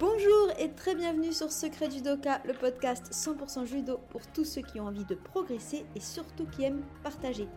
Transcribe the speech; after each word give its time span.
Bonjour 0.00 0.52
et 0.60 0.70
très 0.70 0.94
bienvenue 0.94 1.32
sur 1.32 1.50
Secret 1.50 1.90
Judoka, 1.90 2.40
le 2.46 2.52
podcast 2.52 3.10
100% 3.10 3.66
judo 3.66 3.98
pour 4.10 4.20
tous 4.28 4.44
ceux 4.44 4.62
qui 4.62 4.78
ont 4.78 4.86
envie 4.86 5.04
de 5.04 5.16
progresser 5.16 5.84
et 5.96 6.00
surtout 6.00 6.46
qui 6.46 6.62
aiment 6.62 6.84
partager. 7.02 7.48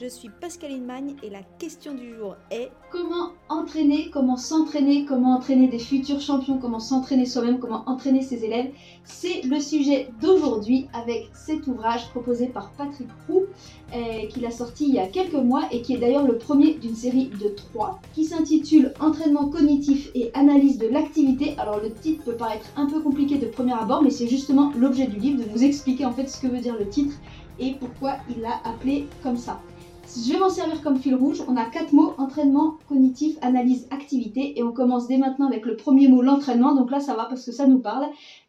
Je 0.00 0.08
suis 0.08 0.30
Pascaline 0.40 0.84
Magne 0.84 1.14
et 1.22 1.28
la 1.28 1.42
question 1.58 1.94
du 1.94 2.14
jour 2.16 2.34
est 2.50 2.70
Comment 2.90 3.30
entraîner, 3.48 4.10
comment 4.10 4.36
s'entraîner, 4.36 5.04
comment 5.04 5.36
entraîner 5.36 5.68
des 5.68 5.78
futurs 5.78 6.20
champions, 6.20 6.58
comment 6.58 6.80
s'entraîner 6.80 7.26
soi-même, 7.26 7.58
comment 7.58 7.84
entraîner 7.86 8.22
ses 8.22 8.44
élèves? 8.44 8.70
C'est 9.04 9.42
le 9.42 9.60
sujet 9.60 10.08
d'aujourd'hui 10.20 10.88
avec 10.94 11.30
cet 11.34 11.66
ouvrage 11.66 12.08
proposé 12.10 12.46
par 12.46 12.72
Patrick 12.72 13.08
Roux 13.28 13.44
euh, 13.94 14.26
qu'il 14.28 14.44
a 14.46 14.50
sorti 14.50 14.88
il 14.88 14.94
y 14.94 14.98
a 14.98 15.06
quelques 15.06 15.34
mois 15.34 15.64
et 15.70 15.82
qui 15.82 15.94
est 15.94 15.98
d'ailleurs 15.98 16.26
le 16.26 16.38
premier 16.38 16.74
d'une 16.74 16.96
série 16.96 17.26
de 17.26 17.48
trois 17.50 18.00
qui 18.14 18.24
s'intitule 18.24 18.94
Entraînement 18.98 19.50
cognitif 19.50 20.10
et 20.14 20.30
analyse 20.34 20.78
de 20.78 20.88
l'activité. 20.88 21.54
Alors 21.58 21.80
le 21.80 21.92
titre 21.92 22.24
peut 22.24 22.36
paraître 22.36 22.66
un 22.76 22.86
peu 22.86 23.00
compliqué 23.00 23.36
de 23.38 23.46
premier 23.46 23.74
abord 23.74 24.02
mais 24.02 24.10
c'est 24.10 24.26
justement 24.28 24.72
l'objet 24.76 25.06
du 25.06 25.18
livre 25.18 25.44
de 25.44 25.48
vous 25.50 25.62
expliquer 25.62 26.06
en 26.06 26.12
fait 26.12 26.28
ce 26.28 26.40
que 26.40 26.46
veut 26.46 26.60
dire 26.60 26.76
le 26.78 26.88
titre 26.88 27.14
et 27.60 27.74
pourquoi 27.74 28.16
il 28.30 28.40
l'a 28.40 28.60
appelé 28.64 29.06
comme 29.22 29.36
ça. 29.36 29.60
Je 30.14 30.30
vais 30.30 30.38
m'en 30.38 30.50
servir 30.50 30.82
comme 30.82 30.98
fil 30.98 31.14
rouge. 31.14 31.42
On 31.48 31.56
a 31.56 31.64
quatre 31.64 31.94
mots 31.94 32.12
entraînement, 32.18 32.76
cognitif, 32.86 33.38
analyse, 33.40 33.88
activité. 33.90 34.58
Et 34.58 34.62
on 34.62 34.72
commence 34.72 35.08
dès 35.08 35.16
maintenant 35.16 35.46
avec 35.46 35.64
le 35.64 35.74
premier 35.74 36.06
mot, 36.08 36.20
l'entraînement. 36.20 36.74
Donc 36.74 36.90
là, 36.90 37.00
ça 37.00 37.14
va 37.14 37.24
parce 37.24 37.46
que 37.46 37.52
ça 37.52 37.66
nous 37.66 37.78
parle. 37.78 38.04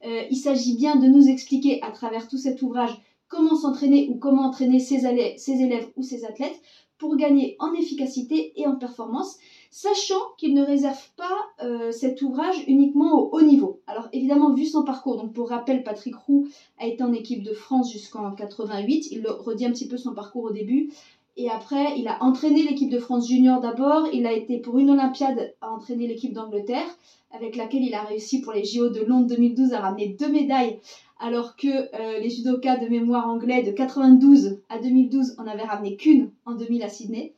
Euh, 0.05 0.23
il 0.29 0.35
s'agit 0.35 0.75
bien 0.75 0.97
de 0.97 1.07
nous 1.07 1.29
expliquer 1.29 1.81
à 1.81 1.91
travers 1.91 2.27
tout 2.27 2.37
cet 2.37 2.61
ouvrage 2.61 2.91
comment 3.29 3.55
s'entraîner 3.55 4.09
ou 4.09 4.15
comment 4.15 4.43
entraîner 4.43 4.79
ses, 4.79 5.05
élèves 5.05 5.87
ou 5.95 6.03
ses 6.03 6.25
athlètes 6.25 6.59
pour 6.97 7.15
gagner 7.15 7.55
en 7.59 7.73
efficacité 7.73 8.53
et 8.55 8.67
en 8.67 8.75
performance, 8.75 9.37
sachant 9.71 10.21
qu'il 10.37 10.53
ne 10.53 10.63
réserve 10.63 11.09
pas 11.17 11.65
euh, 11.65 11.91
cet 11.91 12.21
ouvrage 12.21 12.63
uniquement 12.67 13.19
au 13.19 13.29
haut 13.31 13.41
niveau. 13.41 13.81
Alors 13.87 14.07
évidemment, 14.13 14.53
vu 14.53 14.65
son 14.65 14.83
parcours, 14.83 15.17
donc 15.17 15.33
pour 15.33 15.49
rappel, 15.49 15.83
Patrick 15.83 16.15
Roux 16.15 16.47
a 16.79 16.85
été 16.85 17.03
en 17.03 17.11
équipe 17.11 17.43
de 17.43 17.53
France 17.53 17.91
jusqu'en 17.91 18.31
88, 18.31 19.07
il 19.11 19.27
redit 19.27 19.65
un 19.65 19.71
petit 19.71 19.87
peu 19.87 19.97
son 19.97 20.13
parcours 20.13 20.43
au 20.43 20.51
début, 20.51 20.91
et 21.35 21.49
après, 21.49 21.97
il 21.97 22.07
a 22.07 22.23
entraîné 22.23 22.63
l'équipe 22.63 22.91
de 22.91 22.99
France 22.99 23.27
junior 23.27 23.59
d'abord. 23.59 24.07
Il 24.13 24.27
a 24.27 24.33
été 24.33 24.59
pour 24.59 24.77
une 24.77 24.91
Olympiade 24.91 25.53
à 25.61 25.71
entraîner 25.71 26.07
l'équipe 26.07 26.33
d'Angleterre, 26.33 26.85
avec 27.31 27.55
laquelle 27.55 27.83
il 27.83 27.95
a 27.95 28.03
réussi 28.03 28.41
pour 28.41 28.53
les 28.53 28.63
JO 28.63 28.89
de 28.89 29.01
Londres 29.01 29.27
2012 29.27 29.73
à 29.73 29.79
ramener 29.79 30.15
deux 30.19 30.31
médailles, 30.31 30.79
alors 31.19 31.55
que 31.55 31.67
euh, 31.67 32.19
les 32.19 32.29
judokas 32.29 32.77
de 32.77 32.87
mémoire 32.87 33.27
anglais 33.27 33.63
de 33.63 33.71
92 33.71 34.59
à 34.69 34.77
2012 34.77 35.35
en 35.39 35.47
avaient 35.47 35.63
ramené 35.63 35.95
qu'une 35.95 36.29
en 36.45 36.53
2000 36.53 36.83
à 36.83 36.89
Sydney. 36.89 37.33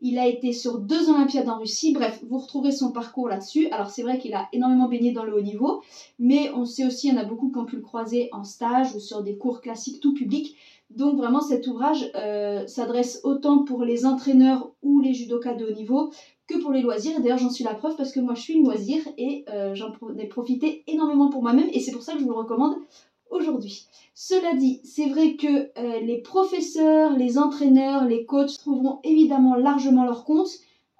Il 0.00 0.18
a 0.18 0.28
été 0.28 0.52
sur 0.52 0.78
deux 0.78 1.10
Olympiades 1.10 1.48
en 1.48 1.58
Russie. 1.58 1.92
Bref, 1.92 2.22
vous 2.28 2.38
retrouverez 2.38 2.70
son 2.70 2.92
parcours 2.92 3.28
là-dessus. 3.28 3.68
Alors 3.70 3.90
c'est 3.90 4.02
vrai 4.02 4.18
qu'il 4.18 4.34
a 4.34 4.48
énormément 4.52 4.88
baigné 4.88 5.10
dans 5.10 5.24
le 5.24 5.34
haut 5.34 5.40
niveau, 5.40 5.82
mais 6.20 6.50
on 6.54 6.64
sait 6.64 6.86
aussi, 6.86 7.08
il 7.08 7.14
y 7.14 7.16
en 7.16 7.20
a 7.20 7.24
beaucoup 7.24 7.50
qui 7.50 7.58
ont 7.58 7.64
pu 7.64 7.76
le 7.76 7.82
croiser 7.82 8.28
en 8.32 8.44
stage 8.44 8.94
ou 8.94 9.00
sur 9.00 9.22
des 9.22 9.36
cours 9.36 9.60
classiques 9.60 10.00
tout 10.00 10.14
public. 10.14 10.56
Donc 10.90 11.16
vraiment 11.16 11.40
cet 11.40 11.66
ouvrage 11.66 12.10
euh, 12.14 12.66
s'adresse 12.66 13.20
autant 13.24 13.64
pour 13.64 13.84
les 13.84 14.06
entraîneurs 14.06 14.72
ou 14.82 15.00
les 15.00 15.12
judokas 15.12 15.54
de 15.54 15.66
haut 15.66 15.74
niveau 15.74 16.10
que 16.46 16.58
pour 16.58 16.72
les 16.72 16.80
loisirs. 16.80 17.20
D'ailleurs 17.20 17.38
j'en 17.38 17.50
suis 17.50 17.64
la 17.64 17.74
preuve 17.74 17.96
parce 17.96 18.12
que 18.12 18.20
moi 18.20 18.34
je 18.34 18.40
suis 18.40 18.54
une 18.54 18.64
loisir 18.64 19.02
et 19.18 19.44
euh, 19.50 19.74
j'en 19.74 19.92
ai 20.18 20.26
profité 20.26 20.84
énormément 20.86 21.28
pour 21.28 21.42
moi-même 21.42 21.68
et 21.72 21.80
c'est 21.80 21.92
pour 21.92 22.02
ça 22.02 22.14
que 22.14 22.20
je 22.20 22.24
vous 22.24 22.30
le 22.30 22.36
recommande 22.36 22.76
aujourd'hui. 23.30 23.86
Cela 24.14 24.54
dit, 24.54 24.80
c'est 24.84 25.08
vrai 25.08 25.36
que 25.36 25.46
euh, 25.78 26.00
les 26.00 26.18
professeurs, 26.18 27.16
les 27.16 27.38
entraîneurs, 27.38 28.04
les 28.04 28.24
coachs 28.24 28.58
trouveront 28.58 29.00
évidemment 29.04 29.54
largement 29.54 30.04
leur 30.04 30.24
compte, 30.24 30.48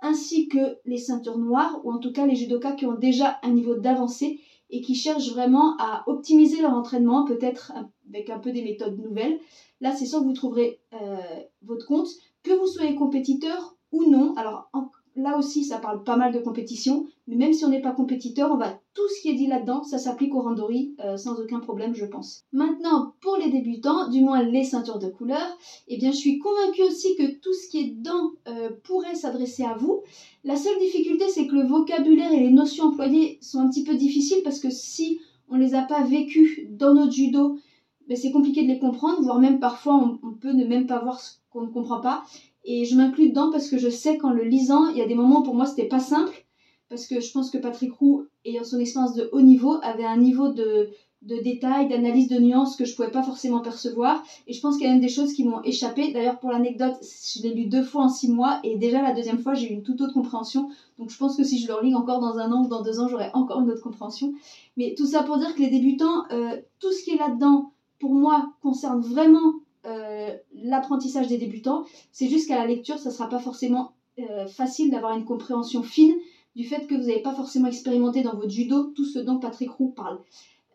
ainsi 0.03 0.49
que 0.49 0.77
les 0.85 0.99
ceintures 0.99 1.39
noires, 1.39 1.81
ou 1.85 1.93
en 1.93 1.99
tout 1.99 2.13
cas 2.13 2.27
les 2.27 2.37
judokas 2.37 2.73
qui 2.73 2.87
ont 2.87 2.95
déjà 2.95 3.39
un 3.43 3.51
niveau 3.51 3.75
d'avancée 3.75 4.41
et 4.71 4.81
qui 4.81 4.95
cherchent 4.95 5.31
vraiment 5.31 5.77
à 5.79 6.05
optimiser 6.07 6.61
leur 6.61 6.73
entraînement, 6.73 7.25
peut-être 7.25 7.73
avec 8.09 8.31
un 8.31 8.39
peu 8.39 8.53
des 8.53 8.63
méthodes 8.63 8.99
nouvelles. 8.99 9.39
Là, 9.81 9.95
c'est 9.95 10.07
sûr 10.07 10.21
que 10.21 10.25
vous 10.25 10.33
trouverez 10.33 10.81
euh, 10.95 11.17
votre 11.63 11.87
compte, 11.87 12.09
que 12.43 12.53
vous 12.53 12.67
soyez 12.67 12.95
compétiteur 12.95 13.77
ou 13.93 14.05
non. 14.05 14.35
Alors, 14.37 14.69
là 15.19 15.37
aussi, 15.37 15.65
ça 15.65 15.79
parle 15.79 16.05
pas 16.05 16.17
mal 16.17 16.33
de 16.33 16.39
compétition, 16.39 17.07
mais 17.27 17.37
même 17.37 17.53
si 17.53 17.65
on 17.65 17.69
n'est 17.69 17.83
pas 17.83 17.93
compétiteur, 17.93 18.51
on 18.53 18.57
va 18.57 18.81
tout 18.95 19.09
ce 19.09 19.21
qui 19.21 19.29
est 19.29 19.35
dit 19.35 19.47
là-dedans, 19.47 19.83
ça 19.83 19.99
s'applique 19.99 20.35
au 20.35 20.41
randori 20.41 20.95
euh, 21.05 21.17
sans 21.17 21.41
aucun 21.41 21.59
problème, 21.59 21.95
je 21.95 22.05
pense. 22.05 22.45
Maintenant, 22.53 23.15
pour 23.21 23.37
les 23.37 23.51
débutants, 23.51 24.09
du 24.09 24.21
moins 24.21 24.43
les 24.43 24.65
ceintures 24.65 24.99
de 24.99 25.09
couleur, 25.09 25.59
eh 25.89 25.99
bien, 25.99 26.13
je 26.13 26.17
suis 26.17 26.39
convaincue 26.39 26.83
aussi 26.83 27.17
que 27.17 27.39
tout 27.41 27.53
ce 27.53 27.69
qui 27.69 27.79
est 27.81 27.91
dedans 27.97 28.31
euh, 28.47 28.71
pourrait 28.85 29.17
s'adresser 29.17 29.65
à 29.65 29.75
vous. 29.75 30.03
La 30.45 30.57
seule 30.57 30.79
difficulté, 30.79 31.29
c'est 31.29 31.47
que 31.47 31.55
le 31.55 31.67
vocabulaire 31.67 32.33
et 32.33 32.41
les 32.41 32.51
notions 32.51 32.85
employées 32.85 33.39
sont 33.43 33.59
un 33.59 33.69
petit 33.69 33.85
peu 33.85 33.95
difficiles 33.97 34.43
parce 34.45 34.61
que 34.61 34.71
si 34.71 35.19
on 35.49 35.57
les 35.57 35.75
a 35.75 35.83
pas 35.83 36.05
vécues 36.05 36.69
dans 36.71 36.95
notre 36.95 37.13
judo, 37.13 37.59
ben, 38.09 38.17
c'est 38.17 38.33
compliqué 38.33 38.63
de 38.63 38.69
les 38.69 38.79
comprendre, 38.79 39.21
voire 39.21 39.39
même 39.39 39.59
parfois 39.59 40.19
on 40.23 40.33
peut 40.33 40.53
ne 40.53 40.65
même 40.65 40.87
pas 40.87 41.01
voir 41.01 41.21
ce 41.21 41.33
qu'on 41.51 41.63
ne 41.63 41.73
comprend 41.73 42.01
pas. 42.01 42.23
Et 42.71 42.85
je 42.85 42.95
m'inclus 42.97 43.31
dedans 43.31 43.51
parce 43.51 43.69
que 43.71 43.79
je 43.79 43.89
sais 43.89 44.19
qu'en 44.19 44.31
le 44.31 44.45
lisant, 44.45 44.89
il 44.91 44.99
y 44.99 45.01
a 45.01 45.07
des 45.07 45.15
moments 45.15 45.41
pour 45.41 45.55
moi 45.55 45.65
c'était 45.65 45.89
pas 45.89 46.01
simple. 46.01 46.45
Parce 46.91 47.07
que 47.07 47.19
je 47.21 47.33
pense 47.33 47.51
que 47.51 47.57
Patrick 47.57 47.93
Roux, 47.95 48.27
ayant 48.45 48.65
son 48.65 48.79
expérience 48.79 49.15
de 49.15 49.31
haut 49.33 49.41
niveau, 49.41 49.79
avait 49.83 50.05
un 50.05 50.19
niveau 50.19 50.49
de, 50.49 50.91
de 51.23 51.37
détails, 51.37 51.89
d'analyse 51.89 52.29
de 52.29 52.39
nuances 52.39 52.77
que 52.77 52.85
je 52.85 52.95
pouvais 52.95 53.11
pas 53.11 53.23
forcément 53.23 53.61
percevoir. 53.61 54.23
Et 54.47 54.53
je 54.53 54.61
pense 54.61 54.77
qu'il 54.77 54.87
y 54.87 54.91
a 54.91 54.93
même 54.93 55.01
des 55.01 55.09
choses 55.09 55.33
qui 55.33 55.45
m'ont 55.45 55.63
échappé. 55.63 56.13
D'ailleurs, 56.13 56.39
pour 56.39 56.51
l'anecdote, 56.51 56.95
je 57.03 57.43
l'ai 57.43 57.55
lu 57.55 57.67
deux 57.67 57.83
fois 57.83 58.05
en 58.05 58.09
six 58.11 58.31
mois 58.31 58.61
et 58.65 58.77
déjà 58.77 59.01
la 59.01 59.15
deuxième 59.15 59.39
fois, 59.39 59.55
j'ai 59.55 59.71
eu 59.71 59.75
une 59.75 59.83
toute 59.83 60.03
autre 60.03 60.13
compréhension. 60.13 60.69
Donc 60.99 61.11
je 61.11 61.17
pense 61.17 61.39
que 61.39 61.45
si 61.45 61.59
je 61.59 61.69
le 61.69 61.75
relis 61.75 61.95
encore 61.95 62.21
dans 62.21 62.37
un 62.39 62.53
an 62.53 62.65
ou 62.65 62.69
dans 62.69 62.83
deux 62.83 63.01
ans, 63.01 63.09
j'aurai 63.09 63.31
encore 63.33 63.63
une 63.63 63.71
autre 63.71 63.83
compréhension. 63.83 64.35
Mais 64.77 64.95
tout 64.95 65.07
ça 65.07 65.23
pour 65.23 65.39
dire 65.39 65.55
que 65.55 65.61
les 65.61 65.71
débutants, 65.71 66.25
euh, 66.33 66.61
tout 66.81 66.93
ce 66.93 67.03
qui 67.03 67.13
est 67.13 67.19
là-dedans, 67.19 67.73
pour 67.99 68.15
moi, 68.15 68.53
concerne 68.63 69.01
vraiment 69.01 69.55
euh, 69.87 70.37
l'apprentissage 70.55 71.29
des 71.29 71.39
débutants. 71.39 71.85
C'est 72.13 72.29
juste 72.29 72.49
qu'à 72.49 72.57
la 72.57 72.67
lecture, 72.67 72.99
ça 72.99 73.11
ne 73.11 73.15
sera 73.15 73.29
pas 73.29 73.39
forcément 73.39 73.93
euh, 74.19 74.47
facile 74.47 74.91
d'avoir 74.91 75.17
une 75.17 75.25
compréhension 75.25 75.83
fine 75.83 76.15
du 76.57 76.65
fait 76.65 76.87
que 76.87 76.95
vous 76.95 77.07
n'avez 77.07 77.23
pas 77.23 77.35
forcément 77.35 77.69
expérimenté 77.69 78.23
dans 78.23 78.35
votre 78.35 78.51
judo 78.51 78.93
tout 78.97 79.05
ce 79.05 79.19
dont 79.19 79.39
Patrick 79.39 79.71
Roux 79.71 79.91
parle. 79.91 80.19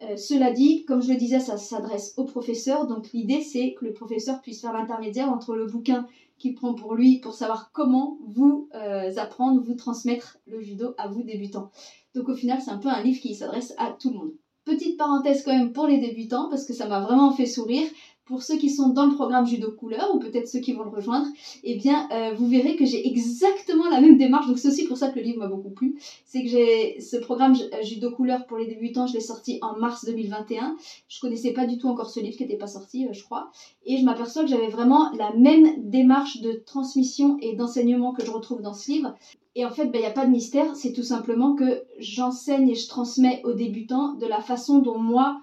Euh, 0.02 0.16
cela 0.16 0.52
dit, 0.52 0.86
comme 0.86 1.02
je 1.02 1.12
le 1.12 1.18
disais, 1.18 1.40
ça 1.40 1.58
s'adresse 1.58 2.14
au 2.18 2.24
professeur, 2.24 2.88
donc 2.88 3.12
l'idée 3.12 3.42
c'est 3.42 3.74
que 3.74 3.86
le 3.86 3.94
professeur 3.94 4.42
puisse 4.42 4.62
faire 4.62 4.74
l'intermédiaire 4.74 5.30
entre 5.30 5.56
le 5.56 5.66
bouquin 5.66 6.08
qu'il 6.38 6.56
prend 6.56 6.74
pour 6.74 6.96
lui 6.96 7.20
pour 7.20 7.34
savoir 7.34 7.72
comment 7.72 8.18
vous 8.26 8.70
apprendre, 9.18 9.62
vous 9.62 9.76
transmettre 9.76 10.40
le 10.46 10.62
judo 10.62 10.94
à 10.98 11.08
vous 11.08 11.24
débutants. 11.24 11.70
Donc 12.16 12.30
au 12.30 12.36
final, 12.36 12.60
c'est 12.62 12.72
un 12.72 12.78
peu 12.78 12.90
un 12.90 13.02
livre 13.02 13.22
qui 13.22 13.36
s'adresse 13.36 13.74
à 13.78 13.92
tout 13.92 14.10
le 14.10 14.18
monde. 14.18 14.32
Petite 14.66 14.98
parenthèse 14.98 15.44
quand 15.44 15.52
même 15.52 15.74
pour 15.74 15.88
les 15.88 15.98
débutants 15.98 16.50
parce 16.50 16.66
que 16.66 16.74
ça 16.74 16.88
m'a 16.88 17.02
vraiment 17.02 17.34
fait 17.34 17.46
sourire 17.46 17.88
pour 18.26 18.42
ceux 18.42 18.58
qui 18.58 18.70
sont 18.70 18.90
dans 18.90 19.06
le 19.06 19.14
programme 19.14 19.46
Judo 19.46 19.72
Couleur 19.72 20.14
ou 20.16 20.20
peut-être 20.20 20.48
ceux 20.48 20.60
qui 20.60 20.74
vont 20.74 20.84
le 20.84 20.90
rejoindre, 20.90 21.28
eh 21.64 21.76
bien, 21.76 22.08
euh, 22.12 22.34
vous 22.34 22.48
verrez 22.48 22.76
que 22.76 22.86
j'ai 22.86 23.06
exactement 23.08 23.90
la 23.90 24.00
même 24.00 24.18
démarche. 24.18 24.48
Donc, 24.48 24.58
c'est 24.58 24.70
aussi 24.70 24.88
pour 24.88 24.98
ça 24.98 25.10
que 25.10 25.20
le 25.20 25.26
livre 25.26 25.40
m'a 25.40 25.48
beaucoup 25.48 25.72
plu. 25.72 26.00
C'est 26.26 26.44
que 26.44 26.50
j'ai 26.50 27.02
ce 27.02 27.18
programme 27.18 27.54
euh, 27.54 27.84
Judo 27.84 28.12
Couleur 28.12 28.46
pour 28.46 28.58
les 28.58 28.68
débutants, 28.68 29.08
je 29.08 29.14
l'ai 29.14 29.20
sorti 29.20 29.60
en 29.62 29.78
mars 29.78 30.06
2021. 30.06 30.78
Je 31.10 31.20
connaissais 31.20 31.52
pas 31.52 31.66
du 31.66 31.78
tout 31.78 31.90
encore 31.90 32.10
ce 32.10 32.20
livre 32.22 32.38
qui 32.38 32.44
n'était 32.44 32.58
pas 32.58 32.68
sorti, 32.68 33.06
euh, 33.06 33.14
je 33.14 33.24
crois. 33.24 33.52
Et 33.86 33.98
je 33.98 34.06
m'aperçois 34.06 34.44
que 34.44 34.50
j'avais 34.50 34.70
vraiment 34.70 35.12
la 35.12 35.34
même 35.34 35.90
démarche 35.90 36.40
de 36.42 36.54
transmission 36.66 37.38
et 37.42 37.56
d'enseignement 37.56 38.14
que 38.14 38.26
je 38.26 38.32
retrouve 38.32 38.62
dans 38.62 38.74
ce 38.74 38.90
livre. 38.90 39.16
Et 39.56 39.66
en 39.66 39.70
fait, 39.70 39.84
il 39.84 39.92
ben, 39.92 40.00
n'y 40.00 40.08
a 40.08 40.12
pas 40.12 40.26
de 40.26 40.32
mystère. 40.32 40.76
C'est 40.76 40.94
tout 40.94 41.04
simplement 41.04 41.56
que 41.56 41.84
j'enseigne 42.00 42.70
et 42.70 42.76
je 42.76 42.88
transmets 42.88 43.42
aux 43.44 43.54
débutants 43.54 44.14
de 44.14 44.26
la 44.26 44.42
façon 44.42 44.80
dont 44.80 44.98
moi, 44.98 45.43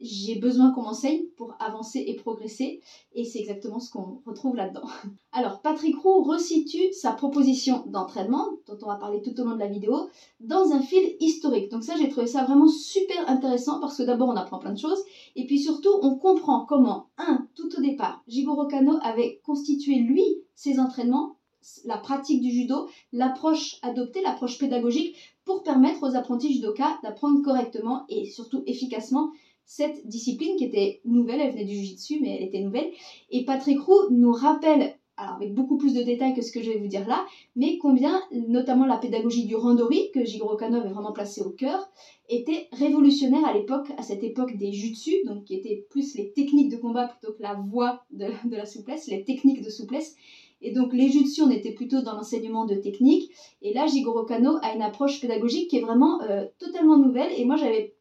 j'ai 0.00 0.36
besoin 0.36 0.72
qu'on 0.72 0.82
m'enseigne 0.82 1.24
pour 1.36 1.54
avancer 1.58 2.04
et 2.06 2.14
progresser. 2.14 2.80
Et 3.12 3.24
c'est 3.24 3.38
exactement 3.38 3.80
ce 3.80 3.90
qu'on 3.90 4.20
retrouve 4.26 4.56
là-dedans. 4.56 4.86
Alors, 5.32 5.60
Patrick 5.60 5.96
Roux 5.96 6.22
resitue 6.22 6.92
sa 6.92 7.12
proposition 7.12 7.84
d'entraînement, 7.86 8.46
dont 8.66 8.78
on 8.82 8.86
va 8.86 8.96
parler 8.96 9.22
tout 9.22 9.38
au 9.40 9.44
long 9.44 9.54
de 9.54 9.60
la 9.60 9.68
vidéo, 9.68 10.08
dans 10.40 10.72
un 10.72 10.80
fil 10.80 11.16
historique. 11.20 11.70
Donc 11.70 11.82
ça, 11.82 11.94
j'ai 11.96 12.08
trouvé 12.08 12.26
ça 12.26 12.44
vraiment 12.44 12.68
super 12.68 13.28
intéressant 13.28 13.80
parce 13.80 13.96
que 13.96 14.02
d'abord, 14.02 14.28
on 14.28 14.36
apprend 14.36 14.58
plein 14.58 14.72
de 14.72 14.78
choses. 14.78 15.02
Et 15.34 15.46
puis 15.46 15.58
surtout, 15.58 15.92
on 16.02 16.16
comprend 16.16 16.66
comment, 16.66 17.08
un, 17.18 17.46
tout 17.54 17.68
au 17.76 17.80
départ, 17.80 18.22
Jigoro 18.28 18.66
Kano 18.66 18.98
avait 19.02 19.40
constitué, 19.44 19.96
lui, 19.96 20.24
ses 20.54 20.78
entraînements, 20.78 21.36
la 21.84 21.98
pratique 21.98 22.42
du 22.42 22.50
judo, 22.50 22.88
l'approche 23.12 23.78
adoptée, 23.82 24.22
l'approche 24.22 24.58
pédagogique, 24.58 25.16
pour 25.44 25.62
permettre 25.62 26.02
aux 26.02 26.16
apprentis 26.16 26.52
judokas 26.52 26.98
d'apprendre 27.02 27.42
correctement 27.42 28.04
et 28.08 28.26
surtout 28.26 28.62
efficacement 28.66 29.30
cette 29.66 30.06
discipline 30.06 30.56
qui 30.56 30.64
était 30.64 31.00
nouvelle, 31.04 31.40
elle 31.40 31.50
venait 31.50 31.64
du 31.64 31.74
Jiu-Jitsu, 31.74 32.20
mais 32.22 32.36
elle 32.36 32.46
était 32.46 32.60
nouvelle. 32.60 32.88
Et 33.30 33.44
Patrick 33.44 33.80
Roux 33.80 34.10
nous 34.10 34.30
rappelle, 34.30 34.94
alors 35.16 35.34
avec 35.34 35.54
beaucoup 35.54 35.76
plus 35.76 35.92
de 35.92 36.02
détails 36.02 36.34
que 36.34 36.42
ce 36.42 36.52
que 36.52 36.62
je 36.62 36.70
vais 36.70 36.78
vous 36.78 36.86
dire 36.86 37.06
là, 37.08 37.26
mais 37.56 37.76
combien, 37.78 38.22
notamment 38.30 38.86
la 38.86 38.96
pédagogie 38.96 39.44
du 39.44 39.56
randori, 39.56 40.10
que 40.14 40.24
Jigoro 40.24 40.56
Kano 40.56 40.78
avait 40.78 40.90
vraiment 40.90 41.12
placé 41.12 41.42
au 41.42 41.50
cœur, 41.50 41.90
était 42.28 42.68
révolutionnaire 42.72 43.44
à 43.44 43.52
l'époque, 43.52 43.88
à 43.96 44.02
cette 44.02 44.22
époque 44.22 44.56
des 44.56 44.72
Jutsu, 44.72 45.24
donc 45.24 45.44
qui 45.44 45.54
étaient 45.56 45.84
plus 45.90 46.14
les 46.14 46.32
techniques 46.32 46.70
de 46.70 46.76
combat 46.76 47.08
plutôt 47.08 47.34
que 47.34 47.42
la 47.42 47.54
voie 47.54 48.04
de, 48.12 48.26
de 48.48 48.56
la 48.56 48.66
souplesse, 48.66 49.08
les 49.08 49.24
techniques 49.24 49.62
de 49.62 49.70
souplesse. 49.70 50.14
Et 50.62 50.72
donc 50.72 50.92
les 50.92 51.08
dessus, 51.08 51.42
on 51.42 51.50
était 51.50 51.72
plutôt 51.72 52.02
dans 52.02 52.14
l'enseignement 52.14 52.64
de 52.64 52.76
technique. 52.76 53.30
Et 53.62 53.74
là, 53.74 53.86
Jigoro 53.86 54.24
Kano 54.24 54.58
a 54.62 54.74
une 54.74 54.82
approche 54.82 55.20
pédagogique 55.20 55.68
qui 55.68 55.78
est 55.78 55.82
vraiment 55.82 56.22
euh, 56.22 56.46
totalement 56.58 56.98
nouvelle. 56.98 57.30
Et 57.36 57.44
moi, 57.44 57.56
j'avais 57.56 57.95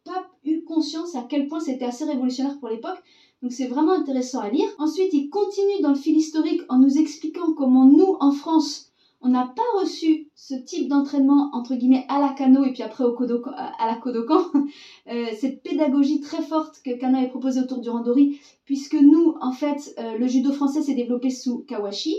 conscience 0.66 1.16
à 1.16 1.26
quel 1.30 1.48
point 1.48 1.60
c'était 1.60 1.86
assez 1.86 2.04
révolutionnaire 2.06 2.60
pour 2.60 2.70
l'époque. 2.70 3.02
Donc 3.42 3.52
c'est 3.52 3.68
vraiment 3.68 3.94
intéressant 3.94 4.40
à 4.40 4.50
lire. 4.50 4.68
Ensuite, 4.80 5.14
il 5.14 5.30
continue 5.30 5.82
dans 5.82 5.90
le 5.90 5.96
fil 5.96 6.16
historique 6.16 6.62
en 6.70 6.80
nous 6.80 6.98
expliquant 6.98 7.54
comment 7.54 7.86
nous, 7.86 8.18
en 8.20 8.32
France, 8.32 8.92
on 9.22 9.30
n'a 9.30 9.52
pas 9.56 9.82
reçu 9.82 10.30
ce 10.36 10.54
type 10.54 10.88
d'entraînement 10.88 11.50
entre 11.52 11.74
guillemets 11.74 12.06
à 12.10 12.20
la 12.20 12.30
Kano 12.30 12.64
et 12.64 12.72
puis 12.72 12.84
après 12.84 13.04
au 13.04 13.14
Kodokan, 13.14 13.52
à 13.56 13.88
la 13.88 13.96
Kodokan, 13.96 14.38
euh, 15.12 15.28
cette 15.40 15.64
pédagogie 15.64 16.20
très 16.20 16.42
forte 16.44 16.82
que 16.86 16.92
Kano 16.92 17.18
a 17.18 17.26
proposée 17.26 17.62
autour 17.62 17.82
du 17.82 17.90
randori, 17.90 18.40
puisque 18.66 18.96
nous, 18.96 19.34
en 19.42 19.52
fait, 19.52 19.96
euh, 19.98 20.16
le 20.16 20.28
judo 20.28 20.52
français 20.52 20.82
s'est 20.82 20.94
développé 20.94 21.32
sous 21.32 21.64
Kawashi, 21.68 22.16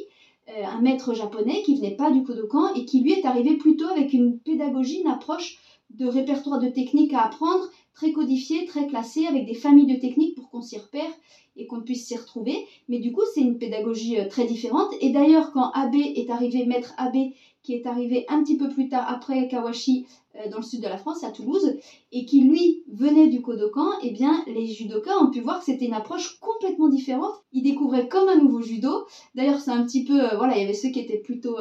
euh, 0.49 0.65
un 0.65 0.81
maître 0.81 1.15
japonais 1.15 1.63
qui 1.63 1.77
venait 1.77 1.97
pas 1.97 2.11
du 2.11 2.23
Kodokan 2.23 2.75
et 2.75 2.85
qui 2.85 3.01
lui 3.01 3.13
est 3.13 3.25
arrivé 3.25 3.57
plutôt 3.57 3.87
avec 3.87 4.13
une 4.13 4.39
pédagogie, 4.39 5.01
une 5.01 5.09
approche 5.09 5.59
de 5.91 6.07
répertoire 6.07 6.59
de 6.59 6.69
techniques 6.69 7.15
à 7.15 7.25
apprendre, 7.25 7.69
très 7.97 8.13
codifié, 8.13 8.67
très 8.67 8.87
classé, 8.87 9.27
avec 9.27 9.47
des 9.47 9.55
familles 9.55 9.93
de 9.93 9.99
techniques 9.99 10.37
pour 10.37 10.51
qu'on 10.51 10.61
s'y 10.61 10.77
repère 10.77 11.11
et 11.57 11.67
qu'on 11.67 11.81
puisse 11.81 12.07
s'y 12.07 12.15
retrouver. 12.15 12.67
Mais 12.89 12.99
du 12.99 13.11
coup, 13.11 13.23
c'est 13.35 13.41
une 13.41 13.59
pédagogie 13.59 14.19
euh, 14.19 14.29
très 14.29 14.45
différente. 14.45 14.93
Et 15.01 15.11
d'ailleurs, 15.11 15.51
quand 15.53 15.71
Abe 15.73 15.95
est 15.95 16.31
arrivé, 16.31 16.67
maître 16.67 16.93
Abe, 16.99 17.33
qui 17.63 17.73
est 17.73 17.87
arrivé 17.87 18.27
un 18.29 18.43
petit 18.43 18.59
peu 18.59 18.69
plus 18.69 18.89
tard 18.89 19.07
après 19.09 19.49
Kawashi 19.49 20.07
euh, 20.37 20.51
dans 20.51 20.59
le 20.59 20.63
sud 20.63 20.83
de 20.83 20.89
la 20.89 20.99
France, 20.99 21.25
à 21.25 21.31
Toulouse, 21.31 21.75
et 22.13 22.27
qui 22.27 22.43
lui 22.43 22.83
venait 22.87 23.29
du 23.29 23.41
Kodokan, 23.41 23.89
eh 24.03 24.11
bien, 24.11 24.45
les 24.47 24.67
judokas 24.67 25.17
ont 25.19 25.31
pu 25.31 25.41
voir 25.41 25.59
que 25.59 25.65
c'était 25.65 25.87
une 25.87 25.95
approche 25.95 26.39
complètement 26.39 26.89
différente. 26.89 27.33
Ils 27.53 27.63
découvraient 27.63 28.09
comme 28.09 28.29
un 28.29 28.37
nouveau 28.37 28.61
judo. 28.61 28.93
D'ailleurs, 29.35 29.61
c'est 29.61 29.71
un 29.71 29.85
petit 29.85 30.05
peu, 30.05 30.23
euh, 30.23 30.37
voilà, 30.37 30.57
il 30.57 30.61
y 30.61 30.65
avait 30.65 30.75
ceux 30.75 30.91
qui 30.91 31.01
étaient 31.01 31.19
plutôt 31.19 31.59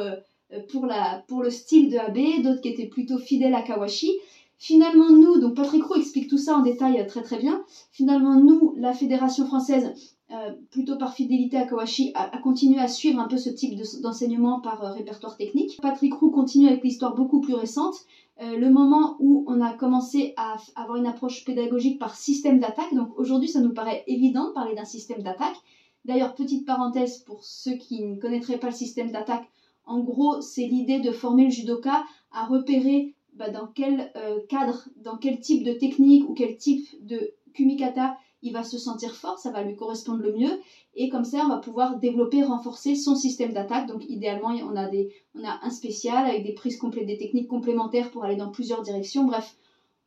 pour, 0.68 0.86
la, 0.86 1.24
pour 1.26 1.42
le 1.42 1.50
style 1.50 1.90
de 1.90 1.96
Abe, 1.96 2.42
d'autres 2.42 2.60
qui 2.60 2.68
étaient 2.68 2.86
plutôt 2.86 3.18
fidèles 3.18 3.54
à 3.54 3.62
Kawashi. 3.62 4.12
Finalement, 4.58 5.10
nous, 5.10 5.38
donc 5.38 5.54
Patrick 5.54 5.84
Roux 5.84 5.96
explique 5.96 6.28
tout 6.28 6.38
ça 6.38 6.56
en 6.56 6.62
détail 6.62 6.98
euh, 6.98 7.06
très 7.06 7.22
très 7.22 7.38
bien. 7.38 7.62
Finalement, 7.92 8.36
nous, 8.36 8.74
la 8.76 8.94
Fédération 8.94 9.46
française, 9.46 9.92
euh, 10.30 10.52
plutôt 10.70 10.96
par 10.96 11.14
fidélité 11.14 11.58
à 11.58 11.66
Kawashi, 11.66 12.12
a, 12.14 12.38
continué 12.38 12.80
à 12.80 12.88
suivre 12.88 13.20
un 13.20 13.28
peu 13.28 13.36
ce 13.36 13.50
type 13.50 13.78
d'enseignement 14.00 14.60
par 14.60 14.82
euh, 14.82 14.92
répertoire 14.92 15.36
technique. 15.36 15.78
Patrick 15.82 16.14
Roux 16.14 16.30
continue 16.30 16.68
avec 16.68 16.82
l'histoire 16.82 17.14
beaucoup 17.14 17.40
plus 17.40 17.54
récente. 17.54 17.96
le 18.38 18.68
moment 18.68 19.16
où 19.18 19.44
on 19.46 19.62
a 19.62 19.72
commencé 19.72 20.34
à 20.36 20.56
avoir 20.74 20.96
une 20.96 21.06
approche 21.06 21.44
pédagogique 21.44 21.98
par 21.98 22.14
système 22.14 22.58
d'attaque. 22.58 22.94
Donc 22.94 23.10
aujourd'hui, 23.18 23.48
ça 23.48 23.60
nous 23.60 23.72
paraît 23.72 24.04
évident 24.06 24.48
de 24.48 24.52
parler 24.52 24.74
d'un 24.74 24.84
système 24.84 25.22
d'attaque. 25.22 25.56
D'ailleurs, 26.04 26.34
petite 26.34 26.66
parenthèse 26.66 27.18
pour 27.18 27.44
ceux 27.44 27.76
qui 27.76 28.02
ne 28.04 28.16
connaîtraient 28.16 28.58
pas 28.58 28.68
le 28.68 28.74
système 28.74 29.10
d'attaque, 29.10 29.48
en 29.86 30.00
gros, 30.00 30.40
c'est 30.40 30.66
l'idée 30.66 31.00
de 31.00 31.12
former 31.12 31.44
le 31.44 31.50
judoka 31.50 32.04
à 32.32 32.44
repérer 32.44 33.14
bah, 33.36 33.50
dans 33.50 33.66
quel 33.66 34.10
euh, 34.16 34.40
cadre, 34.48 34.88
dans 34.96 35.16
quel 35.16 35.40
type 35.40 35.64
de 35.64 35.72
technique 35.72 36.28
ou 36.28 36.34
quel 36.34 36.56
type 36.56 36.86
de 37.00 37.34
kumikata 37.54 38.16
il 38.42 38.52
va 38.52 38.62
se 38.62 38.78
sentir 38.78 39.14
fort, 39.14 39.38
ça 39.38 39.50
va 39.50 39.62
lui 39.62 39.76
correspondre 39.76 40.20
le 40.20 40.32
mieux. 40.32 40.60
Et 40.94 41.08
comme 41.08 41.24
ça, 41.24 41.42
on 41.44 41.48
va 41.48 41.58
pouvoir 41.58 41.98
développer, 41.98 42.42
renforcer 42.42 42.94
son 42.94 43.14
système 43.14 43.52
d'attaque. 43.52 43.86
Donc 43.86 44.04
idéalement, 44.08 44.48
on 44.48 44.76
a, 44.76 44.86
des, 44.88 45.12
on 45.34 45.44
a 45.44 45.58
un 45.62 45.70
spécial 45.70 46.26
avec 46.26 46.44
des 46.44 46.52
prises 46.52 46.76
complètes, 46.76 47.06
des 47.06 47.18
techniques 47.18 47.48
complémentaires 47.48 48.10
pour 48.10 48.24
aller 48.24 48.36
dans 48.36 48.50
plusieurs 48.50 48.82
directions. 48.82 49.24
Bref, 49.24 49.56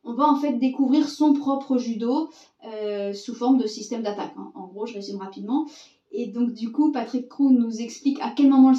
on 0.04 0.14
va 0.14 0.24
en 0.24 0.36
fait 0.36 0.54
découvrir 0.54 1.08
son 1.08 1.32
propre 1.34 1.76
judo 1.76 2.30
euh, 2.64 3.12
sous 3.12 3.34
forme 3.34 3.58
de 3.58 3.66
système 3.66 4.02
d'attaque. 4.02 4.32
Hein. 4.36 4.52
En 4.54 4.66
gros, 4.66 4.86
je 4.86 4.94
résume 4.94 5.18
rapidement. 5.18 5.66
Et 6.12 6.26
donc, 6.26 6.52
du 6.52 6.72
coup, 6.72 6.90
Patrick 6.90 7.28
Crew 7.28 7.50
nous 7.50 7.80
explique 7.80 8.18
à 8.20 8.30
quel 8.30 8.48
moment 8.48 8.72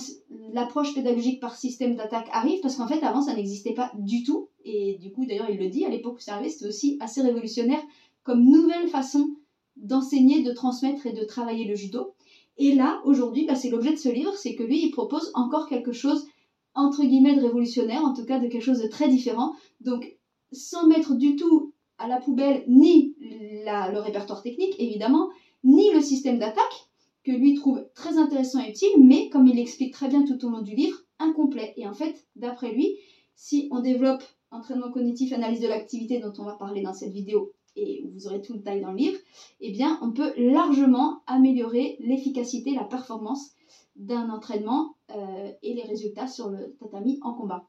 l'approche 0.51 0.93
pédagogique 0.93 1.39
par 1.39 1.55
système 1.55 1.95
d'attaque 1.95 2.27
arrive, 2.31 2.59
parce 2.61 2.75
qu'en 2.75 2.87
fait, 2.87 3.03
avant, 3.03 3.21
ça 3.21 3.33
n'existait 3.33 3.73
pas 3.73 3.91
du 3.97 4.23
tout. 4.23 4.49
Et 4.65 4.97
du 4.99 5.11
coup, 5.11 5.25
d'ailleurs, 5.25 5.49
il 5.49 5.57
le 5.57 5.69
dit, 5.69 5.85
à 5.85 5.89
l'époque 5.89 6.17
où 6.17 6.21
ça 6.21 6.35
arrivait, 6.35 6.49
c'était 6.49 6.67
aussi 6.67 6.97
assez 6.99 7.21
révolutionnaire 7.21 7.81
comme 8.23 8.43
nouvelle 8.43 8.87
façon 8.87 9.29
d'enseigner, 9.77 10.43
de 10.43 10.51
transmettre 10.51 11.05
et 11.07 11.13
de 11.13 11.23
travailler 11.23 11.65
le 11.65 11.75
judo. 11.75 12.13
Et 12.57 12.75
là, 12.75 13.01
aujourd'hui, 13.05 13.45
bah, 13.45 13.55
c'est 13.55 13.69
l'objet 13.69 13.93
de 13.93 13.97
ce 13.97 14.09
livre, 14.09 14.35
c'est 14.35 14.55
que 14.55 14.63
lui, 14.63 14.85
il 14.85 14.91
propose 14.91 15.31
encore 15.33 15.67
quelque 15.67 15.93
chose, 15.93 16.27
entre 16.75 17.03
guillemets, 17.03 17.35
de 17.35 17.41
révolutionnaire, 17.41 18.03
en 18.03 18.13
tout 18.13 18.25
cas 18.25 18.39
de 18.39 18.47
quelque 18.47 18.61
chose 18.61 18.81
de 18.81 18.87
très 18.87 19.07
différent. 19.07 19.53
Donc, 19.79 20.17
sans 20.51 20.85
mettre 20.85 21.15
du 21.15 21.37
tout 21.37 21.71
à 21.97 22.07
la 22.07 22.17
poubelle 22.17 22.65
ni 22.67 23.15
le 23.19 23.99
répertoire 23.99 24.43
technique, 24.43 24.75
évidemment, 24.79 25.29
ni 25.63 25.91
le 25.93 26.01
système 26.01 26.39
d'attaque, 26.39 26.90
que 27.23 27.31
lui 27.31 27.55
trouve 27.55 27.85
très 27.93 28.17
intéressant 28.17 28.63
et 28.63 28.69
utile, 28.69 29.03
mais 29.03 29.29
comme 29.29 29.47
il 29.47 29.55
l'explique 29.55 29.93
très 29.93 30.07
bien 30.07 30.23
tout 30.23 30.43
au 30.45 30.49
long 30.49 30.61
du 30.61 30.75
livre, 30.75 30.97
incomplet. 31.19 31.73
Et 31.77 31.87
en 31.87 31.93
fait, 31.93 32.25
d'après 32.35 32.71
lui, 32.71 32.97
si 33.35 33.67
on 33.71 33.79
développe 33.79 34.23
entraînement 34.51 34.91
cognitif, 34.91 35.33
analyse 35.33 35.61
de 35.61 35.67
l'activité 35.67 36.19
dont 36.19 36.33
on 36.37 36.43
va 36.43 36.53
parler 36.53 36.81
dans 36.81 36.93
cette 36.93 37.13
vidéo, 37.13 37.53
et 37.75 38.03
vous 38.13 38.27
aurez 38.27 38.41
tout 38.41 38.53
le 38.53 38.59
détail 38.59 38.81
dans 38.81 38.91
le 38.91 38.97
livre, 38.97 39.17
eh 39.61 39.71
bien, 39.71 39.97
on 40.01 40.11
peut 40.11 40.33
largement 40.37 41.21
améliorer 41.25 41.97
l'efficacité, 41.99 42.73
la 42.73 42.83
performance 42.83 43.51
d'un 43.95 44.29
entraînement 44.29 44.95
euh, 45.15 45.51
et 45.61 45.73
les 45.73 45.83
résultats 45.83 46.27
sur 46.27 46.49
le 46.49 46.75
tatami 46.79 47.19
en 47.21 47.33
combat. 47.33 47.67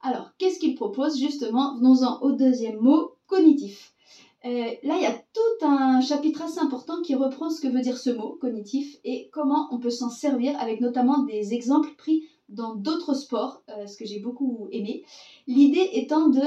Alors, 0.00 0.32
qu'est-ce 0.38 0.58
qu'il 0.58 0.74
propose 0.74 1.18
Justement, 1.18 1.76
venons-en 1.76 2.20
au 2.22 2.32
deuxième 2.32 2.78
mot, 2.78 3.12
cognitif. 3.26 3.94
Euh, 4.48 4.70
là, 4.82 4.96
il 4.96 5.02
y 5.02 5.06
a 5.06 5.12
tout 5.12 5.66
un 5.66 6.00
chapitre 6.00 6.40
assez 6.42 6.58
important 6.58 7.02
qui 7.02 7.14
reprend 7.14 7.50
ce 7.50 7.60
que 7.60 7.68
veut 7.68 7.82
dire 7.82 7.98
ce 7.98 8.08
mot, 8.08 8.38
cognitif, 8.40 8.96
et 9.04 9.28
comment 9.30 9.68
on 9.72 9.78
peut 9.78 9.90
s'en 9.90 10.08
servir, 10.08 10.58
avec 10.58 10.80
notamment 10.80 11.24
des 11.24 11.52
exemples 11.52 11.90
pris 11.98 12.24
dans 12.48 12.74
d'autres 12.74 13.12
sports, 13.12 13.62
euh, 13.68 13.86
ce 13.86 13.98
que 13.98 14.06
j'ai 14.06 14.20
beaucoup 14.20 14.68
aimé. 14.72 15.04
L'idée 15.46 15.86
étant 15.92 16.28
de 16.28 16.40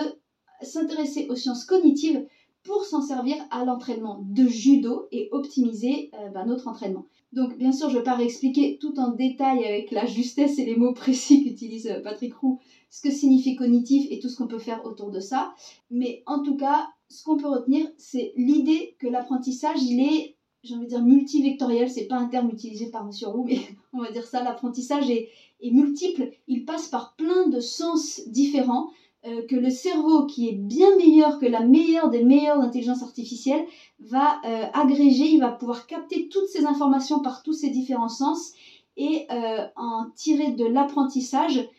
s'intéresser 0.64 1.28
aux 1.30 1.36
sciences 1.36 1.64
cognitives 1.64 2.26
pour 2.64 2.86
s'en 2.86 3.02
servir 3.02 3.36
à 3.52 3.66
l'entraînement 3.66 4.24
de 4.24 4.48
judo 4.48 5.08
et 5.12 5.30
optimiser 5.32 6.10
euh, 6.16 6.30
bah, 6.30 6.44
notre 6.46 6.68
entraînement. 6.68 7.06
Donc 7.34 7.56
bien 7.58 7.72
sûr, 7.72 7.90
je 7.90 7.96
ne 7.96 8.00
vais 8.00 8.04
pas 8.04 8.16
réexpliquer 8.16 8.80
tout 8.80 9.00
en 9.00 9.12
détail 9.12 9.64
avec 9.64 9.92
la 9.92 10.06
justesse 10.08 10.58
et 10.58 10.66
les 10.66 10.76
mots 10.76 10.94
précis 10.94 11.44
qu'utilise 11.44 12.02
Patrick 12.04 12.34
Roux 12.34 12.60
ce 12.90 13.02
que 13.02 13.12
signifie 13.12 13.56
cognitif 13.56 14.06
et 14.12 14.20
tout 14.20 14.28
ce 14.28 14.38
qu'on 14.38 14.48
peut 14.48 14.60
faire 14.60 14.86
autour 14.86 15.12
de 15.12 15.20
ça. 15.20 15.56
Mais 15.90 16.24
en 16.26 16.44
tout 16.44 16.58
cas, 16.58 16.90
ce 17.12 17.24
qu'on 17.24 17.38
peut 17.38 17.50
retenir, 17.50 17.86
c'est 17.98 18.34
l'idée 18.38 18.96
que 19.00 19.08
l'apprentissage, 19.08 19.84
il 19.84 20.00
est, 20.00 20.38
j'ai 20.64 20.76
envie 20.76 20.86
de 20.86 20.90
dire, 20.90 21.02
multivectoriel. 21.02 21.90
C'est 21.90 22.08
pas 22.08 22.16
un 22.16 22.28
terme 22.28 22.50
utilisé 22.50 22.90
par 22.90 23.02
M. 23.02 23.12
Roux, 23.30 23.44
mais 23.44 23.60
on 23.94 24.00
va 24.02 24.12
dire 24.12 24.26
ça. 24.26 24.44
L'apprentissage 24.44 25.10
est, 25.10 25.30
multiple. 25.64 26.32
Il 26.48 26.66
passe 26.66 26.88
par 26.88 27.16
plein 27.16 27.48
de 27.48 27.60
sens 27.60 28.22
différents. 28.28 28.90
Euh, 29.28 29.46
que 29.46 29.56
le 29.56 29.70
cerveau, 29.70 30.26
qui 30.26 30.50
est 30.50 30.54
bien 30.54 30.98
meilleur 30.98 31.38
que 31.38 31.46
la 31.46 31.60
meilleure 31.60 32.10
des 32.10 32.24
meilleures 32.24 32.60
intelligences 32.60 33.04
artificielles, 33.04 33.64
va 34.00 34.42
euh, 34.46 34.66
agréger, 34.74 35.26
il 35.26 35.40
va 35.40 35.52
pouvoir 35.52 35.86
capter 35.86 36.28
toutes 36.28 36.48
ces 36.48 36.66
informations 36.66 37.20
par 37.20 37.44
tous 37.44 37.54
ces 37.54 37.70
différents 37.70 38.10
sens 38.10 38.54
et 38.98 39.28
euh, 39.30 39.68
en 39.76 40.10
tirer 40.16 40.54
de 40.54 40.66
l'apprentissage 40.66 41.70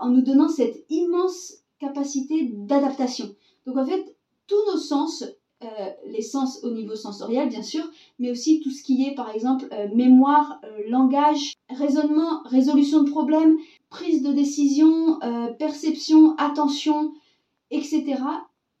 en 0.00 0.10
nous 0.10 0.20
donnant 0.20 0.48
cette 0.48 0.84
immense 0.90 1.54
capacité 1.80 2.50
d'adaptation. 2.52 3.34
Donc 3.66 3.76
en 3.78 3.86
fait, 3.86 4.15
tous 4.46 4.64
nos 4.72 4.78
sens, 4.78 5.24
euh, 5.62 5.66
les 6.06 6.22
sens 6.22 6.60
au 6.62 6.70
niveau 6.70 6.96
sensoriel 6.96 7.48
bien 7.48 7.62
sûr, 7.62 7.84
mais 8.18 8.30
aussi 8.30 8.60
tout 8.60 8.70
ce 8.70 8.82
qui 8.82 9.06
est 9.06 9.14
par 9.14 9.30
exemple 9.30 9.66
euh, 9.72 9.88
mémoire, 9.94 10.60
euh, 10.64 10.82
langage, 10.88 11.54
raisonnement, 11.70 12.42
résolution 12.44 13.02
de 13.02 13.10
problèmes, 13.10 13.56
prise 13.88 14.22
de 14.22 14.32
décision, 14.32 15.18
perception, 15.58 16.36
attention, 16.36 17.12
etc. 17.70 18.16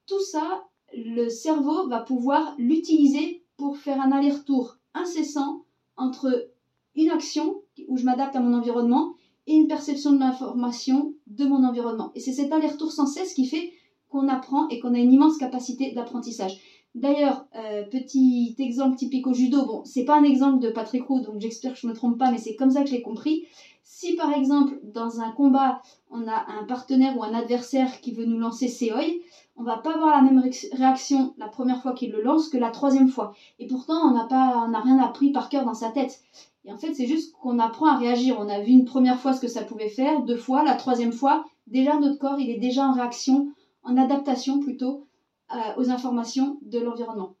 Tout 0.06 0.20
ça, 0.20 0.64
le 0.92 1.28
cerveau 1.28 1.88
va 1.88 2.00
pouvoir 2.00 2.54
l'utiliser 2.58 3.42
pour 3.56 3.78
faire 3.78 4.00
un 4.00 4.12
aller-retour 4.12 4.76
incessant 4.94 5.64
entre 5.96 6.50
une 6.94 7.10
action 7.10 7.62
où 7.88 7.96
je 7.96 8.04
m'adapte 8.04 8.36
à 8.36 8.40
mon 8.40 8.56
environnement 8.56 9.14
et 9.46 9.54
une 9.54 9.68
perception 9.68 10.12
de 10.12 10.18
l'information 10.18 11.14
de 11.26 11.46
mon 11.46 11.64
environnement. 11.64 12.10
Et 12.14 12.20
c'est 12.20 12.32
cet 12.32 12.52
aller-retour 12.52 12.92
sans 12.92 13.06
cesse 13.06 13.34
qui 13.34 13.46
fait 13.46 13.72
qu'on 14.08 14.28
apprend 14.28 14.68
et 14.68 14.78
qu'on 14.78 14.94
a 14.94 14.98
une 14.98 15.12
immense 15.12 15.36
capacité 15.38 15.92
d'apprentissage. 15.92 16.58
D'ailleurs, 16.94 17.44
euh, 17.54 17.82
petit 17.84 18.54
exemple 18.58 18.96
typique 18.96 19.26
au 19.26 19.34
judo, 19.34 19.66
bon, 19.66 19.82
c'est 19.84 20.04
pas 20.04 20.16
un 20.16 20.22
exemple 20.22 20.60
de 20.60 20.70
Patrick 20.70 21.04
Roux, 21.04 21.20
donc 21.20 21.40
j'espère 21.40 21.74
que 21.74 21.78
je 21.78 21.86
ne 21.86 21.92
me 21.92 21.96
trompe 21.96 22.18
pas, 22.18 22.30
mais 22.30 22.38
c'est 22.38 22.56
comme 22.56 22.70
ça 22.70 22.82
que 22.82 22.88
je 22.88 22.96
compris. 23.02 23.44
Si 23.82 24.14
par 24.14 24.32
exemple, 24.32 24.80
dans 24.82 25.20
un 25.20 25.30
combat, 25.30 25.82
on 26.10 26.26
a 26.26 26.46
un 26.58 26.64
partenaire 26.64 27.16
ou 27.18 27.22
un 27.22 27.34
adversaire 27.34 28.00
qui 28.00 28.12
veut 28.12 28.24
nous 28.24 28.38
lancer 28.38 28.68
Seoi, 28.68 29.20
on 29.56 29.62
va 29.62 29.76
pas 29.76 29.94
avoir 29.94 30.16
la 30.16 30.22
même 30.22 30.42
réaction 30.72 31.34
la 31.36 31.48
première 31.48 31.82
fois 31.82 31.92
qu'il 31.92 32.12
le 32.12 32.22
lance 32.22 32.48
que 32.48 32.56
la 32.58 32.70
troisième 32.70 33.08
fois. 33.08 33.34
Et 33.58 33.66
pourtant, 33.66 34.00
on 34.08 34.14
n'a 34.14 34.26
on 34.64 34.68
n'a 34.68 34.80
rien 34.80 34.98
appris 34.98 35.32
par 35.32 35.50
cœur 35.50 35.64
dans 35.64 35.74
sa 35.74 35.90
tête. 35.90 36.20
Et 36.64 36.72
en 36.72 36.78
fait, 36.78 36.94
c'est 36.94 37.06
juste 37.06 37.32
qu'on 37.32 37.58
apprend 37.58 37.86
à 37.86 37.96
réagir. 37.96 38.36
On 38.40 38.48
a 38.48 38.60
vu 38.60 38.72
une 38.72 38.84
première 38.84 39.20
fois 39.20 39.32
ce 39.34 39.40
que 39.40 39.48
ça 39.48 39.62
pouvait 39.62 39.88
faire, 39.88 40.22
deux 40.22 40.36
fois, 40.36 40.64
la 40.64 40.74
troisième 40.74 41.12
fois, 41.12 41.44
déjà 41.66 41.98
notre 41.98 42.18
corps, 42.18 42.40
il 42.40 42.50
est 42.50 42.58
déjà 42.58 42.86
en 42.88 42.92
réaction 42.92 43.52
adaptation 43.94 44.60
plutôt 44.60 45.06
euh, 45.52 45.56
aux 45.80 45.90
informations 45.90 46.58
de 46.62 46.78
l'environnement. 46.78 47.36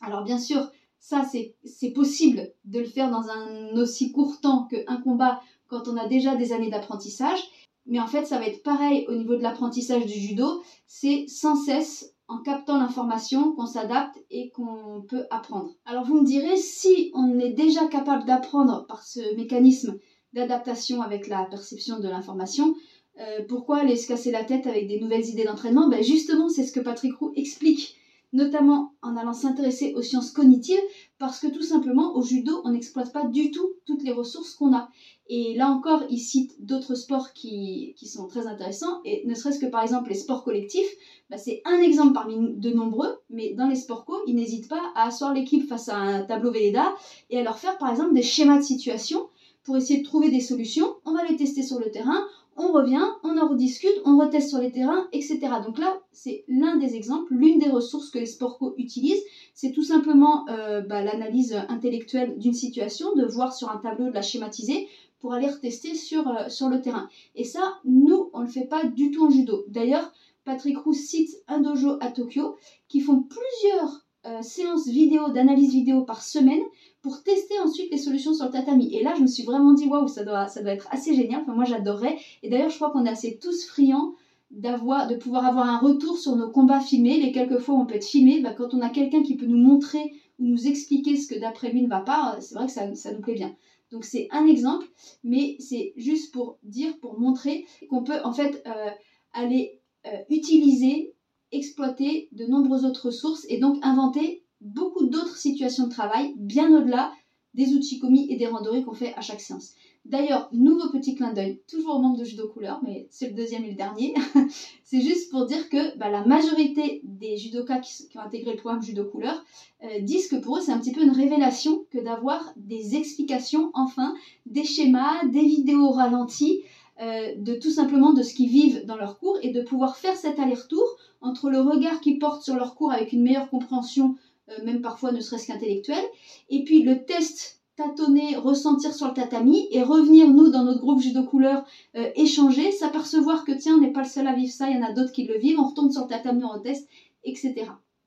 Alors 0.00 0.24
bien 0.24 0.38
sûr, 0.38 0.70
ça 0.98 1.22
c'est 1.24 1.90
possible 1.90 2.52
de 2.64 2.80
le 2.80 2.86
faire 2.86 3.10
dans 3.10 3.28
un 3.28 3.76
aussi 3.76 4.10
court 4.10 4.40
temps 4.40 4.64
qu'un 4.64 5.00
combat 5.00 5.40
quand 5.68 5.88
on 5.88 5.96
a 5.96 6.08
déjà 6.08 6.34
des 6.34 6.52
années 6.52 6.70
d'apprentissage. 6.70 7.40
Mais 7.86 8.00
en 8.00 8.06
fait, 8.06 8.24
ça 8.24 8.38
va 8.38 8.46
être 8.46 8.62
pareil 8.62 9.04
au 9.08 9.14
niveau 9.14 9.36
de 9.36 9.42
l'apprentissage 9.42 10.06
du 10.06 10.14
judo. 10.14 10.62
C'est 10.86 11.26
sans 11.28 11.54
cesse 11.54 12.14
en 12.28 12.38
captant 12.38 12.78
l'information 12.78 13.52
qu'on 13.52 13.66
s'adapte 13.66 14.18
et 14.30 14.50
qu'on 14.50 15.04
peut 15.06 15.26
apprendre. 15.30 15.74
Alors 15.84 16.04
vous 16.04 16.20
me 16.20 16.24
direz, 16.24 16.56
si 16.56 17.10
on 17.14 17.38
est 17.38 17.52
déjà 17.52 17.86
capable 17.86 18.24
d'apprendre 18.24 18.86
par 18.86 19.02
ce 19.02 19.36
mécanisme 19.36 19.98
d'adaptation 20.32 21.02
avec 21.02 21.28
la 21.28 21.44
perception 21.44 21.98
de 22.00 22.08
l'information, 22.08 22.74
euh, 23.20 23.40
pourquoi 23.48 23.78
aller 23.78 23.96
se 23.96 24.08
casser 24.08 24.30
la 24.30 24.44
tête 24.44 24.66
avec 24.66 24.88
des 24.88 24.98
nouvelles 24.98 25.26
idées 25.26 25.44
d'entraînement? 25.44 25.88
Ben 25.88 26.02
Justement, 26.02 26.48
c'est 26.48 26.64
ce 26.64 26.72
que 26.72 26.80
Patrick 26.80 27.14
Roux 27.16 27.32
explique 27.36 27.96
notamment 28.34 28.92
en 29.00 29.16
allant 29.16 29.32
s'intéresser 29.32 29.94
aux 29.94 30.02
sciences 30.02 30.32
cognitives, 30.32 30.82
parce 31.18 31.38
que 31.38 31.46
tout 31.46 31.62
simplement, 31.62 32.16
au 32.16 32.22
judo, 32.22 32.60
on 32.64 32.72
n'exploite 32.72 33.12
pas 33.12 33.24
du 33.24 33.52
tout 33.52 33.74
toutes 33.86 34.02
les 34.02 34.10
ressources 34.10 34.54
qu'on 34.54 34.74
a. 34.74 34.88
Et 35.28 35.54
là 35.54 35.70
encore, 35.70 36.02
il 36.10 36.18
cite 36.18 36.52
d'autres 36.58 36.96
sports 36.96 37.32
qui, 37.32 37.94
sont 38.02 38.26
très 38.26 38.48
intéressants, 38.48 39.00
et 39.04 39.22
ne 39.24 39.34
serait-ce 39.34 39.60
que 39.60 39.66
par 39.66 39.82
exemple 39.82 40.08
les 40.10 40.16
sports 40.16 40.42
collectifs, 40.42 40.90
bah, 41.30 41.38
c'est 41.38 41.62
un 41.64 41.80
exemple 41.80 42.12
parmi 42.12 42.54
de 42.56 42.70
nombreux, 42.70 43.20
mais 43.30 43.54
dans 43.54 43.68
les 43.68 43.76
sports 43.76 44.04
co, 44.04 44.16
il 44.26 44.34
n'hésite 44.34 44.68
pas 44.68 44.82
à 44.96 45.06
asseoir 45.06 45.32
l'équipe 45.32 45.66
face 45.68 45.88
à 45.88 45.96
un 45.96 46.22
tableau 46.24 46.50
Velleda 46.50 46.92
et 47.30 47.38
à 47.38 47.42
leur 47.42 47.58
faire 47.58 47.78
par 47.78 47.90
exemple 47.90 48.14
des 48.14 48.22
schémas 48.22 48.58
de 48.58 48.64
situation 48.64 49.28
pour 49.62 49.76
essayer 49.76 50.00
de 50.00 50.04
trouver 50.04 50.28
des 50.28 50.40
solutions. 50.40 50.96
On 51.06 51.12
va 51.12 51.24
les 51.24 51.36
tester 51.36 51.62
sur 51.62 51.78
le 51.78 51.90
terrain, 51.90 52.26
on 52.56 52.72
revient, 52.72 53.04
on 53.22 53.36
en 53.38 53.48
rediscute, 53.48 54.00
on 54.04 54.18
reteste 54.18 54.48
sur 54.48 54.58
les 54.58 54.70
terrains, 54.70 55.08
etc. 55.12 55.40
Donc 55.64 55.78
là, 55.78 55.98
c'est 56.12 56.44
l'un 56.48 56.76
des 56.76 56.94
exemples, 56.94 57.34
l'une 57.34 57.58
des 57.58 57.68
ressources 57.68 58.10
que 58.10 58.18
les 58.18 58.26
sports 58.26 58.58
co 58.58 58.74
utilisent, 58.78 59.22
c'est 59.54 59.72
tout 59.72 59.82
simplement 59.82 60.46
euh, 60.48 60.80
bah, 60.80 61.02
l'analyse 61.02 61.54
intellectuelle 61.68 62.38
d'une 62.38 62.54
situation, 62.54 63.14
de 63.14 63.24
voir 63.24 63.54
sur 63.54 63.70
un 63.70 63.78
tableau, 63.78 64.08
de 64.08 64.14
la 64.14 64.22
schématiser 64.22 64.88
pour 65.20 65.32
aller 65.32 65.48
retester 65.48 65.94
sur, 65.94 66.28
euh, 66.28 66.68
le 66.68 66.80
terrain. 66.80 67.08
Et 67.34 67.44
ça, 67.44 67.78
nous, 67.84 68.30
on 68.34 68.40
ne 68.40 68.44
le 68.44 68.50
fait 68.50 68.66
pas 68.66 68.84
du 68.84 69.10
tout 69.10 69.26
en 69.26 69.30
judo. 69.30 69.64
D'ailleurs, 69.68 70.12
Patrick 70.44 70.78
Roux 70.78 70.92
cite 70.92 71.30
un 71.48 71.60
dojo 71.60 71.96
à 72.00 72.10
Tokyo 72.10 72.56
qui 72.88 73.00
font 73.00 73.22
plusieurs 73.22 74.04
euh, 74.26 74.42
séances 74.42 74.86
vidéo, 74.86 75.30
d'analyse 75.30 75.72
vidéo 75.72 76.02
par 76.02 76.22
semaine 76.22 76.62
pour 77.04 77.22
tester 77.22 77.60
ensuite 77.60 77.92
les 77.92 77.98
solutions 77.98 78.32
sur 78.32 78.46
le 78.46 78.50
tatami. 78.50 78.94
Et 78.96 79.02
là, 79.02 79.12
je 79.14 79.20
me 79.20 79.26
suis 79.26 79.42
vraiment 79.42 79.74
dit, 79.74 79.86
waouh, 79.86 80.08
ça 80.08 80.24
doit, 80.24 80.48
ça 80.48 80.62
doit 80.62 80.72
être 80.72 80.88
assez 80.90 81.14
génial. 81.14 81.42
Enfin, 81.42 81.54
moi, 81.54 81.66
j'adorerais. 81.66 82.16
Et 82.42 82.48
d'ailleurs, 82.48 82.70
je 82.70 82.76
crois 82.76 82.90
qu'on 82.90 83.04
est 83.04 83.10
assez 83.10 83.38
tous 83.38 83.66
friands 83.66 84.14
d'avoir, 84.50 85.06
de 85.06 85.14
pouvoir 85.14 85.44
avoir 85.44 85.68
un 85.68 85.78
retour 85.78 86.16
sur 86.16 86.34
nos 86.34 86.48
combats 86.48 86.80
filmés. 86.80 87.20
Les 87.20 87.30
quelques 87.30 87.58
fois 87.58 87.74
où 87.74 87.78
on 87.78 87.84
peut 87.84 87.96
être 87.96 88.06
filmé, 88.06 88.40
bah, 88.40 88.54
quand 88.56 88.72
on 88.72 88.80
a 88.80 88.88
quelqu'un 88.88 89.22
qui 89.22 89.36
peut 89.36 89.44
nous 89.44 89.58
montrer 89.58 90.14
ou 90.38 90.46
nous 90.46 90.66
expliquer 90.66 91.16
ce 91.16 91.28
que 91.28 91.38
d'après 91.38 91.70
lui 91.72 91.82
ne 91.82 91.88
va 91.88 92.00
pas, 92.00 92.38
c'est 92.40 92.54
vrai 92.54 92.64
que 92.64 92.72
ça, 92.72 92.94
ça 92.94 93.12
nous 93.12 93.20
plaît 93.20 93.34
bien. 93.34 93.54
Donc 93.90 94.06
c'est 94.06 94.28
un 94.30 94.46
exemple, 94.46 94.86
mais 95.24 95.56
c'est 95.58 95.92
juste 95.96 96.32
pour 96.32 96.58
dire, 96.62 96.98
pour 97.00 97.20
montrer 97.20 97.66
qu'on 97.90 98.02
peut 98.02 98.18
en 98.24 98.32
fait 98.32 98.62
euh, 98.66 98.90
aller 99.34 99.78
euh, 100.06 100.16
utiliser, 100.30 101.12
exploiter 101.52 102.28
de 102.32 102.46
nombreuses 102.46 102.86
autres 102.86 103.08
ressources 103.08 103.44
et 103.50 103.58
donc 103.58 103.76
inventer 103.82 104.43
beaucoup 104.64 105.06
d'autres 105.06 105.36
situations 105.36 105.84
de 105.86 105.92
travail 105.92 106.34
bien 106.36 106.74
au-delà 106.76 107.12
des 107.54 107.72
outils 107.74 108.00
commis 108.00 108.26
et 108.30 108.36
des 108.36 108.46
randonnées 108.46 108.82
qu'on 108.82 108.94
fait 108.94 109.14
à 109.14 109.20
chaque 109.20 109.40
séance. 109.40 109.74
D'ailleurs, 110.04 110.50
nouveau 110.52 110.90
petit 110.90 111.14
clin 111.14 111.32
d'œil, 111.32 111.62
toujours 111.66 111.96
au 111.96 111.98
membre 111.98 112.18
de 112.18 112.24
judo 112.24 112.46
couleur, 112.48 112.80
mais 112.82 113.06
c'est 113.10 113.28
le 113.28 113.34
deuxième 113.34 113.64
et 113.64 113.70
le 113.70 113.76
dernier. 113.76 114.12
c'est 114.84 115.00
juste 115.00 115.30
pour 115.30 115.46
dire 115.46 115.70
que 115.70 115.96
bah, 115.96 116.10
la 116.10 116.26
majorité 116.26 117.00
des 117.04 117.38
judokas 117.38 117.78
qui, 117.78 118.08
ont 118.18 118.20
intégré 118.20 118.50
le 118.50 118.58
programme 118.58 118.82
judo 118.82 119.04
couleur 119.04 119.42
euh, 119.82 120.00
disent 120.00 120.28
que 120.28 120.36
pour 120.36 120.58
eux 120.58 120.60
c'est 120.60 120.72
un 120.72 120.78
petit 120.78 120.92
peu 120.92 121.02
une 121.02 121.10
révélation 121.10 121.86
que 121.90 121.98
d'avoir 121.98 122.52
des 122.56 122.96
explications, 122.96 123.70
enfin, 123.72 124.14
des 124.44 124.64
schémas, 124.64 125.24
des 125.24 125.42
vidéos 125.42 125.90
ralenties, 125.90 126.60
euh, 127.00 127.34
de 127.38 127.54
tout 127.54 127.70
simplement 127.70 128.12
de 128.12 128.22
ce 128.22 128.34
qu'ils 128.34 128.50
vivent 128.50 128.84
dans 128.84 128.96
leur 128.96 129.18
cours 129.18 129.38
et 129.42 129.50
de 129.50 129.62
pouvoir 129.62 129.96
faire 129.96 130.16
cet 130.16 130.38
aller-retour 130.38 130.84
entre 131.22 131.48
le 131.48 131.60
regard 131.60 132.00
qu'ils 132.00 132.18
portent 132.18 132.42
sur 132.42 132.56
leur 132.56 132.74
cours 132.74 132.92
avec 132.92 133.12
une 133.12 133.22
meilleure 133.22 133.48
compréhension 133.48 134.16
même 134.64 134.82
parfois 134.82 135.12
ne 135.12 135.20
serait-ce 135.20 135.46
qu'intellectuel. 135.46 136.04
Et 136.50 136.64
puis 136.64 136.82
le 136.82 137.04
test 137.04 137.60
tâtonner, 137.76 138.36
ressentir 138.36 138.94
sur 138.94 139.08
le 139.08 139.14
tatami 139.14 139.66
et 139.70 139.82
revenir, 139.82 140.28
nous, 140.28 140.48
dans 140.48 140.64
notre 140.64 140.80
groupe 140.80 141.00
judo 141.00 141.24
couleur, 141.24 141.64
euh, 141.96 142.10
échanger, 142.14 142.70
s'apercevoir 142.70 143.44
que 143.44 143.52
tiens, 143.52 143.76
on 143.76 143.80
n'est 143.80 143.92
pas 143.92 144.02
le 144.02 144.08
seul 144.08 144.26
à 144.26 144.34
vivre 144.34 144.52
ça, 144.52 144.68
il 144.70 144.76
y 144.76 144.78
en 144.78 144.86
a 144.86 144.92
d'autres 144.92 145.12
qui 145.12 145.24
le 145.24 145.38
vivent, 145.38 145.58
on 145.58 145.68
retourne 145.68 145.90
sur 145.90 146.02
le 146.02 146.08
tatami, 146.08 146.44
on 146.44 146.50
reteste, 146.50 146.88
etc. 147.24 147.66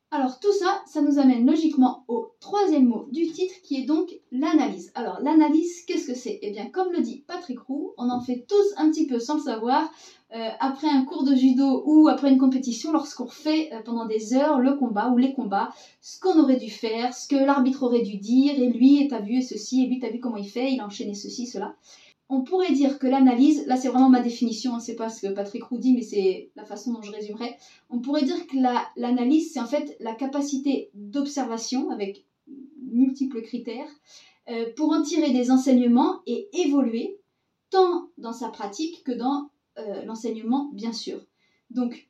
Alors 0.09 0.39
tout 0.39 0.53
ça, 0.53 0.81
ça 0.85 1.01
nous 1.01 1.19
amène 1.19 1.45
logiquement 1.45 2.05
au 2.07 2.31
troisième 2.39 2.85
mot 2.85 3.07
du 3.11 3.29
titre 3.29 3.55
qui 3.61 3.81
est 3.81 3.85
donc 3.85 4.15
l'analyse. 4.31 4.89
Alors 4.95 5.19
l'analyse, 5.21 5.83
qu'est-ce 5.85 6.07
que 6.07 6.15
c'est? 6.15 6.39
Eh 6.41 6.51
bien 6.51 6.69
comme 6.69 6.93
le 6.93 7.01
dit 7.01 7.25
Patrick 7.27 7.59
Roux, 7.59 7.91
on 7.97 8.09
en 8.09 8.21
fait 8.21 8.45
tous 8.47 8.73
un 8.77 8.89
petit 8.89 9.05
peu 9.05 9.19
sans 9.19 9.35
le 9.35 9.41
savoir 9.41 9.91
euh, 10.35 10.49
après 10.59 10.87
un 10.87 11.05
cours 11.05 11.23
de 11.23 11.35
judo 11.35 11.83
ou 11.85 12.07
après 12.09 12.29
une 12.29 12.37
compétition 12.37 12.91
lorsqu'on 12.91 13.27
fait 13.27 13.71
euh, 13.73 13.81
pendant 13.81 14.05
des 14.05 14.33
heures 14.33 14.59
le 14.59 14.73
combat 14.73 15.09
ou 15.09 15.17
les 15.17 15.33
combats, 15.33 15.69
ce 16.01 16.19
qu'on 16.19 16.39
aurait 16.39 16.57
dû 16.57 16.69
faire, 16.69 17.13
ce 17.13 17.27
que 17.27 17.35
l'arbitre 17.35 17.83
aurait 17.83 18.01
dû 18.01 18.17
dire 18.17 18.59
et 18.59 18.67
lui 18.67 19.07
t'as 19.07 19.21
vu 19.21 19.41
ceci 19.41 19.83
et 19.83 19.87
lui 19.87 19.99
t'as 19.99 20.09
vu 20.09 20.19
comment 20.19 20.37
il 20.37 20.49
fait, 20.49 20.73
il 20.73 20.81
a 20.81 20.85
enchaîné 20.85 21.13
ceci, 21.13 21.47
cela 21.47 21.75
on 22.29 22.41
pourrait 22.41 22.73
dire 22.73 22.99
que 22.99 23.07
l'analyse, 23.07 23.65
là 23.67 23.77
c'est 23.77 23.87
vraiment 23.87 24.09
ma 24.09 24.19
définition, 24.19 24.75
hein, 24.75 24.79
c'est 24.79 24.95
pas 24.95 25.09
ce 25.09 25.25
que 25.25 25.33
Patrick 25.33 25.63
Roux 25.63 25.77
dit, 25.77 25.93
mais 25.93 26.01
c'est 26.01 26.51
la 26.55 26.65
façon 26.65 26.91
dont 26.91 27.01
je 27.01 27.11
résumerai. 27.11 27.55
On 27.89 27.99
pourrait 27.99 28.23
dire 28.23 28.47
que 28.47 28.57
l'analyse, 28.97 29.53
c'est 29.53 29.59
en 29.59 29.65
fait 29.65 29.95
la 29.99 30.13
capacité 30.13 30.89
d'observation 30.93 31.89
avec 31.89 32.25
multiples 32.91 33.41
critères 33.41 33.89
euh, 34.49 34.65
pour 34.75 34.91
en 34.91 35.01
tirer 35.01 35.31
des 35.31 35.51
enseignements 35.51 36.19
et 36.25 36.49
évoluer 36.53 37.17
tant 37.69 38.09
dans 38.17 38.33
sa 38.33 38.49
pratique 38.49 39.03
que 39.03 39.11
dans 39.11 39.49
euh, 39.79 40.03
l'enseignement, 40.05 40.69
bien 40.73 40.93
sûr. 40.93 41.19
Donc, 41.69 42.07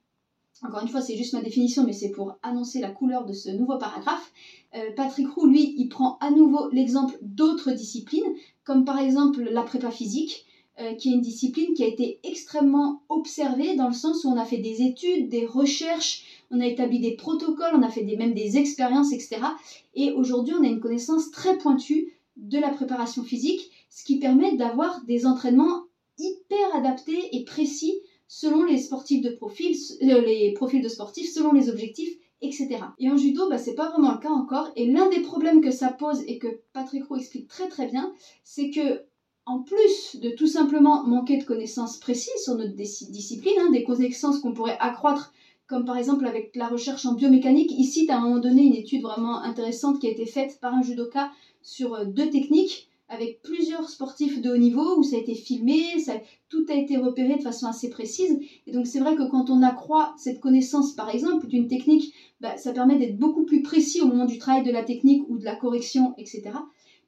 encore 0.63 0.81
une 0.81 0.88
fois, 0.88 1.01
c'est 1.01 1.15
juste 1.15 1.33
ma 1.33 1.41
définition, 1.41 1.83
mais 1.83 1.93
c'est 1.93 2.09
pour 2.09 2.38
annoncer 2.41 2.79
la 2.79 2.89
couleur 2.89 3.25
de 3.25 3.33
ce 3.33 3.50
nouveau 3.50 3.77
paragraphe. 3.77 4.31
Euh, 4.75 4.91
Patrick 4.95 5.29
Roux, 5.29 5.45
lui, 5.45 5.75
il 5.77 5.88
prend 5.88 6.17
à 6.19 6.31
nouveau 6.31 6.69
l'exemple 6.71 7.17
d'autres 7.21 7.71
disciplines, 7.71 8.33
comme 8.63 8.83
par 8.83 9.00
exemple 9.00 9.43
la 9.43 9.62
prépa 9.62 9.91
physique, 9.91 10.45
euh, 10.79 10.93
qui 10.93 11.09
est 11.09 11.13
une 11.13 11.21
discipline 11.21 11.74
qui 11.74 11.83
a 11.83 11.88
été 11.88 12.19
extrêmement 12.24 13.01
observée 13.09 13.75
dans 13.75 13.88
le 13.88 13.93
sens 13.93 14.24
où 14.24 14.29
on 14.29 14.38
a 14.38 14.45
fait 14.45 14.57
des 14.57 14.83
études, 14.83 15.29
des 15.29 15.45
recherches, 15.45 16.24
on 16.51 16.59
a 16.59 16.67
établi 16.67 17.00
des 17.00 17.15
protocoles, 17.15 17.74
on 17.75 17.81
a 17.81 17.89
fait 17.89 18.03
des, 18.03 18.15
même 18.15 18.33
des 18.33 18.57
expériences, 18.57 19.12
etc. 19.12 19.38
Et 19.95 20.12
aujourd'hui, 20.12 20.53
on 20.53 20.63
a 20.63 20.67
une 20.67 20.79
connaissance 20.79 21.31
très 21.31 21.57
pointue 21.57 22.13
de 22.36 22.59
la 22.59 22.69
préparation 22.69 23.24
physique, 23.24 23.71
ce 23.89 24.03
qui 24.03 24.19
permet 24.19 24.55
d'avoir 24.55 25.03
des 25.05 25.25
entraînements 25.25 25.87
hyper 26.17 26.75
adaptés 26.75 27.36
et 27.36 27.43
précis 27.43 27.93
selon 28.27 28.65
les 28.65 28.77
sportifs 28.77 29.21
de 29.21 29.29
profil, 29.29 29.75
euh, 30.01 30.21
les 30.21 30.53
profils 30.53 30.81
de 30.81 30.89
sportifs, 30.89 31.31
selon 31.31 31.53
les 31.53 31.69
objectifs 31.69 32.17
etc. 32.41 32.79
Et 33.00 33.09
en 33.09 33.17
judo, 33.17 33.50
bah, 33.50 33.57
c'est 33.57 33.75
pas 33.75 33.89
vraiment 33.89 34.12
le 34.12 34.19
cas 34.19 34.29
encore. 34.29 34.71
Et 34.75 34.86
l'un 34.86 35.09
des 35.09 35.21
problèmes 35.21 35.62
que 35.62 35.71
ça 35.71 35.89
pose 35.89 36.21
et 36.27 36.38
que 36.38 36.47
Patrick 36.74 37.05
Roux 37.05 37.17
explique 37.17 37.47
très 37.47 37.67
très 37.67 37.88
bien, 37.88 38.12
c'est 38.43 38.69
que 38.69 39.03
en 39.45 39.62
plus 39.62 40.17
de 40.21 40.31
tout 40.31 40.47
simplement 40.47 41.03
manquer 41.03 41.38
de 41.38 41.43
connaissances 41.43 41.97
précises 41.97 42.43
sur 42.43 42.55
notre 42.55 42.75
discipline, 42.75 43.53
hein, 43.59 43.71
des 43.71 43.83
connaissances 43.83 44.39
qu'on 44.39 44.53
pourrait 44.53 44.77
accroître, 44.79 45.31
comme 45.67 45.86
par 45.86 45.97
exemple 45.97 46.25
avec 46.25 46.55
la 46.55 46.67
recherche 46.67 47.05
en 47.05 47.13
biomécanique, 47.13 47.71
ici, 47.71 48.07
à 48.09 48.17
un 48.17 48.21
moment 48.21 48.39
donné 48.39 48.63
une 48.63 48.75
étude 48.75 49.01
vraiment 49.01 49.41
intéressante 49.41 50.00
qui 50.00 50.07
a 50.07 50.12
été 50.12 50.25
faite 50.25 50.59
par 50.59 50.74
un 50.74 50.81
judoka 50.81 51.31
sur 51.62 51.95
euh, 51.95 52.05
deux 52.05 52.29
techniques 52.29 52.87
avec 53.09 53.41
plusieurs 53.41 53.89
sportifs 53.89 54.41
de 54.41 54.49
haut 54.49 54.57
niveau 54.57 54.97
où 54.97 55.03
ça 55.03 55.15
a 55.15 55.19
été 55.19 55.33
filmé, 55.33 55.81
tout 56.49 56.65
a 56.69 56.73
été 56.73 56.97
repéré 56.97 57.37
de 57.37 57.41
façon 57.41 57.67
assez 57.67 57.89
précise. 57.89 58.39
Et 58.65 58.71
donc 58.71 58.87
c'est 58.87 58.99
vrai 58.99 59.15
que 59.15 59.29
quand 59.29 59.49
on 59.49 59.61
accroît 59.61 60.13
cette 60.17 60.39
connaissance, 60.39 60.93
par 60.93 61.09
exemple, 61.09 61.47
d'une 61.47 61.67
technique, 61.67 62.13
bah, 62.41 62.57
ça 62.57 62.73
permet 62.73 62.97
d'être 62.97 63.17
beaucoup 63.17 63.45
plus 63.45 63.61
précis 63.61 64.01
au 64.01 64.07
moment 64.07 64.25
du 64.25 64.37
travail 64.37 64.63
de 64.63 64.71
la 64.71 64.83
technique 64.83 65.23
ou 65.29 65.37
de 65.37 65.45
la 65.45 65.55
correction, 65.55 66.13
etc. 66.17 66.51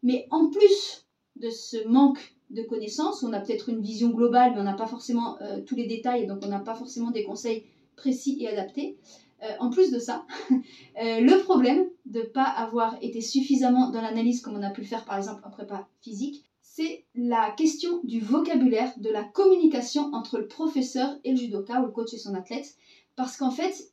Mais 0.04 0.28
en 0.32 0.50
plus 0.50 1.06
de 1.36 1.50
ce 1.50 1.86
manque 1.88 2.34
de 2.50 2.64
connaissances, 2.64 3.22
on 3.24 3.34
a 3.34 3.40
peut-être 3.40 3.70
une 3.70 3.82
vision 3.82 4.10
globale, 4.10 4.54
mais 4.54 4.62
on 4.62 4.64
n'a 4.64 4.74
pas 4.74 4.88
forcément 4.88 5.38
euh, 5.42 5.62
tous 5.66 5.76
les 5.76 5.86
détails, 5.86 6.28
donc 6.28 6.40
on 6.44 6.48
n'a 6.48 6.60
pas 6.60 6.76
forcément 6.76 7.12
des 7.12 7.24
conseils 7.24 7.64
précis 7.96 8.38
et 8.40 8.48
adaptés. 8.48 8.96
Euh, 9.42 9.48
en 9.60 9.70
plus 9.70 9.92
de 9.92 10.00
ça, 10.00 10.26
euh, 10.52 11.22
le 11.22 11.42
problème 11.44 11.90
de 12.06 12.20
ne 12.20 12.26
pas 12.26 12.44
avoir 12.44 12.98
été 13.02 13.22
suffisamment 13.22 13.90
dans 13.90 14.02
l'analyse 14.02 14.42
comme 14.42 14.58
on 14.58 14.64
a 14.64 14.70
pu 14.70 14.82
le 14.82 14.88
faire 14.88 15.06
par 15.06 15.18
exemple 15.18 15.42
en 15.46 15.50
prépa 15.50 15.88
physique, 16.02 16.44
c'est 16.62 17.06
la 17.16 17.52
question 17.52 18.02
du 18.04 18.20
vocabulaire, 18.20 18.92
de 18.98 19.10
la 19.10 19.24
communication 19.24 20.14
entre 20.14 20.40
le 20.40 20.48
professeur 20.48 21.18
et 21.24 21.32
le 21.32 21.38
judoka 21.38 21.82
ou 21.82 21.86
le 21.86 21.92
coach 21.92 22.14
et 22.14 22.18
son 22.18 22.34
athlète. 22.36 22.76
Parce 23.16 23.38
qu'en 23.38 23.52
fait, 23.52 23.92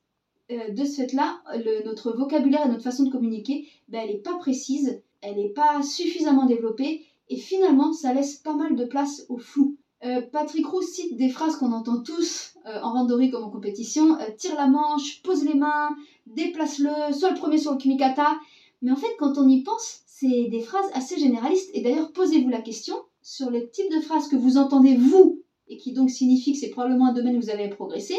euh, 0.50 0.70
de 0.70 0.84
ce 0.84 0.96
fait-là, 0.96 1.40
notre 1.84 2.12
vocabulaire 2.12 2.66
et 2.66 2.68
notre 2.68 2.82
façon 2.82 3.04
de 3.04 3.10
communiquer, 3.10 3.68
ben, 3.88 4.02
elle 4.04 4.14
n'est 4.14 4.20
pas 4.20 4.36
précise, 4.38 5.00
elle 5.20 5.36
n'est 5.36 5.52
pas 5.52 5.82
suffisamment 5.82 6.46
développée 6.46 7.04
et 7.28 7.36
finalement, 7.36 7.92
ça 7.92 8.12
laisse 8.12 8.36
pas 8.36 8.54
mal 8.54 8.76
de 8.76 8.84
place 8.84 9.24
au 9.28 9.36
flou. 9.36 9.76
Euh, 10.04 10.20
Patrick 10.20 10.66
Roux 10.66 10.82
cite 10.82 11.16
des 11.16 11.30
phrases 11.30 11.56
qu'on 11.56 11.72
entend 11.72 12.02
tous 12.02 12.54
euh, 12.66 12.80
en 12.82 12.92
randonnée 12.92 13.30
comme 13.30 13.44
en 13.44 13.50
compétition. 13.50 14.18
Euh, 14.20 14.26
tire 14.36 14.54
la 14.54 14.66
manche, 14.66 15.22
pose 15.22 15.44
les 15.44 15.54
mains, 15.54 15.96
déplace-le, 16.26 17.14
sois 17.14 17.30
le 17.30 17.36
premier 17.36 17.58
sur 17.58 17.72
le 17.72 17.78
kimikata. 17.78 18.38
Mais 18.82 18.90
en 18.90 18.96
fait, 18.96 19.14
quand 19.18 19.38
on 19.38 19.48
y 19.48 19.62
pense, 19.62 20.02
c'est 20.06 20.48
des 20.48 20.60
phrases 20.60 20.90
assez 20.92 21.18
généralistes. 21.18 21.70
Et 21.72 21.80
d'ailleurs, 21.80 22.12
posez-vous 22.12 22.50
la 22.50 22.60
question 22.60 22.94
sur 23.22 23.50
le 23.50 23.70
type 23.70 23.90
de 23.90 24.00
phrase 24.00 24.28
que 24.28 24.36
vous 24.36 24.58
entendez 24.58 24.94
vous, 24.94 25.42
et 25.68 25.78
qui 25.78 25.92
donc 25.92 26.10
signifie 26.10 26.52
que 26.52 26.58
c'est 26.58 26.70
probablement 26.70 27.06
un 27.06 27.12
domaine 27.12 27.36
où 27.36 27.40
vous 27.40 27.50
avez 27.50 27.68
progressé. 27.68 28.14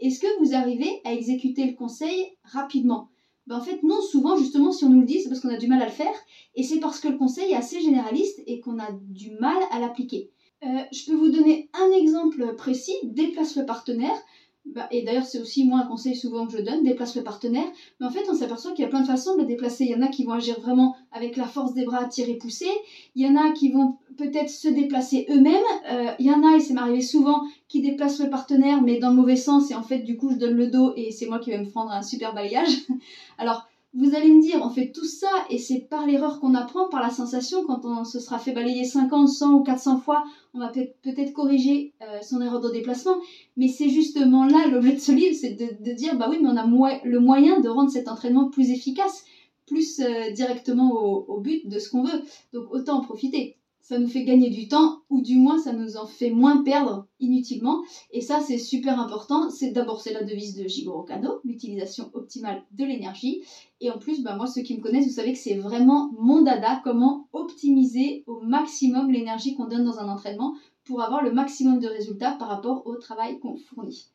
Est-ce 0.00 0.18
que 0.18 0.40
vous 0.40 0.54
arrivez 0.54 1.02
à 1.04 1.12
exécuter 1.12 1.66
le 1.66 1.74
conseil 1.74 2.32
rapidement? 2.44 3.08
Ben 3.46 3.58
En 3.58 3.60
fait, 3.60 3.82
non, 3.82 4.00
souvent, 4.00 4.36
justement, 4.36 4.72
si 4.72 4.84
on 4.84 4.88
nous 4.88 5.00
le 5.00 5.06
dit, 5.06 5.20
c'est 5.20 5.28
parce 5.28 5.40
qu'on 5.40 5.50
a 5.50 5.58
du 5.58 5.68
mal 5.68 5.82
à 5.82 5.86
le 5.86 5.90
faire, 5.90 6.14
et 6.54 6.62
c'est 6.62 6.80
parce 6.80 6.98
que 6.98 7.08
le 7.08 7.18
conseil 7.18 7.52
est 7.52 7.56
assez 7.56 7.80
généraliste 7.80 8.42
et 8.46 8.60
qu'on 8.60 8.78
a 8.78 8.88
du 8.92 9.32
mal 9.32 9.62
à 9.70 9.78
l'appliquer. 9.78 10.30
Euh, 10.62 10.82
je 10.92 11.04
peux 11.06 11.14
vous 11.14 11.30
donner 11.30 11.70
un 11.72 11.90
exemple 11.98 12.54
précis, 12.56 12.94
déplace 13.04 13.56
le 13.56 13.64
partenaire. 13.64 14.16
Bah, 14.66 14.86
et 14.90 15.02
d'ailleurs, 15.02 15.24
c'est 15.24 15.40
aussi 15.40 15.64
moi 15.64 15.78
un 15.78 15.86
conseil 15.86 16.14
souvent 16.14 16.46
que 16.46 16.52
je 16.52 16.62
donne, 16.62 16.84
déplace 16.84 17.16
le 17.16 17.24
partenaire. 17.24 17.66
Mais 17.98 18.06
en 18.06 18.10
fait, 18.10 18.28
on 18.28 18.34
s'aperçoit 18.34 18.72
qu'il 18.72 18.82
y 18.84 18.86
a 18.86 18.90
plein 18.90 19.00
de 19.00 19.06
façons 19.06 19.36
de 19.36 19.42
déplacer. 19.42 19.84
Il 19.84 19.90
y 19.90 19.94
en 19.94 20.02
a 20.02 20.08
qui 20.08 20.24
vont 20.24 20.32
agir 20.32 20.60
vraiment 20.60 20.94
avec 21.12 21.36
la 21.36 21.46
force 21.46 21.72
des 21.72 21.84
bras, 21.84 22.04
tirer, 22.04 22.34
pousser. 22.34 22.68
Il 23.14 23.26
y 23.26 23.26
en 23.26 23.36
a 23.36 23.52
qui 23.52 23.70
vont 23.70 23.96
peut-être 24.18 24.50
se 24.50 24.68
déplacer 24.68 25.26
eux-mêmes. 25.30 25.56
Euh, 25.90 26.10
il 26.18 26.26
y 26.26 26.30
en 26.30 26.44
a, 26.44 26.56
et 26.56 26.60
c'est 26.60 26.74
m'arrivé 26.74 27.00
souvent, 27.00 27.42
qui 27.68 27.80
déplacent 27.80 28.20
le 28.20 28.28
partenaire, 28.28 28.82
mais 28.82 28.98
dans 28.98 29.10
le 29.10 29.16
mauvais 29.16 29.36
sens. 29.36 29.70
Et 29.70 29.74
en 29.74 29.82
fait, 29.82 30.00
du 30.00 30.16
coup, 30.16 30.30
je 30.30 30.36
donne 30.36 30.54
le 30.54 30.66
dos 30.66 30.92
et 30.94 31.10
c'est 31.10 31.26
moi 31.26 31.38
qui 31.38 31.50
vais 31.50 31.58
me 31.58 31.68
prendre 31.68 31.90
un 31.90 32.02
super 32.02 32.34
balayage. 32.34 32.76
Alors, 33.38 33.69
vous 33.92 34.14
allez 34.14 34.32
me 34.32 34.40
dire, 34.40 34.60
on 34.62 34.70
fait 34.70 34.92
tout 34.92 35.04
ça 35.04 35.30
et 35.50 35.58
c'est 35.58 35.80
par 35.80 36.06
l'erreur 36.06 36.38
qu'on 36.38 36.54
apprend, 36.54 36.88
par 36.88 37.02
la 37.02 37.10
sensation, 37.10 37.64
quand 37.66 37.84
on 37.84 38.04
se 38.04 38.20
sera 38.20 38.38
fait 38.38 38.52
balayer 38.52 38.84
50, 38.84 39.28
100 39.28 39.52
ou 39.54 39.62
400 39.64 39.98
fois, 39.98 40.22
on 40.54 40.60
va 40.60 40.68
peut-être 40.68 41.32
corriger 41.32 41.92
euh, 42.02 42.20
son 42.22 42.40
erreur 42.40 42.60
de 42.60 42.70
déplacement. 42.70 43.16
Mais 43.56 43.66
c'est 43.66 43.88
justement 43.88 44.44
là 44.44 44.68
l'objet 44.68 44.92
de 44.92 45.00
ce 45.00 45.10
livre, 45.10 45.34
c'est 45.34 45.54
de, 45.54 45.92
dire, 45.92 46.16
bah 46.16 46.28
oui, 46.30 46.38
mais 46.40 46.48
on 46.48 46.56
a 46.56 47.00
le 47.04 47.18
moyen 47.18 47.60
de 47.60 47.68
rendre 47.68 47.90
cet 47.90 48.06
entraînement 48.06 48.48
plus 48.48 48.70
efficace, 48.70 49.24
plus 49.66 49.98
euh, 49.98 50.30
directement 50.30 50.92
au 50.92 51.40
but 51.40 51.66
de 51.68 51.78
ce 51.80 51.90
qu'on 51.90 52.04
veut. 52.04 52.22
Donc 52.52 52.72
autant 52.72 52.98
en 52.98 53.00
profiter 53.02 53.56
ça 53.82 53.98
nous 53.98 54.08
fait 54.08 54.24
gagner 54.24 54.50
du 54.50 54.68
temps 54.68 55.00
ou 55.10 55.20
du 55.20 55.36
moins 55.36 55.58
ça 55.58 55.72
nous 55.72 55.96
en 55.96 56.06
fait 56.06 56.30
moins 56.30 56.62
perdre 56.62 57.06
inutilement. 57.18 57.82
Et 58.12 58.20
ça, 58.20 58.40
c'est 58.40 58.58
super 58.58 59.00
important. 59.00 59.50
C'est 59.50 59.72
d'abord 59.72 60.00
c'est 60.00 60.12
la 60.12 60.22
devise 60.22 60.54
de 60.54 60.68
Jigoro 60.68 61.02
Kano, 61.02 61.40
l'utilisation 61.44 62.10
optimale 62.14 62.62
de 62.72 62.84
l'énergie. 62.84 63.42
Et 63.80 63.90
en 63.90 63.98
plus, 63.98 64.22
bah, 64.22 64.36
moi, 64.36 64.46
ceux 64.46 64.62
qui 64.62 64.76
me 64.76 64.82
connaissent, 64.82 65.06
vous 65.06 65.14
savez 65.14 65.32
que 65.32 65.38
c'est 65.38 65.56
vraiment 65.56 66.10
mon 66.18 66.42
dada, 66.42 66.80
comment 66.84 67.28
optimiser 67.32 68.24
au 68.26 68.40
maximum 68.40 69.10
l'énergie 69.10 69.54
qu'on 69.54 69.66
donne 69.66 69.84
dans 69.84 69.98
un 69.98 70.08
entraînement 70.08 70.54
pour 70.84 71.02
avoir 71.02 71.22
le 71.22 71.32
maximum 71.32 71.78
de 71.78 71.88
résultats 71.88 72.32
par 72.32 72.48
rapport 72.48 72.86
au 72.86 72.96
travail 72.96 73.38
qu'on 73.40 73.56
fournit. 73.56 74.08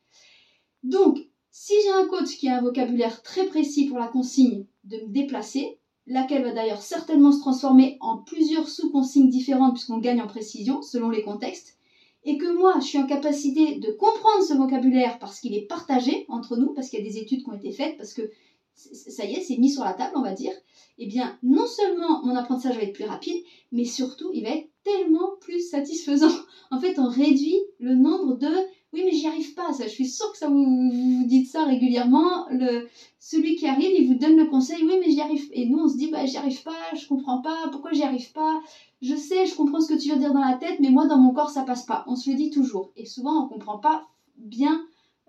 Donc, 0.82 1.18
si 1.50 1.72
j'ai 1.82 1.90
un 1.90 2.06
coach 2.06 2.36
qui 2.36 2.48
a 2.48 2.58
un 2.58 2.62
vocabulaire 2.62 3.22
très 3.22 3.46
précis 3.46 3.86
pour 3.86 3.98
la 3.98 4.08
consigne 4.08 4.66
de 4.84 4.98
me 4.98 5.08
déplacer, 5.08 5.78
laquelle 6.06 6.44
va 6.44 6.52
d'ailleurs 6.52 6.82
certainement 6.82 7.32
se 7.32 7.40
transformer 7.40 7.96
en 8.00 8.18
plusieurs 8.18 8.68
sous-consignes 8.68 9.28
différentes 9.28 9.74
puisqu'on 9.74 9.98
gagne 9.98 10.22
en 10.22 10.26
précision 10.26 10.82
selon 10.82 11.10
les 11.10 11.22
contextes, 11.22 11.76
et 12.24 12.38
que 12.38 12.56
moi 12.58 12.74
je 12.80 12.86
suis 12.86 12.98
en 12.98 13.06
capacité 13.06 13.76
de 13.76 13.90
comprendre 13.92 14.44
ce 14.46 14.54
vocabulaire 14.54 15.18
parce 15.18 15.40
qu'il 15.40 15.54
est 15.54 15.66
partagé 15.66 16.26
entre 16.28 16.56
nous, 16.56 16.72
parce 16.74 16.88
qu'il 16.88 16.98
y 16.98 17.02
a 17.02 17.04
des 17.04 17.18
études 17.18 17.42
qui 17.42 17.48
ont 17.48 17.56
été 17.56 17.72
faites, 17.72 17.96
parce 17.96 18.12
que 18.12 18.30
ça 18.74 19.24
y 19.24 19.34
est, 19.34 19.40
c'est 19.40 19.56
mis 19.56 19.70
sur 19.70 19.84
la 19.84 19.94
table, 19.94 20.12
on 20.16 20.22
va 20.22 20.32
dire, 20.32 20.52
eh 20.98 21.06
bien 21.06 21.38
non 21.42 21.66
seulement 21.66 22.24
mon 22.24 22.36
apprentissage 22.36 22.76
va 22.76 22.82
être 22.82 22.92
plus 22.92 23.06
rapide, 23.06 23.42
mais 23.72 23.84
surtout 23.84 24.30
il 24.34 24.44
va 24.44 24.50
être 24.50 24.68
tellement 24.84 25.36
plus 25.40 25.60
satisfaisant. 25.60 26.32
En 26.70 26.80
fait, 26.80 26.98
on 26.98 27.08
réduit 27.08 27.58
le 27.78 27.94
nombre 27.94 28.36
de 28.36 28.48
oui, 28.96 29.02
mais 29.04 29.12
j'y 29.12 29.26
arrive 29.26 29.54
pas. 29.54 29.72
Ça, 29.74 29.84
je 29.84 29.92
suis 29.92 30.08
sûre 30.08 30.32
que 30.32 30.38
ça 30.38 30.48
vous, 30.48 30.64
vous 30.64 31.24
dites 31.26 31.48
ça 31.48 31.64
régulièrement. 31.64 32.46
Le, 32.50 32.88
celui 33.20 33.56
qui 33.56 33.66
arrive, 33.66 33.90
il 33.92 34.08
vous 34.08 34.18
donne 34.18 34.36
le 34.36 34.46
conseil. 34.46 34.82
Oui, 34.82 34.94
mais 34.98 35.10
j'y 35.10 35.20
arrive. 35.20 35.50
Et 35.52 35.66
nous, 35.66 35.78
on 35.78 35.88
se 35.88 35.96
dit, 35.96 36.10
bah, 36.10 36.24
j'y 36.24 36.38
arrive 36.38 36.62
pas. 36.62 36.94
Je 36.94 37.06
comprends 37.06 37.42
pas. 37.42 37.68
Pourquoi 37.70 37.92
j'y 37.92 38.02
arrive 38.02 38.32
pas? 38.32 38.60
Je 39.02 39.14
sais, 39.14 39.44
je 39.44 39.54
comprends 39.54 39.80
ce 39.80 39.92
que 39.92 40.00
tu 40.00 40.10
veux 40.10 40.16
dire 40.16 40.32
dans 40.32 40.40
la 40.40 40.54
tête, 40.54 40.80
mais 40.80 40.90
moi, 40.90 41.06
dans 41.06 41.18
mon 41.18 41.34
corps, 41.34 41.50
ça 41.50 41.62
passe 41.62 41.84
pas. 41.84 42.04
On 42.06 42.16
se 42.16 42.30
le 42.30 42.36
dit 42.36 42.50
toujours. 42.50 42.92
Et 42.96 43.04
souvent, 43.04 43.44
on 43.44 43.48
comprend 43.48 43.78
pas 43.78 44.06
bien 44.36 44.82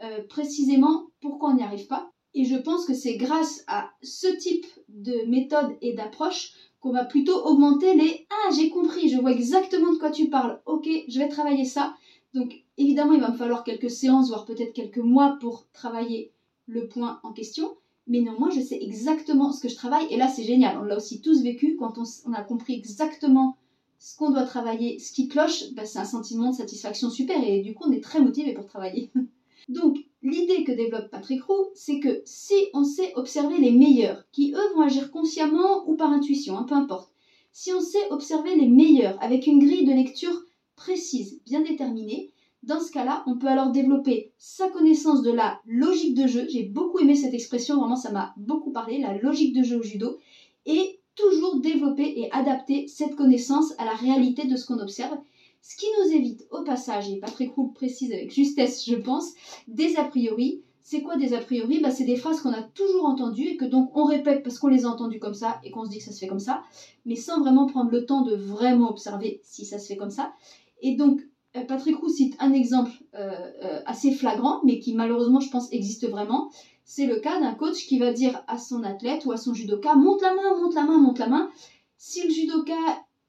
euh, 0.04 0.24
précisément 0.30 1.08
pourquoi 1.20 1.50
on 1.50 1.56
n'y 1.56 1.64
arrive 1.64 1.88
pas. 1.88 2.12
Et 2.34 2.46
je 2.46 2.56
pense 2.56 2.86
que 2.86 2.94
c'est 2.94 3.18
grâce 3.18 3.64
à 3.68 3.90
ce 4.02 4.28
type 4.28 4.66
de 4.88 5.28
méthode 5.28 5.76
et 5.82 5.94
d'approche 5.94 6.54
qu'on 6.80 6.92
va 6.92 7.04
plutôt 7.04 7.44
augmenter 7.46 7.96
les 7.96 8.27
Ah, 8.30 8.53
j'ai 8.56 8.70
compris, 8.70 9.10
je 9.10 9.20
vois 9.20 9.32
exactement 9.32 9.92
de 9.92 9.98
quoi 9.98 10.12
tu 10.12 10.30
parles. 10.30 10.62
Ok, 10.66 10.88
je 11.08 11.20
vais 11.20 11.27
travailler 11.27 11.66
ça. 11.66 11.96
Donc 12.34 12.64
évidemment, 12.77 13.13
il 13.13 13.22
va 13.22 13.31
me 13.31 13.37
falloir 13.37 13.63
quelques 13.63 13.90
séances, 13.90 14.29
voire 14.29 14.46
peut-être 14.46 14.74
quelques 14.74 14.98
mois 14.98 15.37
pour 15.40 15.68
travailler 15.74 16.31
le 16.68 16.87
point 16.87 17.20
en 17.24 17.33
question. 17.33 17.75
Mais 18.07 18.22
néanmoins, 18.22 18.50
je 18.50 18.61
sais 18.61 18.79
exactement 18.81 19.51
ce 19.51 19.59
que 19.59 19.68
je 19.68 19.75
travaille. 19.75 20.07
Et 20.09 20.18
là, 20.18 20.27
c'est 20.27 20.44
génial. 20.44 20.77
On 20.77 20.83
l'a 20.83 20.96
aussi 20.96 21.22
tous 21.22 21.44
vécu. 21.44 21.75
Quand 21.77 21.98
on, 21.98 22.33
a 22.33 22.42
compris 22.42 22.74
exactement 22.74 23.57
ce 24.00 24.16
qu'on 24.16 24.29
doit 24.29 24.44
travailler, 24.44 25.00
ce 25.00 25.11
qui 25.11 25.27
cloche, 25.27 25.74
bah, 25.74 25.85
c'est 25.85 26.00
un 26.00 26.05
sentiment 26.05 26.51
de 26.51 26.55
satisfaction 26.55 27.09
super. 27.09 27.44
Et 27.44 27.61
du 27.61 27.74
coup, 27.74 27.83
on 27.87 27.92
est 27.92 28.03
très 28.03 28.22
motivé 28.22 28.53
pour 28.53 28.66
travailler. 28.66 29.11
Donc, 29.70 29.98
l'idée 30.22 30.63
que 30.63 30.72
développe 30.72 31.09
Patrick 31.11 31.44
Roux, 31.44 31.68
c'est 31.74 32.00
que 32.00 32.22
si 32.24 32.53
on 32.74 32.85
sait 32.85 33.11
observer 33.16 33.57
les 33.57 33.72
meilleurs, 33.72 34.24
qui 34.31 34.53
eux 34.53 34.75
vont 34.75 34.83
agir 34.83 35.11
consciemment 35.11 35.87
ou 35.90 35.96
par 35.96 36.11
intuition, 36.11 36.57
hein, 36.57 36.63
peu 36.63 36.75
importe, 36.75 37.11
si 37.51 37.74
on 37.74 37.81
sait 37.81 38.09
observer 38.11 38.55
les 38.55 38.68
meilleurs 38.68 39.22
avec 39.22 39.48
une 39.48 39.59
grille 39.59 39.83
de 39.83 39.92
lecture 39.92 40.44
précise, 40.77 41.42
bien 41.46 41.61
déterminée, 41.61 42.31
dans 42.68 42.82
ce 42.82 42.92
cas-là, 42.92 43.24
on 43.25 43.38
peut 43.38 43.48
alors 43.48 43.72
développer 43.72 44.34
sa 44.38 44.70
connaissance 44.70 45.22
de 45.22 45.32
la 45.32 45.62
logique 45.66 46.16
de 46.16 46.27
jeu. 46.27 46.46
J'ai 46.50 46.64
beaucoup 46.64 47.00
aimé 47.00 47.16
cette 47.16 47.34
expression, 47.34 47.80
vraiment 47.80 47.96
ça 47.96 48.12
m'a 48.12 48.34
beaucoup 48.36 48.72
parlé, 48.72 49.00
la 49.00 49.18
logique 49.18 49.56
de 49.56 49.64
jeu 49.64 49.80
au 49.80 49.84
judo. 49.84 50.18
Et 50.66 51.00
toujours 51.16 51.60
développer 51.60 52.14
et 52.20 52.32
adapter 52.32 52.88
cette 52.88 53.16
connaissance 53.16 53.74
à 53.77 53.86
la 53.86 53.96
réalité 53.96 54.46
de 54.48 54.56
ce 54.56 54.66
qu'on 54.66 54.80
observe. 54.80 55.18
Ce 55.62 55.75
qui 55.75 55.86
nous 55.98 56.14
évite 56.14 56.46
au 56.51 56.62
passage, 56.64 57.10
et 57.10 57.20
Patrick 57.20 57.53
Roux 57.53 57.70
précise 57.70 58.12
avec 58.12 58.32
justesse, 58.32 58.86
je 58.86 58.96
pense, 58.96 59.34
des 59.68 59.96
a 59.96 60.03
priori. 60.03 60.62
C'est 60.82 61.01
quoi 61.01 61.18
des 61.18 61.34
a 61.34 61.40
priori? 61.40 61.80
Bah, 61.80 61.92
C'est 61.92 62.06
des 62.06 62.16
phrases 62.16 62.42
qu'on 62.42 62.53
a 62.53 62.62
toujours 62.62 63.06
entendues 63.06 63.48
et 63.48 63.58
que 63.58 63.66
donc 63.66 63.92
on 63.96 64.06
répète 64.06 64.44
parce 64.44 64.60
qu'on 64.60 64.68
les 64.68 64.86
a 64.86 64.90
entendues 64.90 65.20
comme 65.20 65.34
ça 65.34 65.60
et 65.64 65.72
qu'on 65.72 65.86
se 65.86 65.90
dit 65.90 65.98
que 65.98 66.03
ça 66.03 66.12
se 66.12 66.20
fait 66.20 66.27
comme 66.27 66.40
ça, 66.40 66.64
mais 67.06 67.16
sans 67.16 67.40
vraiment 67.40 67.66
prendre 67.66 67.92
le 67.92 68.06
temps 68.06 68.22
de 68.22 68.36
vraiment 68.36 68.90
observer 68.90 69.40
si 69.44 69.66
ça 69.66 69.80
se 69.80 69.88
fait 69.88 69.98
comme 69.98 70.12
ça. 70.12 70.34
Et 70.82 70.96
donc, 70.96 71.22
Patrick 71.65 71.98
Roux 71.98 72.09
cite 72.09 72.35
un 72.39 72.53
exemple 72.53 72.91
euh, 73.15 73.31
euh, 73.63 73.81
assez 73.85 74.11
flagrant, 74.11 74.61
mais 74.63 74.79
qui 74.79 74.93
malheureusement, 74.93 75.39
je 75.39 75.50
pense, 75.50 75.72
existe 75.72 76.07
vraiment. 76.09 76.50
C'est 76.85 77.05
le 77.05 77.20
cas 77.20 77.39
d'un 77.39 77.53
coach 77.53 77.85
qui 77.87 78.00
va 78.00 78.13
dire 78.13 78.43
à 78.48 78.57
son 78.57 78.83
athlète 78.83 79.25
ou 79.25 79.31
à 79.31 79.37
son 79.37 79.53
judoka 79.53 79.96
monte 79.96 80.22
la 80.22 80.33
main, 80.33 80.57
monte 80.61 80.75
la 80.75 80.83
main, 80.83 80.98
monte 80.98 81.20
la 81.20 81.27
main. 81.27 81.50
Si 81.98 82.24
le 82.24 82.29
judoka 82.29 82.74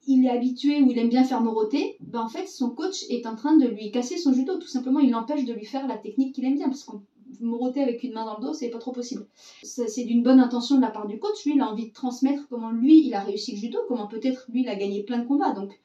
il 0.07 0.25
est 0.25 0.31
habitué 0.31 0.81
ou 0.81 0.91
il 0.91 0.99
aime 0.99 1.11
bien 1.11 1.25
faire 1.25 1.43
moroter, 1.43 1.97
ben 2.01 2.21
en 2.21 2.29
fait 2.29 2.47
son 2.49 2.71
coach 2.71 3.05
est 3.11 3.27
en 3.27 3.35
train 3.35 3.57
de 3.57 3.67
lui 3.67 3.91
casser 3.91 4.17
son 4.17 4.33
judo. 4.33 4.57
Tout 4.59 4.69
simplement, 4.69 5.01
il 5.01 5.11
l'empêche 5.11 5.45
de 5.45 5.53
lui 5.53 5.67
faire 5.67 5.87
la 5.87 5.99
technique 5.99 6.35
qu'il 6.35 6.45
aime 6.45 6.57
bien 6.57 6.69
parce 6.69 6.85
qu'on 6.85 7.03
moroter 7.41 7.83
avec 7.83 8.03
une 8.03 8.13
main 8.13 8.25
dans 8.25 8.39
le 8.39 8.47
dos, 8.47 8.55
c'est 8.55 8.69
pas 8.69 8.79
trop 8.79 8.93
possible. 8.93 9.27
C'est 9.63 10.05
d'une 10.05 10.23
bonne 10.23 10.41
intention 10.41 10.77
de 10.77 10.81
la 10.81 10.91
part 10.91 11.07
du 11.07 11.19
coach. 11.19 11.45
Lui, 11.45 11.55
il 11.55 11.61
a 11.61 11.71
envie 11.71 11.89
de 11.89 11.93
transmettre 11.93 12.49
comment 12.49 12.71
lui, 12.71 13.07
il 13.07 13.15
a 13.15 13.21
réussi 13.21 13.53
le 13.53 13.59
judo, 13.59 13.79
comment 13.89 14.07
peut-être 14.07 14.47
lui, 14.49 14.63
il 14.63 14.69
a 14.69 14.75
gagné 14.75 15.03
plein 15.03 15.19
de 15.19 15.27
combats. 15.27 15.53
Donc, 15.53 15.79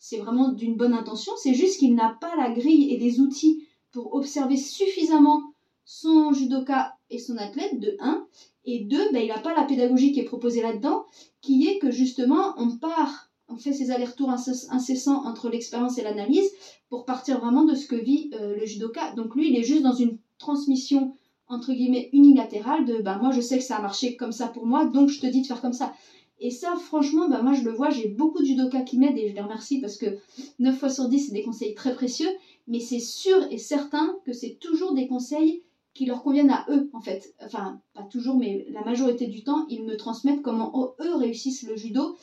c'est 0.00 0.16
vraiment 0.16 0.48
d'une 0.48 0.76
bonne 0.76 0.94
intention, 0.94 1.32
c'est 1.36 1.54
juste 1.54 1.78
qu'il 1.78 1.94
n'a 1.94 2.16
pas 2.20 2.34
la 2.36 2.50
grille 2.50 2.90
et 2.90 2.98
les 2.98 3.20
outils 3.20 3.62
pour 3.92 4.14
observer 4.14 4.56
suffisamment 4.56 5.40
son 5.84 6.32
judoka 6.32 6.94
et 7.10 7.18
son 7.18 7.36
athlète, 7.36 7.78
de 7.78 7.96
1, 8.00 8.24
et 8.64 8.80
2, 8.80 9.12
ben, 9.12 9.22
il 9.22 9.28
n'a 9.28 9.38
pas 9.38 9.54
la 9.54 9.64
pédagogie 9.64 10.12
qui 10.12 10.20
est 10.20 10.24
proposée 10.24 10.62
là-dedans, 10.62 11.04
qui 11.40 11.66
est 11.68 11.78
que 11.78 11.90
justement, 11.90 12.54
on 12.56 12.76
part, 12.76 13.30
on 13.48 13.56
fait 13.56 13.72
ces 13.72 13.90
allers-retours 13.90 14.30
incessants 14.30 15.24
entre 15.26 15.48
l'expérience 15.48 15.98
et 15.98 16.02
l'analyse 16.02 16.48
pour 16.88 17.04
partir 17.04 17.40
vraiment 17.40 17.64
de 17.64 17.74
ce 17.74 17.86
que 17.86 17.96
vit 17.96 18.30
euh, 18.34 18.54
le 18.56 18.64
judoka. 18.64 19.12
Donc 19.12 19.34
lui, 19.34 19.48
il 19.48 19.56
est 19.56 19.64
juste 19.64 19.82
dans 19.82 19.92
une 19.92 20.18
transmission 20.38 21.12
entre 21.50 21.72
guillemets 21.72 22.08
unilatérale 22.12 22.84
de 22.84 22.98
ben 22.98 23.18
moi 23.18 23.32
je 23.32 23.40
sais 23.40 23.58
que 23.58 23.64
ça 23.64 23.76
a 23.76 23.80
marché 23.82 24.14
comme 24.14 24.30
ça 24.30 24.46
pour 24.46 24.66
moi, 24.66 24.84
donc 24.84 25.08
je 25.08 25.20
te 25.20 25.26
dis 25.26 25.42
de 25.42 25.46
faire 25.46 25.60
comme 25.60 25.72
ça. 25.72 25.92
Et 26.40 26.50
ça, 26.50 26.74
franchement, 26.76 27.28
bah, 27.28 27.42
moi 27.42 27.52
je 27.52 27.62
le 27.62 27.72
vois, 27.72 27.90
j'ai 27.90 28.08
beaucoup 28.08 28.40
de 28.40 28.46
judokas 28.46 28.82
qui 28.82 28.98
m'aident 28.98 29.18
et 29.18 29.28
je 29.28 29.34
les 29.34 29.40
remercie 29.40 29.80
parce 29.80 29.96
que 29.96 30.18
9 30.58 30.78
fois 30.78 30.88
sur 30.88 31.08
10, 31.08 31.26
c'est 31.26 31.32
des 31.32 31.42
conseils 31.42 31.74
très 31.74 31.94
précieux. 31.94 32.30
Mais 32.66 32.80
c'est 32.80 33.00
sûr 33.00 33.46
et 33.50 33.58
certain 33.58 34.16
que 34.24 34.32
c'est 34.32 34.58
toujours 34.60 34.94
des 34.94 35.06
conseils 35.06 35.62
qui 35.92 36.06
leur 36.06 36.22
conviennent 36.22 36.50
à 36.50 36.66
eux, 36.70 36.88
en 36.92 37.00
fait. 37.00 37.34
Enfin, 37.44 37.80
pas 37.94 38.04
toujours, 38.04 38.36
mais 38.36 38.66
la 38.70 38.84
majorité 38.84 39.26
du 39.26 39.42
temps, 39.42 39.66
ils 39.68 39.84
me 39.84 39.96
transmettent 39.96 40.42
comment 40.42 40.94
eux 41.00 41.14
réussissent 41.16 41.64
le 41.64 41.76
judo 41.76 42.16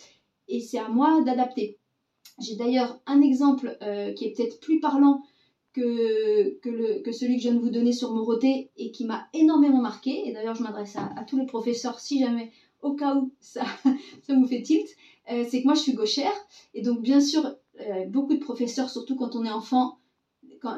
et 0.47 0.61
c'est 0.61 0.79
à 0.79 0.87
moi 0.87 1.21
d'adapter. 1.21 1.77
J'ai 2.39 2.55
d'ailleurs 2.55 2.99
un 3.05 3.21
exemple 3.21 3.77
euh, 3.81 4.13
qui 4.13 4.25
est 4.25 4.35
peut-être 4.35 4.59
plus 4.59 4.79
parlant 4.79 5.21
que, 5.73 6.57
celui 7.11 7.35
que 7.37 7.41
je 7.41 7.49
viens 7.49 7.53
de 7.53 7.59
vous 7.59 7.69
donner 7.69 7.91
sur 7.91 8.13
Moroté 8.13 8.71
et 8.77 8.91
qui 8.91 9.05
m'a 9.05 9.27
énormément 9.33 9.81
marqué. 9.81 10.27
Et 10.27 10.33
d'ailleurs, 10.33 10.55
je 10.55 10.63
m'adresse 10.63 10.95
à, 10.95 11.23
tous 11.27 11.37
les 11.37 11.45
professeurs 11.45 11.99
si 11.99 12.19
jamais 12.19 12.51
au 12.81 12.93
cas 12.93 13.15
où 13.15 13.31
ça, 13.39 13.63
ça 14.27 14.33
vous 14.33 14.47
fait 14.47 14.61
tilt, 14.61 14.87
euh, 15.31 15.45
c'est 15.49 15.61
que 15.61 15.65
moi 15.65 15.73
je 15.73 15.81
suis 15.81 15.93
gauchère. 15.93 16.33
Et 16.73 16.81
donc 16.81 17.01
bien 17.01 17.19
sûr, 17.19 17.55
euh, 17.81 18.05
beaucoup 18.07 18.33
de 18.33 18.39
professeurs, 18.39 18.89
surtout 18.89 19.15
quand 19.15 19.35
on 19.35 19.43
est 19.43 19.51
enfant, 19.51 19.97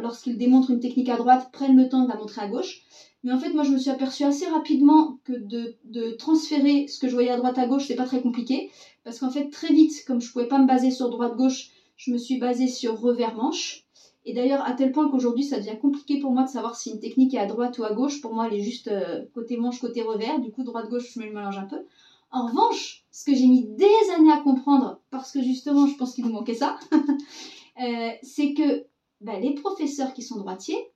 lorsqu'ils 0.02 0.38
démontrent 0.38 0.72
une 0.72 0.80
technique 0.80 1.10
à 1.10 1.18
droite, 1.18 1.50
prennent 1.52 1.78
le 1.78 1.90
temps 1.90 2.04
de 2.04 2.10
la 2.10 2.16
montrer 2.16 2.42
à 2.42 2.48
gauche. 2.48 2.82
Mais 3.24 3.34
en 3.34 3.40
fait, 3.40 3.52
moi, 3.54 3.64
je 3.64 3.72
me 3.72 3.78
suis 3.78 3.90
aperçue 3.90 4.24
assez 4.24 4.46
rapidement 4.46 5.20
que 5.26 5.34
de, 5.34 6.12
transférer 6.12 6.88
ce 6.88 7.00
que 7.00 7.08
je 7.08 7.14
voyais 7.14 7.32
à 7.32 7.38
droite 7.38 7.58
à 7.58 7.68
gauche, 7.68 7.88
c'est 7.88 7.96
pas 7.96 8.06
très 8.06 8.22
compliqué. 8.22 8.72
Parce 9.04 9.20
qu'en 9.20 9.30
fait, 9.30 9.50
très 9.50 9.74
vite, 9.74 10.04
comme 10.08 10.22
je 10.22 10.32
pouvais 10.32 10.48
pas 10.48 10.60
me 10.60 10.68
baser 10.68 10.92
sur 10.92 11.10
droite-gauche, 11.10 11.70
je 11.98 12.12
me 12.12 12.18
suis 12.18 12.38
basée 12.38 12.68
sur 12.68 13.00
revers-manche. 13.00 13.84
Et 14.26 14.34
d'ailleurs, 14.34 14.64
à 14.66 14.74
tel 14.74 14.92
point 14.92 15.10
qu'aujourd'hui, 15.10 15.44
ça 15.44 15.60
devient 15.60 15.80
compliqué 15.82 16.20
pour 16.20 16.32
moi 16.32 16.44
de 16.44 16.50
savoir 16.50 16.76
si 16.76 16.92
une 16.92 17.00
technique 17.00 17.34
est 17.34 17.40
à 17.40 17.46
droite 17.46 17.78
ou 17.80 17.84
à 17.84 17.94
gauche. 17.94 18.22
Pour 18.22 18.34
moi, 18.34 18.48
elle 18.48 18.60
est 18.60 18.64
juste 18.64 18.90
euh, 18.90 19.26
côté 19.34 19.58
manche, 19.58 19.80
côté 19.80 20.02
revers. 20.02 20.40
Du 20.40 20.52
coup, 20.52 20.64
droite-gauche, 20.64 21.14
je 21.14 21.20
me 21.20 21.26
le 21.26 21.34
mélange 21.34 21.58
un 21.58 21.66
peu. 21.66 21.86
En 22.32 22.48
revanche, 22.48 23.06
ce 23.12 23.26
que 23.26 23.34
j'ai 23.34 23.48
mis 23.48 23.66
des 23.66 24.12
années 24.16 24.32
à 24.32 24.42
comprendre, 24.42 25.02
parce 25.10 25.32
que 25.32 25.42
justement, 25.42 25.88
je 25.88 25.96
pense 25.96 26.14
qu'il 26.14 26.26
nous 26.26 26.34
manquait 26.34 26.54
ça, 26.54 26.78
euh, 27.82 28.10
c'est 28.22 28.54
que 28.54 28.86
bah, 29.22 29.40
les 29.40 29.56
professeurs 29.56 30.14
qui 30.14 30.22
sont 30.22 30.38
droitiers, 30.38 30.92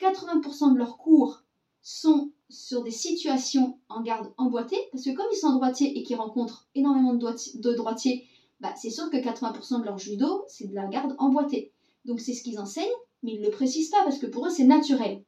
80% 0.00 0.72
de 0.72 0.78
leurs 0.78 0.96
cours 0.96 1.42
sont 1.82 2.30
sur 2.48 2.82
des 2.82 2.90
situations 2.90 3.78
en 3.88 4.00
garde 4.00 4.32
emboîtée, 4.38 4.78
parce 4.90 5.04
que 5.04 5.10
comme 5.10 5.26
ils 5.32 5.36
sont 5.36 5.54
droitiers 5.54 5.98
et 5.98 6.02
qu'ils 6.02 6.16
rencontrent 6.16 6.68
énormément 6.74 7.14
de, 7.14 7.74
droitiers, 7.74 8.26
bah, 8.60 8.74
c'est 8.76 8.90
sûr 8.90 9.10
que 9.10 9.16
80% 9.16 9.80
de 9.80 9.84
leur 9.84 9.98
judo, 9.98 10.44
c'est 10.48 10.68
de 10.68 10.74
la 10.74 10.86
garde 10.86 11.14
emboîtée. 11.18 11.72
Donc 12.04 12.20
c'est 12.20 12.32
ce 12.32 12.42
qu'ils 12.42 12.58
enseignent, 12.58 12.86
mais 13.22 13.32
ils 13.32 13.40
ne 13.40 13.46
le 13.46 13.52
précisent 13.52 13.90
pas 13.90 14.02
parce 14.04 14.18
que 14.18 14.26
pour 14.26 14.46
eux 14.46 14.50
c'est 14.50 14.64
naturel. 14.64 15.22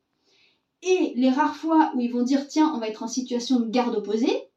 Et 0.83 1.13
les 1.17 1.31
rares 1.31 1.57
fois 1.57 1.93
où 1.95 2.01
ils 2.01 2.13
vont 2.13 2.23
dire 2.23 2.49
tiens, 2.49 2.73
on 2.75 2.79
va 2.79 2.89
être 2.89 3.03
en 3.03 3.09
situation 3.09 3.61
de 3.61 3.71
garde 3.71 3.95
opposée, 3.95 4.49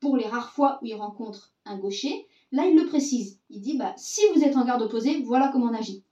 pour 0.00 0.16
les 0.16 0.26
rares 0.26 0.52
fois 0.52 0.78
où 0.82 0.86
ils 0.86 0.94
rencontrent 0.94 1.52
un 1.64 1.78
gaucher, 1.78 2.26
là 2.52 2.66
il 2.66 2.76
le 2.76 2.86
précise. 2.86 3.40
Il 3.50 3.60
dit 3.60 3.76
bah 3.76 3.94
si 3.96 4.20
vous 4.34 4.42
êtes 4.42 4.56
en 4.56 4.64
garde 4.64 4.82
opposée, 4.82 5.22
voilà 5.22 5.48
comment 5.48 5.66
on 5.66 5.74
agit. 5.74 6.04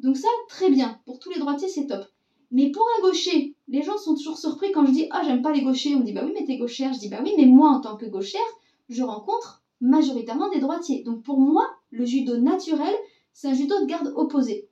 Donc 0.00 0.16
ça, 0.16 0.28
très 0.48 0.70
bien. 0.70 1.00
Pour 1.06 1.18
tous 1.18 1.30
les 1.30 1.38
droitiers, 1.38 1.68
c'est 1.68 1.86
top. 1.86 2.04
Mais 2.50 2.70
pour 2.70 2.84
un 2.98 3.02
gaucher, 3.02 3.54
les 3.68 3.82
gens 3.82 3.96
sont 3.96 4.14
toujours 4.14 4.38
surpris 4.38 4.70
quand 4.72 4.86
je 4.86 4.92
dis 4.92 5.06
Ah, 5.10 5.22
j'aime 5.24 5.42
pas 5.42 5.52
les 5.52 5.62
gauchers. 5.62 5.94
On 5.94 6.00
me 6.00 6.04
dit 6.04 6.12
Bah 6.12 6.22
oui, 6.24 6.32
mais 6.34 6.44
t'es 6.44 6.56
gauchère. 6.56 6.92
Je 6.92 6.98
dis 6.98 7.08
Bah 7.08 7.20
oui, 7.22 7.32
mais 7.36 7.46
moi, 7.46 7.70
en 7.70 7.80
tant 7.80 7.96
que 7.96 8.06
gauchère, 8.06 8.40
je 8.88 9.02
rencontre 9.02 9.62
majoritairement 9.80 10.50
des 10.50 10.60
droitiers. 10.60 11.02
Donc 11.02 11.22
pour 11.22 11.40
moi, 11.40 11.66
le 11.90 12.04
judo 12.04 12.36
naturel, 12.38 12.94
c'est 13.34 13.48
un 13.48 13.54
judo 13.54 13.78
de 13.80 13.86
garde 13.86 14.12
opposée. 14.16 14.68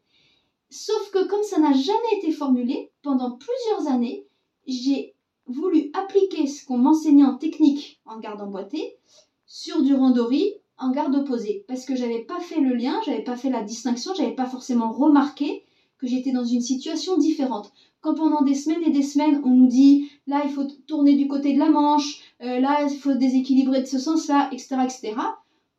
Sauf 0.71 1.11
que 1.11 1.27
comme 1.27 1.43
ça 1.43 1.59
n'a 1.59 1.75
jamais 1.75 2.17
été 2.17 2.33
formulé, 2.33 2.91
pendant 3.03 3.37
plusieurs 3.37 3.93
années, 3.93 4.27
j'ai 4.67 5.15
voulu 5.47 5.91
appliquer 5.93 6.47
ce 6.47 6.65
qu'on 6.65 6.79
m'enseignait 6.79 7.25
en 7.25 7.37
technique 7.37 8.01
en 8.07 8.19
garde 8.19 8.41
emboîtée 8.41 8.97
sur 9.45 9.83
du 9.83 9.95
randori 9.95 10.55
en 10.79 10.91
garde 10.91 11.15
opposée. 11.15 11.65
Parce 11.69 11.85
que 11.85 11.95
j'avais 11.95 12.21
pas 12.21 12.41
fait 12.41 12.61
le 12.61 12.75
lien, 12.75 12.99
j'avais 13.05 13.23
pas 13.23 13.37
fait 13.37 13.51
la 13.51 13.63
distinction, 13.63 14.15
j'avais 14.15 14.35
pas 14.35 14.47
forcément 14.47 14.93
remarqué 14.93 15.65
que 15.99 16.07
j'étais 16.07 16.33
dans 16.33 16.45
une 16.45 16.61
situation 16.61 17.19
différente. 17.19 17.73
Quand 18.01 18.15
pendant 18.15 18.43
des 18.43 18.55
semaines 18.55 18.83
et 18.85 18.91
des 18.91 19.03
semaines, 19.03 19.43
on 19.45 19.51
nous 19.51 19.69
dit 19.69 20.11
là, 20.27 20.43
il 20.45 20.51
faut 20.51 20.67
tourner 20.87 21.15
du 21.15 21.29
côté 21.29 21.53
de 21.53 21.59
la 21.59 21.71
manche, 21.71 22.21
euh, 22.43 22.59
là, 22.59 22.85
il 22.91 22.97
faut 22.97 23.15
déséquilibrer 23.15 23.83
de 23.83 23.87
ce 23.87 23.99
sens-là, 23.99 24.49
etc., 24.53 24.77
etc., 24.85 25.15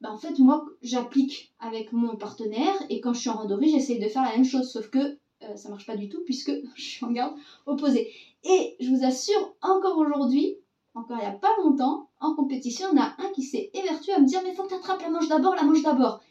bah, 0.03 0.11
en 0.11 0.17
fait, 0.17 0.37
moi, 0.39 0.65
j'applique 0.81 1.53
avec 1.59 1.93
mon 1.93 2.17
partenaire 2.17 2.75
et 2.89 2.99
quand 2.99 3.13
je 3.13 3.21
suis 3.21 3.29
en 3.29 3.37
randonnée, 3.37 3.69
j'essaye 3.69 3.99
de 3.99 4.09
faire 4.09 4.21
la 4.21 4.31
même 4.31 4.43
chose, 4.43 4.69
sauf 4.69 4.89
que 4.89 4.99
euh, 4.99 5.55
ça 5.55 5.69
marche 5.69 5.85
pas 5.85 5.95
du 5.95 6.09
tout 6.09 6.21
puisque 6.25 6.51
je 6.75 6.81
suis 6.81 7.05
en 7.05 7.11
garde 7.11 7.33
opposée. 7.65 8.11
Et 8.43 8.75
je 8.81 8.89
vous 8.89 9.05
assure, 9.05 9.55
encore 9.61 9.97
aujourd'hui, 9.97 10.57
encore 10.93 11.17
il 11.17 11.21
n'y 11.21 11.33
a 11.33 11.37
pas 11.37 11.55
longtemps, 11.63 12.09
en 12.19 12.35
compétition, 12.35 12.87
on 12.91 12.99
a 12.99 13.15
un 13.17 13.31
qui 13.33 13.43
s'est 13.43 13.71
évertué 13.73 14.11
à 14.11 14.19
me 14.19 14.27
dire 14.27 14.41
Mais 14.43 14.53
faut 14.53 14.63
que 14.63 14.67
tu 14.67 14.73
attrapes 14.75 15.01
la 15.01 15.09
manche 15.09 15.29
d'abord, 15.29 15.55
la 15.55 15.63
manche 15.63 15.81
d'abord. 15.81 16.21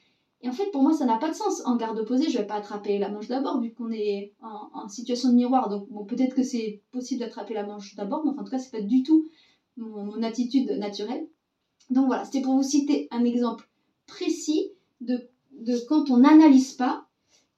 Et 0.43 0.49
en 0.49 0.53
fait, 0.53 0.71
pour 0.71 0.83
moi, 0.83 0.93
ça 0.93 1.07
n'a 1.07 1.17
pas 1.17 1.31
de 1.31 1.35
sens. 1.35 1.63
En 1.65 1.77
garde 1.77 1.99
opposée, 1.99 2.29
je 2.29 2.37
vais 2.37 2.47
pas 2.47 2.57
attraper 2.57 2.99
la 2.99 3.09
manche 3.09 3.29
d'abord, 3.29 3.59
vu 3.59 3.73
qu'on 3.73 3.91
est 3.91 4.35
en, 4.43 4.87
situation 4.89 5.31
de 5.31 5.35
miroir. 5.35 5.69
Donc, 5.71 5.89
bon, 5.89 6.05
peut-être 6.05 6.35
que 6.35 6.43
c'est 6.43 6.83
possible 6.91 7.21
d'attraper 7.21 7.55
la 7.55 7.65
manche 7.65 7.95
d'abord, 7.95 8.23
mais 8.25 8.39
en 8.39 8.45
tout 8.45 8.51
cas, 8.51 8.59
c'est 8.59 8.71
pas 8.71 8.81
du 8.81 9.03
tout 9.03 9.29
mon, 9.77 10.23
attitude 10.23 10.69
naturelle. 10.79 11.27
Donc 11.91 12.07
voilà, 12.07 12.25
c'était 12.25 12.43
pour 12.43 12.55
vous 12.55 12.63
citer 12.63 13.09
un 13.11 13.25
exemple 13.25 13.69
précis 14.07 14.71
de, 15.01 15.29
quand 15.89 16.11
on 16.11 16.19
n'analyse 16.19 16.73
pas 16.73 17.07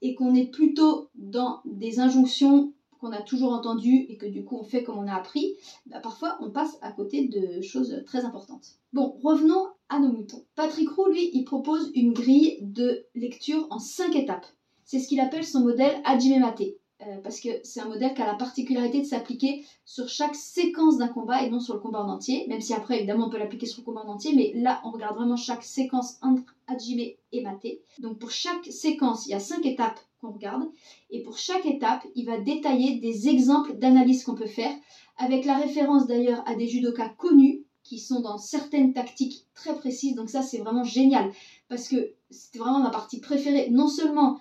et 0.02 0.14
qu'on 0.14 0.34
est 0.34 0.50
plutôt 0.50 1.08
dans 1.14 1.60
des 1.64 2.00
injonctions 2.00 2.72
qu'on 2.98 3.12
a 3.12 3.20
toujours 3.20 3.52
entendues 3.52 4.06
et 4.08 4.16
que 4.16 4.26
du 4.26 4.44
coup 4.44 4.56
on 4.56 4.64
fait 4.64 4.82
comme 4.82 4.98
on 4.98 5.06
a 5.06 5.14
appris, 5.14 5.56
bah, 5.86 6.00
parfois 6.00 6.38
on 6.40 6.50
passe 6.50 6.78
à 6.80 6.90
côté 6.90 7.28
de 7.28 7.60
choses 7.60 8.02
très 8.06 8.24
importantes. 8.24 8.78
Bon, 8.92 9.18
revenons 9.22 9.66
à 9.88 9.98
nos 9.98 10.12
moutons. 10.12 10.44
Patrick 10.54 10.88
Roux, 10.90 11.08
lui, 11.08 11.30
il 11.32 11.44
propose 11.44 11.90
une 11.94 12.12
grille 12.12 12.58
de 12.62 13.04
lecture 13.14 13.66
en 13.70 13.78
cinq 13.78 14.16
étapes. 14.16 14.46
C'est 14.84 14.98
ce 14.98 15.08
qu'il 15.08 15.20
appelle 15.20 15.44
son 15.44 15.60
modèle 15.60 16.00
Hajime 16.04 16.40
Mate. 16.40 16.62
Euh, 17.02 17.18
parce 17.24 17.40
que 17.40 17.48
c'est 17.64 17.80
un 17.80 17.88
modèle 17.88 18.14
qui 18.14 18.22
a 18.22 18.26
la 18.26 18.36
particularité 18.36 19.00
de 19.00 19.04
s'appliquer 19.04 19.64
sur 19.84 20.08
chaque 20.08 20.36
séquence 20.36 20.96
d'un 20.96 21.08
combat 21.08 21.42
et 21.42 21.50
non 21.50 21.58
sur 21.58 21.74
le 21.74 21.80
combat 21.80 22.04
en 22.04 22.08
entier, 22.08 22.46
même 22.46 22.60
si 22.60 22.72
après 22.72 22.98
évidemment 22.98 23.26
on 23.26 23.30
peut 23.30 23.38
l'appliquer 23.38 23.66
sur 23.66 23.80
le 23.80 23.84
combat 23.84 24.02
en 24.02 24.12
entier, 24.12 24.32
mais 24.32 24.52
là 24.54 24.80
on 24.84 24.90
regarde 24.92 25.16
vraiment 25.16 25.36
chaque 25.36 25.64
séquence 25.64 26.18
entre 26.22 26.54
Hajime 26.68 27.00
et 27.32 27.42
Mate. 27.42 27.66
Donc 27.98 28.20
pour 28.20 28.30
chaque 28.30 28.66
séquence, 28.66 29.26
il 29.26 29.30
y 29.30 29.34
a 29.34 29.40
cinq 29.40 29.66
étapes 29.66 29.98
qu'on 30.20 30.30
regarde, 30.30 30.62
et 31.10 31.20
pour 31.20 31.36
chaque 31.36 31.66
étape, 31.66 32.06
il 32.14 32.26
va 32.26 32.38
détailler 32.38 33.00
des 33.00 33.28
exemples 33.28 33.76
d'analyse 33.76 34.22
qu'on 34.22 34.36
peut 34.36 34.46
faire, 34.46 34.72
avec 35.16 35.44
la 35.44 35.56
référence 35.56 36.06
d'ailleurs 36.06 36.44
à 36.46 36.54
des 36.54 36.68
judokas 36.68 37.08
connus 37.08 37.64
qui 37.82 37.98
sont 37.98 38.20
dans 38.20 38.38
certaines 38.38 38.94
tactiques 38.94 39.46
très 39.52 39.74
précises. 39.74 40.14
Donc 40.14 40.30
ça, 40.30 40.42
c'est 40.42 40.58
vraiment 40.58 40.84
génial 40.84 41.30
parce 41.68 41.88
que 41.88 42.12
c'était 42.30 42.58
vraiment 42.58 42.80
ma 42.80 42.90
partie 42.90 43.20
préférée. 43.20 43.68
Non 43.70 43.88
seulement 43.88 44.38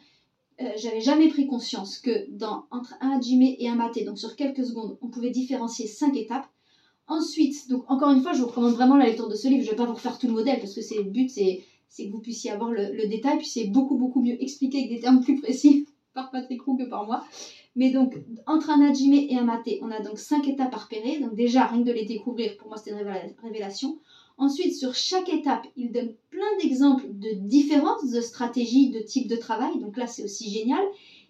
euh, 0.62 0.70
j'avais 0.78 1.02
jamais 1.02 1.30
pris 1.30 1.48
conscience 1.48 1.98
que 2.00 2.30
dans 2.30 2.66
entre 2.72 2.94
un 3.02 3.18
hajime 3.18 3.42
et 3.42 3.68
un 3.68 3.76
maté, 3.76 4.04
donc 4.04 4.20
sur 4.20 4.36
quelques 4.36 4.66
secondes, 4.66 4.98
on 5.02 5.08
pouvait 5.08 5.32
différencier 5.32 5.88
cinq 5.88 6.16
étapes. 6.16 6.46
Ensuite, 7.08 7.70
donc 7.70 7.84
encore 7.90 8.12
une 8.12 8.22
fois, 8.22 8.34
je 8.34 8.42
vous 8.42 8.48
recommande 8.48 8.74
vraiment 8.74 8.96
la 8.96 9.06
lecture 9.06 9.28
de 9.28 9.36
ce 9.36 9.48
livre. 9.48 9.64
Je 9.64 9.72
vais 9.72 9.76
pas 9.76 9.86
vous 9.86 9.94
refaire 9.94 10.18
tout 10.18 10.28
le 10.28 10.34
modèle 10.34 10.60
parce 10.60 10.74
que 10.74 10.82
c'est 10.82 10.96
le 10.96 11.04
but, 11.04 11.30
c'est 11.30 11.64
que 11.98 12.12
vous 12.12 12.20
puissiez 12.20 12.52
avoir 12.52 12.72
le, 12.72 12.94
le 12.94 13.08
détail, 13.08 13.38
puis 13.38 13.48
c'est 13.48 13.66
beaucoup 13.66 13.98
beaucoup 13.98 14.22
mieux 14.22 14.42
expliqué 14.42 14.80
avec 14.80 14.90
des 14.90 15.00
termes 15.00 15.22
plus 15.22 15.40
précis 15.40 15.88
par 16.14 16.32
Patrick 16.32 16.62
Roux 16.62 16.78
que 16.78 16.84
par 16.84 17.06
moi. 17.06 17.26
Mais 17.76 17.90
donc, 17.90 18.16
entre 18.46 18.70
un 18.70 18.82
hajime 18.82 19.14
et 19.14 19.36
un 19.36 19.44
maté, 19.44 19.80
on 19.82 19.90
a 19.90 20.00
donc 20.00 20.20
cinq 20.20 20.48
étapes 20.48 20.74
à 20.74 20.78
repérer. 20.78 21.20
Donc 21.20 21.34
déjà, 21.34 21.66
rien 21.66 21.82
que 21.82 21.88
de 21.88 21.94
les 21.94 22.06
découvrir, 22.06 22.56
pour 22.58 22.68
moi, 22.68 22.78
c'était 22.78 22.92
une 22.92 23.36
révélation. 23.42 23.98
Ensuite, 24.38 24.76
sur 24.76 24.96
chaque 24.96 25.30
étape, 25.30 25.66
il 25.76 25.92
donne 25.92 26.14
plein 26.30 26.58
d'exemples 26.62 27.06
de 27.10 27.48
différences 27.48 28.10
de 28.10 28.22
stratégies, 28.22 28.90
de 28.90 29.00
types 29.00 29.28
de 29.28 29.36
travail. 29.36 29.80
Donc 29.80 29.98
là, 29.98 30.08
c'est 30.08 30.24
aussi 30.24 30.50
génial. 30.50 30.84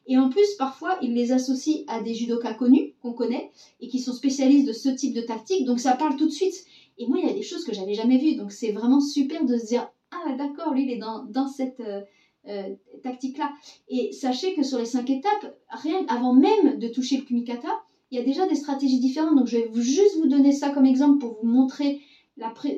Et 0.08 0.18
en 0.18 0.30
plus, 0.30 0.54
parfois, 0.58 0.98
il 1.02 1.14
les 1.14 1.32
associe 1.32 1.84
à 1.88 2.02
des 2.02 2.14
judokas 2.14 2.54
connus, 2.54 2.94
qu'on 3.02 3.14
connaît, 3.14 3.52
et 3.80 3.88
qui 3.88 4.00
sont 4.00 4.14
spécialistes 4.14 4.68
de 4.68 4.74
ce 4.74 4.90
type 4.90 5.14
de 5.14 5.22
tactique. 5.22 5.66
Donc 5.66 5.80
ça 5.80 5.96
parle 5.96 6.16
tout 6.16 6.26
de 6.26 6.32
suite. 6.32 6.66
Et 6.98 7.08
moi, 7.08 7.18
il 7.20 7.28
y 7.28 7.30
a 7.30 7.34
des 7.34 7.42
choses 7.42 7.64
que 7.64 7.74
j'avais 7.74 7.94
jamais 7.94 8.18
vues. 8.18 8.36
Donc 8.36 8.52
c'est 8.52 8.72
vraiment 8.72 9.02
super 9.02 9.46
de 9.46 9.58
se 9.58 9.66
dire, 9.66 9.90
ah 10.12 10.34
d'accord, 10.38 10.74
lui, 10.74 10.84
il 10.84 10.92
est 10.92 10.98
dans, 10.98 11.24
dans 11.26 11.48
cette... 11.48 11.80
Euh, 11.80 12.02
euh, 12.46 12.76
tactique-là. 13.04 13.54
Et 13.88 14.12
sachez 14.12 14.54
que 14.54 14.64
sur 14.64 14.78
les 14.78 14.86
cinq 14.86 15.10
étapes, 15.10 15.58
rien 15.70 16.06
avant 16.10 16.34
même 16.34 16.78
de 16.78 16.90
toucher 16.90 17.16
le 17.16 17.24
kumikata, 17.24 17.70
il 18.12 18.18
y 18.18 18.22
a 18.22 18.26
déjà 18.26 18.46
des 18.48 18.56
stratégies 18.56 19.00
différentes. 19.00 19.38
Donc 19.38 19.48
je 19.48 19.60
vais 19.60 19.70
juste 19.82 20.18
vous 20.18 20.28
donner 20.28 20.52
ça 20.52 20.70
comme 20.72 20.86
exemple 20.86 21.20
pour 21.20 21.38
vous 21.42 21.48
montrer 21.48 22.02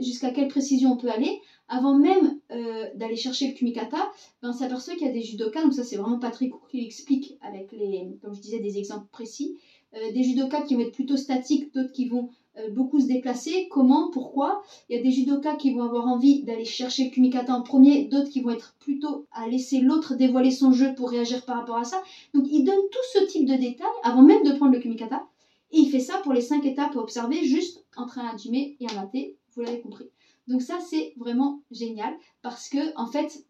jusqu'à 0.02 0.32
quelle 0.32 0.48
précision 0.48 0.94
on 0.94 0.98
peut 0.98 1.10
aller. 1.10 1.40
Avant 1.68 1.98
même 1.98 2.40
euh, 2.52 2.86
d'aller 2.96 3.16
chercher 3.16 3.48
le 3.48 3.54
kumikata, 3.54 3.98
ben, 4.42 4.50
on 4.50 4.54
s'aperçoit 4.54 4.94
qu'il 4.96 5.08
y 5.08 5.10
a 5.10 5.14
des 5.14 5.24
judokas, 5.24 5.64
donc 5.64 5.74
ça 5.74 5.84
c'est 5.84 5.96
vraiment 5.96 6.20
Patrick 6.20 6.54
qui 6.70 6.86
explique 6.86 7.38
avec 7.42 7.72
les, 7.72 8.08
comme 8.22 8.36
je 8.36 8.42
disais, 8.42 8.60
des 8.60 8.78
exemples 8.78 9.08
précis. 9.12 9.58
Euh, 9.96 10.12
des 10.12 10.24
judokas 10.24 10.62
qui 10.64 10.76
vont 10.76 10.82
être 10.82 10.92
plutôt 10.92 11.18
statiques, 11.18 11.74
d'autres 11.74 11.92
qui 11.92 12.08
vont 12.08 12.30
euh, 12.58 12.70
beaucoup 12.70 13.00
se 13.00 13.08
déplacer. 13.08 13.68
Comment? 13.72 14.10
Pourquoi? 14.12 14.62
Il 14.90 14.96
y 14.96 15.00
a 15.00 15.02
des 15.02 15.12
judokas 15.12 15.56
qui 15.56 15.74
vont 15.74 15.84
avoir 15.84 16.08
envie 16.08 16.44
d'aller 16.44 16.66
chercher 16.66 17.06
le 17.06 17.10
kumikata 17.12 17.56
en 17.56 17.62
premier, 17.62 18.06
d'autres 18.06 18.30
qui 18.30 18.42
vont 18.42 18.52
être 18.52 18.76
plutôt 18.80 19.26
à 19.32 19.48
laisser 19.48 19.80
l'autre 19.80 20.16
dévoiler 20.16 20.52
son 20.52 20.72
jeu 20.72 20.94
pour 20.96 21.10
réagir 21.10 21.46
par 21.46 21.58
rapport 21.58 21.78
à 21.78 21.84
ça. 21.84 22.02
Donc 22.34 22.46
il 22.52 22.64
donne 22.64 22.76
tout 22.92 23.00
ce 23.14 23.26
type 23.26 23.46
de 23.46 23.56
détails 23.56 23.88
avant 24.04 24.22
même 24.22 24.44
de 24.44 24.52
prendre 24.52 24.74
le 24.74 24.80
kumikata. 24.80 25.26
Et 25.72 25.80
il 25.80 25.90
fait 25.90 26.00
ça 26.00 26.20
pour 26.24 26.34
les 26.34 26.42
cinq 26.42 26.66
étapes 26.66 26.96
à 26.96 27.00
observer 27.00 27.44
juste 27.44 27.84
entre 27.98 28.20
un 28.20 28.28
hajime 28.28 28.54
et 28.54 28.78
un 28.90 28.96
maté, 28.96 29.36
vous 29.56 29.64
l'avez 29.64 29.82
compris. 29.82 30.10
Donc 30.48 30.62
ça 30.62 30.80
c'est 30.80 31.14
vraiment 31.18 31.62
génial 31.72 32.14
parce 32.42 32.70
que 32.70 32.96
en 32.98 33.08
fait 33.08 33.46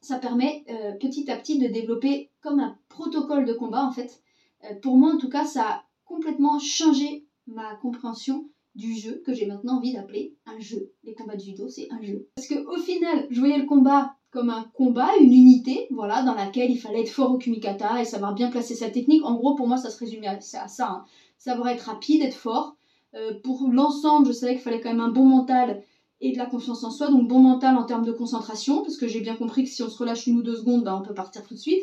ça 0.00 0.18
permet 0.18 0.64
euh, 0.70 0.92
petit 0.92 1.30
à 1.30 1.36
petit 1.36 1.58
de 1.58 1.66
développer 1.66 2.30
comme 2.40 2.60
un 2.60 2.78
protocole 2.88 3.44
de 3.44 3.52
combat 3.52 3.84
en 3.84 3.92
fait. 3.92 4.22
Euh, 4.64 4.74
pour 4.80 4.96
moi 4.96 5.12
en 5.12 5.18
tout 5.18 5.28
cas 5.28 5.44
ça 5.44 5.68
a 5.68 5.84
complètement 6.04 6.58
changé 6.58 7.26
ma 7.46 7.74
compréhension 7.76 8.46
du 8.74 8.96
jeu 8.96 9.22
que 9.24 9.32
j'ai 9.32 9.46
maintenant 9.46 9.76
envie 9.76 9.92
d'appeler 9.92 10.34
un 10.46 10.58
jeu. 10.58 10.92
Les 11.04 11.14
combats 11.14 11.36
de 11.36 11.40
judo, 11.40 11.68
c'est 11.68 11.88
un 11.90 12.02
jeu. 12.02 12.28
Parce 12.36 12.48
qu'au 12.48 12.78
final, 12.78 13.26
je 13.30 13.38
voyais 13.40 13.58
le 13.58 13.66
combat 13.66 14.14
comme 14.30 14.50
un 14.50 14.70
combat, 14.74 15.10
une 15.20 15.32
unité, 15.32 15.88
voilà, 15.90 16.22
dans 16.22 16.34
laquelle 16.34 16.70
il 16.70 16.78
fallait 16.78 17.00
être 17.00 17.10
fort 17.10 17.32
au 17.32 17.38
kumikata 17.38 18.00
et 18.00 18.04
savoir 18.04 18.32
bien 18.32 18.48
placer 18.48 18.74
sa 18.74 18.88
technique. 18.88 19.24
En 19.24 19.34
gros, 19.34 19.56
pour 19.56 19.66
moi, 19.66 19.76
ça 19.76 19.90
se 19.90 19.98
résumait 19.98 20.28
à, 20.28 20.40
ça. 20.40 20.66
Hein. 20.88 21.04
Savoir 21.38 21.68
être 21.68 21.82
rapide, 21.82 22.22
être 22.22 22.36
fort. 22.36 22.76
Euh, 23.14 23.32
pour 23.42 23.68
l'ensemble, 23.68 24.26
je 24.26 24.32
savais 24.32 24.52
qu'il 24.52 24.62
fallait 24.62 24.80
quand 24.80 24.90
même 24.90 25.00
un 25.00 25.08
bon 25.08 25.24
mental 25.24 25.82
et 26.20 26.32
de 26.32 26.38
la 26.38 26.46
confiance 26.46 26.84
en 26.84 26.90
soi, 26.90 27.08
donc 27.08 27.28
bon 27.28 27.38
mental 27.38 27.76
en 27.76 27.84
termes 27.84 28.04
de 28.04 28.12
concentration, 28.12 28.82
parce 28.82 28.98
que 28.98 29.08
j'ai 29.08 29.20
bien 29.20 29.36
compris 29.36 29.64
que 29.64 29.70
si 29.70 29.82
on 29.82 29.88
se 29.88 29.96
relâche 29.96 30.26
une 30.26 30.36
ou 30.36 30.42
deux 30.42 30.56
secondes, 30.56 30.84
bah, 30.84 30.94
on 30.94 31.02
peut 31.02 31.14
partir 31.14 31.42
tout 31.42 31.54
de 31.54 31.58
suite. 31.58 31.82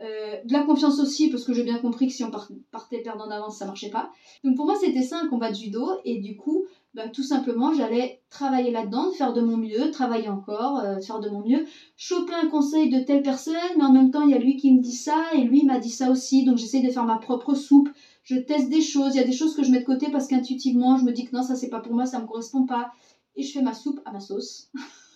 Euh, 0.00 0.36
de 0.44 0.52
la 0.52 0.62
confiance 0.62 1.00
aussi, 1.00 1.30
parce 1.30 1.44
que 1.44 1.54
j'ai 1.54 1.62
bien 1.62 1.78
compris 1.78 2.06
que 2.06 2.12
si 2.12 2.22
on 2.22 2.30
partait 2.70 2.98
perdant 2.98 3.26
d'avance, 3.26 3.56
ça 3.56 3.64
marchait 3.64 3.88
pas. 3.88 4.10
Donc 4.44 4.56
pour 4.56 4.66
moi, 4.66 4.74
c'était 4.78 5.02
ça 5.02 5.18
un 5.18 5.26
combat 5.28 5.50
de 5.50 5.56
judo, 5.56 5.88
et 6.04 6.18
du 6.18 6.36
coup, 6.36 6.66
bah, 6.92 7.08
tout 7.08 7.22
simplement, 7.22 7.72
j'allais 7.72 8.20
travailler 8.28 8.70
là-dedans, 8.70 9.10
faire 9.10 9.32
de 9.32 9.40
mon 9.40 9.56
mieux, 9.56 9.90
travailler 9.90 10.28
encore, 10.28 10.78
euh, 10.78 11.00
faire 11.00 11.18
de 11.18 11.30
mon 11.30 11.40
mieux, 11.40 11.64
choper 11.96 12.34
un 12.34 12.48
conseil 12.48 12.90
de 12.90 13.00
telle 13.00 13.22
personne, 13.22 13.54
mais 13.78 13.84
en 13.84 13.92
même 13.92 14.10
temps, 14.10 14.22
il 14.22 14.30
y 14.30 14.34
a 14.34 14.38
lui 14.38 14.56
qui 14.56 14.70
me 14.70 14.82
dit 14.82 14.92
ça, 14.92 15.16
et 15.34 15.40
lui 15.40 15.64
m'a 15.64 15.78
dit 15.78 15.90
ça 15.90 16.10
aussi, 16.10 16.44
donc 16.44 16.58
j'essaye 16.58 16.82
de 16.82 16.90
faire 16.90 17.04
ma 17.04 17.16
propre 17.16 17.54
soupe, 17.54 17.88
je 18.28 18.36
teste 18.36 18.68
des 18.68 18.82
choses, 18.82 19.14
il 19.14 19.18
y 19.18 19.22
a 19.22 19.26
des 19.26 19.32
choses 19.32 19.54
que 19.54 19.62
je 19.62 19.70
mets 19.70 19.80
de 19.80 19.86
côté 19.86 20.10
parce 20.10 20.26
qu'intuitivement, 20.26 20.98
je 20.98 21.04
me 21.04 21.12
dis 21.12 21.24
que 21.24 21.34
non, 21.34 21.42
ça 21.42 21.56
c'est 21.56 21.70
pas 21.70 21.80
pour 21.80 21.94
moi, 21.94 22.04
ça 22.04 22.20
me 22.20 22.26
correspond 22.26 22.66
pas 22.66 22.92
et 23.36 23.42
je 23.42 23.52
fais 23.52 23.62
ma 23.62 23.72
soupe 23.72 24.00
à 24.04 24.12
ma 24.12 24.20
sauce, 24.20 24.70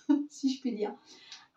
si 0.31 0.49
je 0.49 0.61
puis 0.63 0.73
dire. 0.73 0.95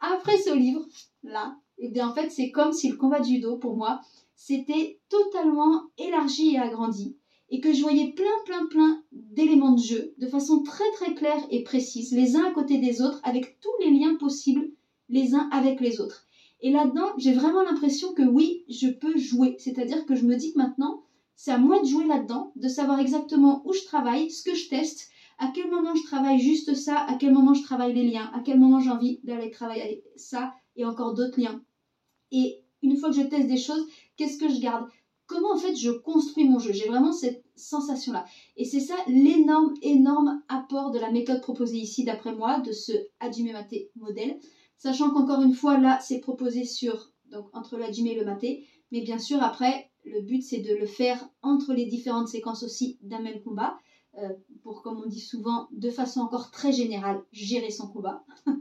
Après 0.02 0.38
ce 0.38 0.54
livre, 0.54 0.86
là, 1.24 1.56
et 1.78 1.86
eh 1.86 1.92
bien 1.92 2.10
en 2.10 2.14
fait, 2.14 2.30
c'est 2.30 2.52
comme 2.52 2.74
si 2.74 2.90
le 2.90 2.98
combat 2.98 3.22
de 3.22 3.26
judo, 3.26 3.56
pour 3.56 3.78
moi, 3.78 4.02
s'était 4.36 5.00
totalement 5.08 5.84
élargi 5.98 6.56
et 6.56 6.60
agrandi, 6.60 7.16
et 7.50 7.62
que 7.62 7.72
je 7.72 7.82
voyais 7.82 8.12
plein, 8.12 8.26
plein, 8.44 8.66
plein 8.66 9.02
d'éléments 9.14 9.76
de 9.76 9.82
jeu, 9.82 10.14
de 10.18 10.28
façon 10.28 10.62
très, 10.62 10.92
très 10.92 11.14
claire 11.14 11.42
et 11.52 11.64
précise, 11.64 12.12
les 12.12 12.36
uns 12.36 12.44
à 12.44 12.52
côté 12.52 12.80
des 12.80 13.02
autres, 13.02 13.22
avec 13.24 13.62
tous 13.62 13.72
les 13.80 13.92
liens 13.98 14.16
possibles, 14.16 14.70
les 15.08 15.36
uns 15.36 15.48
avec 15.54 15.80
les 15.80 16.02
autres. 16.02 16.28
Et 16.60 16.72
là-dedans, 16.72 17.14
j'ai 17.18 17.32
vraiment 17.32 17.64
l'impression 17.64 18.14
que 18.14 18.24
oui, 18.24 18.66
je 18.68 18.90
peux 18.90 19.18
jouer. 19.18 19.56
C'est-à-dire 19.60 20.06
que 20.06 20.16
je 20.16 20.26
me 20.26 20.36
dis 20.36 20.52
que 20.52 20.58
maintenant, 20.58 21.05
c'est 21.36 21.52
à 21.52 21.58
moi 21.58 21.80
de 21.80 21.86
jouer 21.86 22.06
là-dedans, 22.06 22.52
de 22.56 22.68
savoir 22.68 23.00
exactement 23.00 23.62
où 23.66 23.74
je 23.74 23.84
travaille, 23.84 24.32
ce 24.32 24.44
que 24.44 24.56
je 24.56 24.70
teste, 24.70 25.10
à 25.38 25.52
quel 25.54 25.70
moment 25.70 25.94
je 25.96 26.04
travaille 26.04 26.40
juste 26.40 26.74
ça, 26.76 27.00
à 27.00 27.16
quel 27.16 27.34
moment 27.34 27.54
je 27.54 27.64
travaille 27.64 27.94
les 27.94 28.10
liens, 28.10 28.32
à 28.34 28.40
quel 28.40 28.60
moment 28.60 28.80
j'ai 28.80 28.90
envie 28.90 29.20
d'aller 29.24 29.52
travailler 29.52 30.04
ça 30.16 30.54
et 30.76 30.86
encore 30.86 31.14
d'autres 31.14 31.40
liens. 31.40 31.62
Et 32.32 32.62
une 32.82 32.98
fois 32.98 33.10
que 33.10 33.16
je 33.16 33.22
teste 33.22 33.48
des 33.48 33.58
choses, 33.58 33.86
qu'est-ce 34.16 34.38
que 34.38 34.50
je 34.50 34.60
garde? 34.60 34.88
Comment 35.28 35.54
en 35.54 35.58
fait 35.58 35.76
je 35.76 35.90
construis 35.90 36.48
mon 36.48 36.60
jeu? 36.60 36.72
J'ai 36.72 36.88
vraiment 36.88 37.12
cette 37.12 37.44
sensation-là. 37.56 38.26
Et 38.58 38.64
c'est 38.64 38.80
ça 38.80 38.96
l'énorme, 39.08 39.74
énorme 39.82 40.42
apport 40.50 40.92
de 40.92 41.00
la 41.00 41.12
méthode 41.12 41.42
proposée 41.42 41.80
ici, 41.80 42.04
d'après 42.04 42.34
moi, 42.34 42.60
de 42.60 42.72
ce 42.72 42.92
Hajime 43.20 43.52
Maté 43.52 43.90
modèle. 43.96 44.40
Sachant 44.78 45.10
qu'encore 45.10 45.42
une 45.42 45.54
fois, 45.54 45.80
là, 45.80 46.00
c'est 46.00 46.20
proposé 46.20 46.64
sur, 46.64 47.12
donc 47.32 47.48
entre 47.54 47.78
l'Hajime 47.78 48.08
et 48.08 48.16
le 48.16 48.26
Maté. 48.26 48.68
Mais 48.92 49.02
bien 49.02 49.18
sûr, 49.18 49.42
après, 49.42 49.90
le 50.06 50.22
but 50.22 50.42
c'est 50.42 50.60
de 50.60 50.76
le 50.76 50.86
faire 50.86 51.30
entre 51.42 51.74
les 51.74 51.86
différentes 51.86 52.28
séquences 52.28 52.64
aussi 52.64 52.98
d'un 53.02 53.22
même 53.22 53.42
combat. 53.42 53.78
Euh, 54.18 54.30
pour, 54.64 54.82
comme 54.82 55.02
on 55.04 55.08
dit 55.08 55.20
souvent, 55.20 55.68
de 55.72 55.90
façon 55.90 56.22
encore 56.22 56.50
très 56.50 56.72
générale, 56.72 57.22
gérer 57.32 57.72
son 57.72 57.88
combat. 57.88 58.24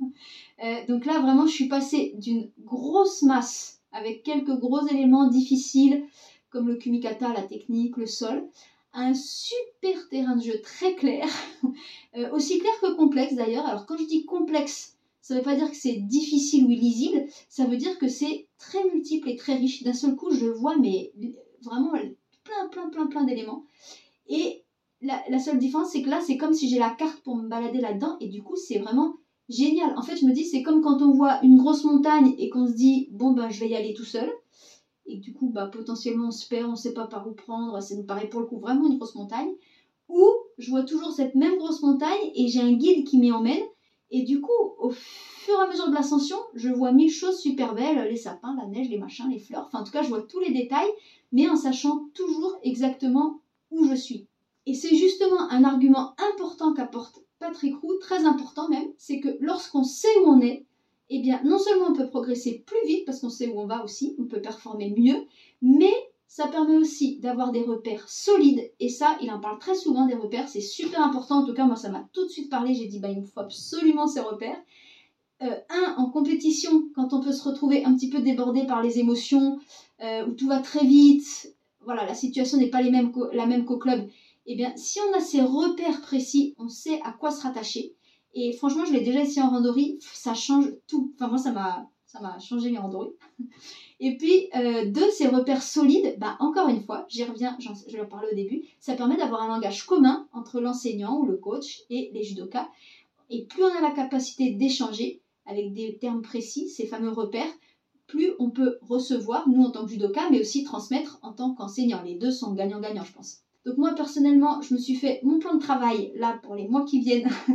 Euh, 0.63 0.87
donc 0.87 1.05
là, 1.05 1.19
vraiment, 1.19 1.47
je 1.47 1.53
suis 1.53 1.67
passée 1.67 2.15
d'une 2.17 2.49
grosse 2.61 3.23
masse 3.23 3.83
avec 3.91 4.23
quelques 4.23 4.57
gros 4.57 4.87
éléments 4.87 5.27
difficiles, 5.27 6.05
comme 6.49 6.69
le 6.69 6.77
kumikata, 6.77 7.33
la 7.33 7.43
technique, 7.43 7.97
le 7.97 8.07
sol, 8.07 8.49
à 8.93 9.01
un 9.01 9.15
super 9.15 10.09
terrain 10.09 10.37
de 10.37 10.43
jeu 10.43 10.61
très 10.63 10.95
clair, 10.95 11.27
euh, 12.17 12.31
aussi 12.31 12.59
clair 12.61 12.73
que 12.81 12.95
complexe 12.95 13.35
d'ailleurs. 13.35 13.67
Alors 13.67 13.85
quand 13.85 13.97
je 13.99 14.07
dis 14.07 14.25
complexe, 14.25 14.94
ça 15.25 15.33
ne 15.33 15.39
veut 15.39 15.45
pas 15.45 15.57
dire 15.57 15.71
que 15.71 15.77
c'est 15.77 15.97
difficile 16.07 16.67
ou 16.67 16.71
illisible, 16.71 17.25
ça 17.49 17.65
veut 17.65 17.79
dire 17.79 17.99
que 17.99 18.09
c'est 18.09 18.47
très 18.59 18.85
multiple 18.93 19.31
et 19.31 19.37
très 19.37 19.55
riche. 19.55 19.83
D'un 19.83 19.95
seul 19.95 20.17
coup, 20.17 20.31
je 20.31 20.45
vois 20.45 20.77
mais 20.77 21.15
vraiment 21.63 21.93
plein, 21.93 22.69
plein, 22.71 22.91
plein, 22.91 23.07
plein 23.07 23.25
d'éléments. 23.25 23.65
Et 24.29 24.65
la, 25.01 25.39
seule 25.39 25.57
différence, 25.57 25.93
c'est 25.93 26.03
que 26.03 26.11
là, 26.11 26.21
c'est 26.21 26.37
comme 26.37 26.53
si 26.53 26.69
j'ai 26.69 26.79
la 26.79 26.91
carte 26.91 27.23
pour 27.23 27.37
me 27.37 27.49
balader 27.49 27.81
là-dedans, 27.81 28.19
et 28.21 28.29
du 28.29 28.43
coup, 28.43 28.57
c'est 28.57 28.77
vraiment 28.77 29.15
génial. 29.49 29.95
En 29.97 30.03
fait, 30.03 30.17
je 30.17 30.27
me 30.27 30.33
dis, 30.33 30.45
c'est 30.45 30.63
comme 30.63 30.83
quand 30.83 31.01
on 31.01 31.13
voit 31.13 31.43
une 31.43 31.57
grosse 31.57 31.85
montagne 31.85 32.35
et 32.37 32.51
qu'on 32.51 32.67
se 32.67 32.75
dit, 32.75 33.09
bon, 33.11 33.33
ben, 33.33 33.49
je 33.49 33.61
vais 33.61 33.69
y 33.71 33.75
aller 33.75 33.95
tout 33.95 34.05
seul. 34.05 34.31
Et 35.07 35.17
du 35.17 35.33
coup, 35.33 35.49
bah, 35.49 35.69
potentiellement, 35.73 36.29
on 36.29 36.33
se 36.33 36.47
perd, 36.47 36.69
on 36.69 36.73
ne 36.73 36.77
sait 36.77 36.93
pas 36.93 37.07
par 37.07 37.27
où 37.27 37.33
prendre. 37.33 37.81
Ça 37.81 37.95
nous 37.95 38.05
paraît 38.05 38.29
pour 38.29 38.41
le 38.41 38.47
coup 38.47 38.59
vraiment 38.59 38.87
une 38.87 38.99
grosse 38.99 39.15
montagne. 39.15 39.53
Ou 40.11 40.23
je 40.59 40.69
vois 40.69 40.83
toujours 40.83 41.13
cette 41.13 41.35
même 41.35 41.57
grosse 41.57 41.81
montagne 41.81 42.31
et 42.35 42.47
j'ai 42.47 42.61
un 42.61 42.75
guide 42.75 43.07
qui 43.07 43.17
m'y 43.17 43.33
emmène. 43.33 43.63
Et 44.17 44.23
du 44.23 44.41
coup, 44.41 44.53
au 44.79 44.91
fur 44.91 45.59
et 45.59 45.63
à 45.65 45.67
mesure 45.69 45.89
de 45.89 45.95
l'ascension, 45.95 46.37
je 46.55 46.69
vois 46.69 46.93
mille 46.93 47.11
choses 47.11 47.41
super 47.41 47.75
belles 47.75 48.09
les 48.09 48.17
sapins, 48.17 48.55
la 48.55 48.65
neige, 48.65 48.89
les 48.89 48.97
machins, 48.97 49.29
les 49.29 49.41
fleurs. 49.41 49.65
Enfin, 49.67 49.81
en 49.81 49.85
tout 49.85 49.91
cas, 49.91 50.03
je 50.03 50.09
vois 50.09 50.23
tous 50.23 50.39
les 50.39 50.53
détails, 50.53 50.89
mais 51.33 51.49
en 51.49 51.57
sachant 51.57 52.07
toujours 52.15 52.57
exactement 52.63 53.41
où 53.73 53.83
je 53.83 53.95
suis. 53.97 54.29
Et 54.67 54.75
c'est 54.75 54.95
justement 54.95 55.51
un 55.51 55.65
argument 55.65 56.15
important 56.31 56.75
qu'apporte 56.75 57.25
Patrick 57.41 57.75
Roux, 57.75 57.97
très 57.99 58.25
important 58.25 58.69
même, 58.69 58.87
c'est 58.99 59.19
que 59.19 59.37
lorsqu'on 59.41 59.83
sait 59.83 60.17
où 60.23 60.29
on 60.29 60.41
est, 60.41 60.65
eh 61.11 61.19
bien, 61.19 61.43
non 61.43 61.59
seulement 61.59 61.87
on 61.89 61.93
peut 61.93 62.07
progresser 62.07 62.63
plus 62.65 62.87
vite 62.87 63.05
parce 63.07 63.19
qu'on 63.19 63.31
sait 63.31 63.49
où 63.49 63.59
on 63.59 63.67
va 63.67 63.83
aussi, 63.83 64.15
on 64.21 64.27
peut 64.27 64.41
performer 64.41 64.95
mieux, 64.97 65.27
mais 65.61 65.93
ça 66.35 66.49
permet 66.49 66.77
aussi 66.77 67.21
d'avoir 67.21 67.53
des 67.53 67.63
repères 67.63 68.09
solides. 68.09 68.69
Et 68.81 68.89
ça, 68.89 69.17
il 69.23 69.31
en 69.31 69.39
parle 69.39 69.61
très 69.61 69.77
souvent 69.77 70.05
des 70.05 70.17
repères, 70.17 70.49
c'est 70.49 70.61
super 70.61 71.01
important. 71.01 71.43
En 71.43 71.47
tout 71.47 71.55
cas, 71.55 71.65
moi, 71.65 71.77
ça 71.77 71.91
m'a 71.91 72.09
tout 72.13 72.25
de 72.25 72.29
suite 72.29 72.51
parlé. 72.51 72.75
J'ai 72.75 72.87
dit, 72.87 72.99
bah, 72.99 73.09
il 73.09 73.21
me 73.21 73.25
faut 73.25 73.39
absolument 73.39 74.09
ces 74.09 74.19
repères. 74.19 74.61
Euh, 75.43 75.55
un, 75.71 75.95
en 75.97 76.11
compétition, 76.11 76.89
quand 76.97 77.13
on 77.13 77.21
peut 77.21 77.31
se 77.31 77.45
retrouver 77.45 77.85
un 77.85 77.95
petit 77.95 78.11
peu 78.11 78.19
débordé 78.19 78.67
par 78.67 78.83
les 78.83 78.99
émotions, 78.99 79.61
euh, 80.03 80.27
où 80.27 80.33
tout 80.33 80.49
va 80.49 80.59
très 80.59 80.85
vite, 80.85 81.55
voilà, 81.85 82.05
la 82.05 82.15
situation 82.15 82.59
n'est 82.59 82.69
pas 82.69 82.83
les 82.83 82.91
la 82.91 83.47
même 83.47 83.65
qu'au 83.65 83.79
club 83.79 84.09
eh 84.47 84.57
bien, 84.57 84.73
si 84.77 84.99
on 85.09 85.17
a 85.17 85.21
ces 85.21 85.41
repères 85.41 86.01
précis, 86.01 86.57
on 86.59 86.69
sait 86.69 87.01
à 87.05 87.13
quoi 87.13 87.31
se 87.31 87.43
rattacher. 87.43 87.95
Et 88.35 88.53
franchement, 88.55 88.85
je 88.85 88.93
l'ai 88.93 89.03
déjà 89.03 89.21
essayé 89.21 89.43
en 89.43 89.51
randonnée, 89.51 89.99
ça 90.01 90.35
change 90.35 90.67
tout. 90.89 91.13
Enfin, 91.15 91.29
moi, 91.29 91.39
ça 91.39 91.53
m'a, 91.53 91.89
changé 92.41 92.73
mes 92.73 92.79
randonnées. 92.79 93.15
Et 94.07 94.19
puis, 94.19 94.51
euh, 94.55 94.85
de 94.85 95.01
ces 95.11 95.29
repères 95.29 95.63
solides, 95.63 96.17
bah, 96.19 96.37
encore 96.39 96.69
une 96.69 96.83
fois, 96.83 97.07
j'y 97.09 97.25
reviens, 97.25 97.57
je 97.59 97.97
l'en 97.97 98.05
parlais 98.05 98.31
au 98.31 98.35
début, 98.35 98.61
ça 98.79 98.93
permet 98.93 99.17
d'avoir 99.17 99.41
un 99.41 99.49
langage 99.49 99.87
commun 99.87 100.29
entre 100.35 100.61
l'enseignant 100.61 101.17
ou 101.17 101.25
le 101.25 101.39
coach 101.39 101.85
et 101.89 102.11
les 102.13 102.23
judokas. 102.23 102.69
Et 103.31 103.47
plus 103.47 103.63
on 103.63 103.75
a 103.75 103.81
la 103.81 103.93
capacité 103.93 104.51
d'échanger 104.51 105.23
avec 105.47 105.73
des 105.73 105.97
termes 105.97 106.21
précis, 106.21 106.69
ces 106.69 106.85
fameux 106.85 107.09
repères, 107.09 107.49
plus 108.07 108.33
on 108.39 108.51
peut 108.51 108.77
recevoir, 108.83 109.49
nous 109.49 109.63
en 109.63 109.71
tant 109.71 109.87
que 109.87 109.93
judoka, 109.93 110.29
mais 110.31 110.39
aussi 110.39 110.65
transmettre 110.65 111.19
en 111.23 111.33
tant 111.33 111.55
qu'enseignant. 111.55 112.03
Les 112.03 112.17
deux 112.17 112.31
sont 112.31 112.53
gagnant-gagnant, 112.53 113.05
je 113.05 113.13
pense. 113.15 113.39
Donc 113.65 113.79
moi 113.79 113.95
personnellement, 113.95 114.61
je 114.61 114.75
me 114.75 114.79
suis 114.79 114.95
fait 114.95 115.21
mon 115.23 115.39
plan 115.39 115.55
de 115.55 115.59
travail 115.59 116.13
là 116.17 116.39
pour 116.43 116.55
les 116.55 116.69
mois 116.69 116.85
qui 116.85 117.01
viennent 117.01 117.31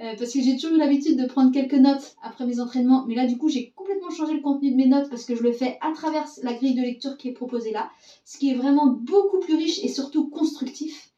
euh, 0.00 0.14
parce 0.16 0.32
que 0.32 0.40
j'ai 0.40 0.54
toujours 0.54 0.76
eu 0.76 0.78
l'habitude 0.78 1.20
de 1.20 1.26
prendre 1.26 1.50
quelques 1.50 1.74
notes 1.74 2.14
après 2.22 2.46
mes 2.46 2.60
entraînements, 2.60 3.04
mais 3.08 3.16
là 3.16 3.26
du 3.26 3.36
coup 3.36 3.48
j'ai 3.48 3.72
changé 4.10 4.34
le 4.34 4.40
contenu 4.40 4.70
de 4.70 4.76
mes 4.76 4.86
notes 4.86 5.08
parce 5.10 5.24
que 5.24 5.34
je 5.34 5.42
le 5.42 5.52
fais 5.52 5.78
à 5.80 5.92
travers 5.92 6.26
la 6.42 6.52
grille 6.52 6.74
de 6.74 6.82
lecture 6.82 7.16
qui 7.16 7.28
est 7.28 7.32
proposée 7.32 7.72
là, 7.72 7.90
ce 8.24 8.38
qui 8.38 8.50
est 8.50 8.54
vraiment 8.54 8.86
beaucoup 8.86 9.40
plus 9.40 9.54
riche 9.54 9.82
et 9.82 9.88
surtout 9.88 10.28
constructif. 10.28 11.10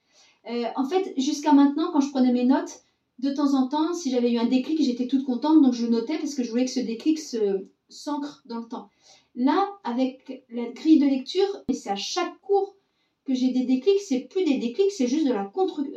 Euh, 0.49 0.65
en 0.77 0.89
fait, 0.89 1.13
jusqu'à 1.17 1.53
maintenant, 1.53 1.91
quand 1.93 2.01
je 2.01 2.11
prenais 2.11 2.33
mes 2.33 2.45
notes, 2.45 2.83
de 3.19 3.31
temps 3.31 3.55
en 3.55 3.69
temps, 3.69 3.95
si 3.95 4.11
j'avais 4.11 4.31
eu 4.33 4.39
un 4.39 4.47
déclic, 4.47 4.81
j'étais 4.81 5.09
toute 5.09 5.25
contente, 5.25 5.61
donc 5.61 5.75
je 5.75 5.87
notais 5.87 6.19
parce 6.19 6.35
que 6.35 6.45
je 6.45 6.51
voulais 6.51 6.65
que 6.65 6.71
ce 6.71 6.81
déclic 6.81 7.19
se 7.19 7.67
s'ancre 7.89 8.43
dans 8.47 8.59
le 8.59 8.69
temps. 8.69 8.89
Là, 9.35 9.69
avec 9.85 10.45
la 10.51 10.67
grille 10.67 10.99
de 10.99 11.07
lecture, 11.07 11.65
c'est 11.73 11.91
à 11.91 11.97
chaque 11.97 12.39
cours 12.41 12.77
que 13.25 13.35
j'ai 13.35 13.51
des 13.51 13.65
déclics, 13.65 14.01
c'est 14.01 14.21
plus 14.21 14.45
des 14.45 14.57
déclics, 14.57 14.91
c'est 14.91 15.07
juste 15.07 15.27
de 15.27 15.33
la 15.33 15.51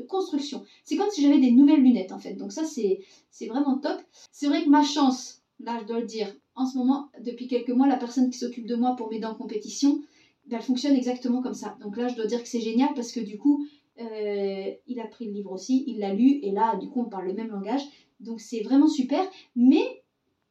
construction. 0.09 0.65
C'est 0.83 0.97
comme 0.97 1.09
si 1.09 1.21
j'avais 1.21 1.39
des 1.39 1.51
nouvelles 1.51 1.81
lunettes 1.81 2.11
en 2.11 2.19
fait. 2.19 2.33
Donc 2.33 2.51
ça 2.51 2.63
c'est 2.65 2.99
vraiment 3.47 3.77
top. 3.77 4.01
C'est 4.31 4.47
vrai 4.47 4.63
que 4.63 4.69
ma 4.69 4.83
chance, 4.83 5.41
là 5.59 5.79
je 5.81 5.85
dois 5.85 6.01
le 6.01 6.05
dire, 6.05 6.33
en 6.55 6.65
ce 6.65 6.77
moment, 6.77 7.09
depuis 7.19 7.47
quelques 7.47 7.69
mois, 7.69 7.87
la 7.87 7.97
personne 7.97 8.29
qui 8.29 8.37
s'occupe 8.37 8.65
de 8.65 8.75
moi 8.75 8.95
pour 8.95 9.09
m'aider 9.09 9.25
en 9.25 9.35
compétition, 9.35 10.01
ben, 10.45 10.57
elle 10.57 10.63
fonctionne 10.63 10.95
exactement 10.95 11.41
comme 11.41 11.53
ça. 11.53 11.75
Donc 11.79 11.97
là 11.97 12.07
je 12.07 12.15
dois 12.15 12.25
dire 12.25 12.41
que 12.41 12.49
c'est 12.49 12.61
génial 12.61 12.93
parce 12.93 13.11
que 13.11 13.19
du 13.19 13.37
coup, 13.37 13.65
euh, 13.99 14.69
il 14.87 14.99
a 14.99 15.05
pris 15.05 15.25
le 15.25 15.31
livre 15.31 15.51
aussi, 15.51 15.83
il 15.87 15.99
l'a 15.99 16.11
lu 16.11 16.39
et 16.41 16.51
là 16.51 16.75
du 16.75 16.87
coup 16.87 17.01
on 17.01 17.07
parle 17.07 17.27
le 17.27 17.33
même 17.33 17.49
langage. 17.49 17.81
Donc 18.19 18.39
c'est 18.39 18.61
vraiment 18.61 18.87
super. 18.87 19.23
Mais 19.55 20.03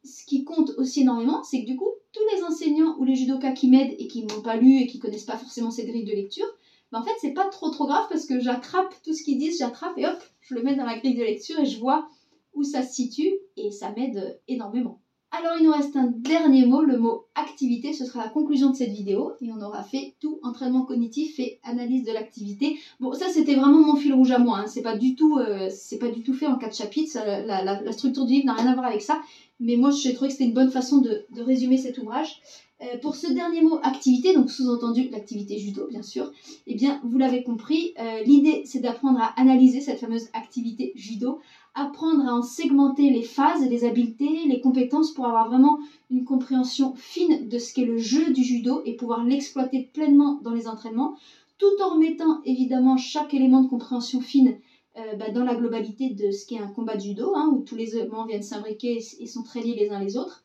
ce 0.03 0.25
qui 0.25 0.43
compte 0.43 0.71
aussi 0.77 1.01
énormément, 1.01 1.43
c'est 1.43 1.61
que 1.61 1.65
du 1.65 1.75
coup, 1.75 1.89
tous 2.11 2.23
les 2.35 2.43
enseignants 2.43 2.95
ou 2.97 3.03
les 3.03 3.15
judokas 3.15 3.53
qui 3.53 3.69
m'aident 3.69 3.95
et 3.97 4.07
qui 4.07 4.23
n'ont 4.23 4.41
pas 4.41 4.57
lu 4.57 4.77
et 4.77 4.87
qui 4.87 4.99
connaissent 4.99 5.23
pas 5.23 5.37
forcément 5.37 5.71
cette 5.71 5.85
grille 5.85 6.03
de 6.03 6.13
lecture, 6.13 6.47
en 6.93 7.03
fait, 7.03 7.13
c'est 7.21 7.33
pas 7.33 7.47
trop 7.47 7.69
trop 7.69 7.87
grave 7.87 8.05
parce 8.09 8.25
que 8.25 8.39
j'attrape 8.39 8.93
tout 9.03 9.13
ce 9.13 9.23
qu'ils 9.23 9.37
disent, 9.37 9.59
j'attrape 9.59 9.97
et 9.97 10.05
hop, 10.05 10.21
je 10.41 10.55
le 10.55 10.61
mets 10.61 10.75
dans 10.75 10.85
la 10.85 10.97
grille 10.97 11.15
de 11.15 11.23
lecture 11.23 11.59
et 11.59 11.65
je 11.65 11.79
vois 11.79 12.07
où 12.53 12.63
ça 12.63 12.83
se 12.83 12.93
situe 12.93 13.31
et 13.55 13.71
ça 13.71 13.91
m'aide 13.91 14.39
énormément. 14.49 15.00
Alors 15.33 15.53
il 15.57 15.65
nous 15.65 15.71
reste 15.71 15.95
un 15.95 16.07
dernier 16.07 16.65
mot, 16.65 16.81
le 16.81 16.97
mot 16.97 17.23
activité, 17.35 17.93
ce 17.93 18.03
sera 18.03 18.25
la 18.25 18.29
conclusion 18.29 18.69
de 18.69 18.75
cette 18.75 18.91
vidéo 18.91 19.31
et 19.39 19.49
on 19.53 19.61
aura 19.61 19.81
fait 19.81 20.15
tout 20.19 20.39
entraînement 20.43 20.83
cognitif 20.83 21.39
et 21.39 21.59
analyse 21.63 22.03
de 22.03 22.11
l'activité. 22.11 22.77
Bon 22.99 23.13
ça 23.13 23.29
c'était 23.29 23.55
vraiment 23.55 23.79
mon 23.79 23.95
fil 23.95 24.13
rouge 24.13 24.31
à 24.31 24.39
moi, 24.39 24.59
hein. 24.59 24.67
c'est 24.67 24.81
pas 24.81 24.97
du 24.97 25.15
tout 25.15 25.37
euh, 25.37 25.69
pas 26.01 26.09
du 26.09 26.21
tout 26.23 26.33
fait 26.33 26.47
en 26.47 26.57
quatre 26.57 26.75
chapitres, 26.75 27.17
la, 27.45 27.91
structure 27.93 28.25
du 28.25 28.33
livre 28.33 28.47
n'a 28.47 28.55
rien 28.55 28.67
à 28.67 28.73
voir 28.73 28.87
avec 28.87 29.01
ça, 29.01 29.21
mais 29.61 29.77
moi 29.77 29.91
j'ai 29.91 30.13
trouvé 30.13 30.27
que 30.27 30.33
c'était 30.33 30.49
une 30.49 30.53
bonne 30.53 30.71
façon 30.71 30.97
de, 30.97 31.25
résumer 31.37 31.77
cet 31.77 31.97
ouvrage. 31.97 32.41
Euh, 32.81 32.97
pour 32.97 33.15
ce 33.15 33.31
dernier 33.31 33.61
mot, 33.61 33.79
activité, 33.83 34.33
donc 34.33 34.49
sous-entendu 34.49 35.07
l'activité 35.09 35.59
judo, 35.59 35.85
bien 35.87 36.01
sûr, 36.01 36.31
eh 36.65 36.73
bien, 36.73 36.99
vous 37.03 37.19
l'avez 37.19 37.43
compris, 37.43 37.93
euh, 37.99 38.23
l'idée 38.23 38.63
c'est 38.65 38.79
d'apprendre 38.79 39.19
à 39.21 39.39
analyser 39.39 39.81
cette 39.81 39.99
fameuse 39.99 40.29
activité 40.33 40.91
judo, 40.95 41.39
apprendre 41.73 42.27
à 42.27 42.33
en 42.33 42.41
segmenter 42.41 43.09
les 43.09 43.23
phases, 43.23 43.67
les 43.69 43.85
habiletés, 43.85 44.45
les 44.45 44.59
compétences 44.59 45.13
pour 45.13 45.25
avoir 45.25 45.47
vraiment 45.49 45.79
une 46.09 46.25
compréhension 46.25 46.93
fine 46.95 47.47
de 47.47 47.57
ce 47.57 47.73
qu'est 47.73 47.85
le 47.85 47.97
jeu 47.97 48.33
du 48.33 48.43
judo 48.43 48.81
et 48.85 48.95
pouvoir 48.95 49.23
l'exploiter 49.23 49.89
pleinement 49.93 50.39
dans 50.43 50.53
les 50.53 50.67
entraînements, 50.67 51.15
tout 51.57 51.81
en 51.81 51.93
remettant 51.93 52.41
évidemment 52.43 52.97
chaque 52.97 53.33
élément 53.33 53.61
de 53.61 53.69
compréhension 53.69 54.19
fine 54.19 54.57
euh, 54.97 55.15
bah, 55.15 55.29
dans 55.29 55.45
la 55.45 55.55
globalité 55.55 56.09
de 56.09 56.31
ce 56.31 56.45
qu'est 56.45 56.59
un 56.59 56.67
combat 56.67 56.95
de 56.95 57.01
judo, 57.01 57.31
hein, 57.35 57.49
où 57.53 57.61
tous 57.61 57.75
les 57.75 57.95
éléments 57.95 58.25
viennent 58.25 58.43
s'imbriquer 58.43 59.01
et 59.19 59.25
sont 59.25 59.43
très 59.43 59.61
liés 59.61 59.75
les 59.75 59.89
uns 59.89 59.99
les 59.99 60.17
autres. 60.17 60.43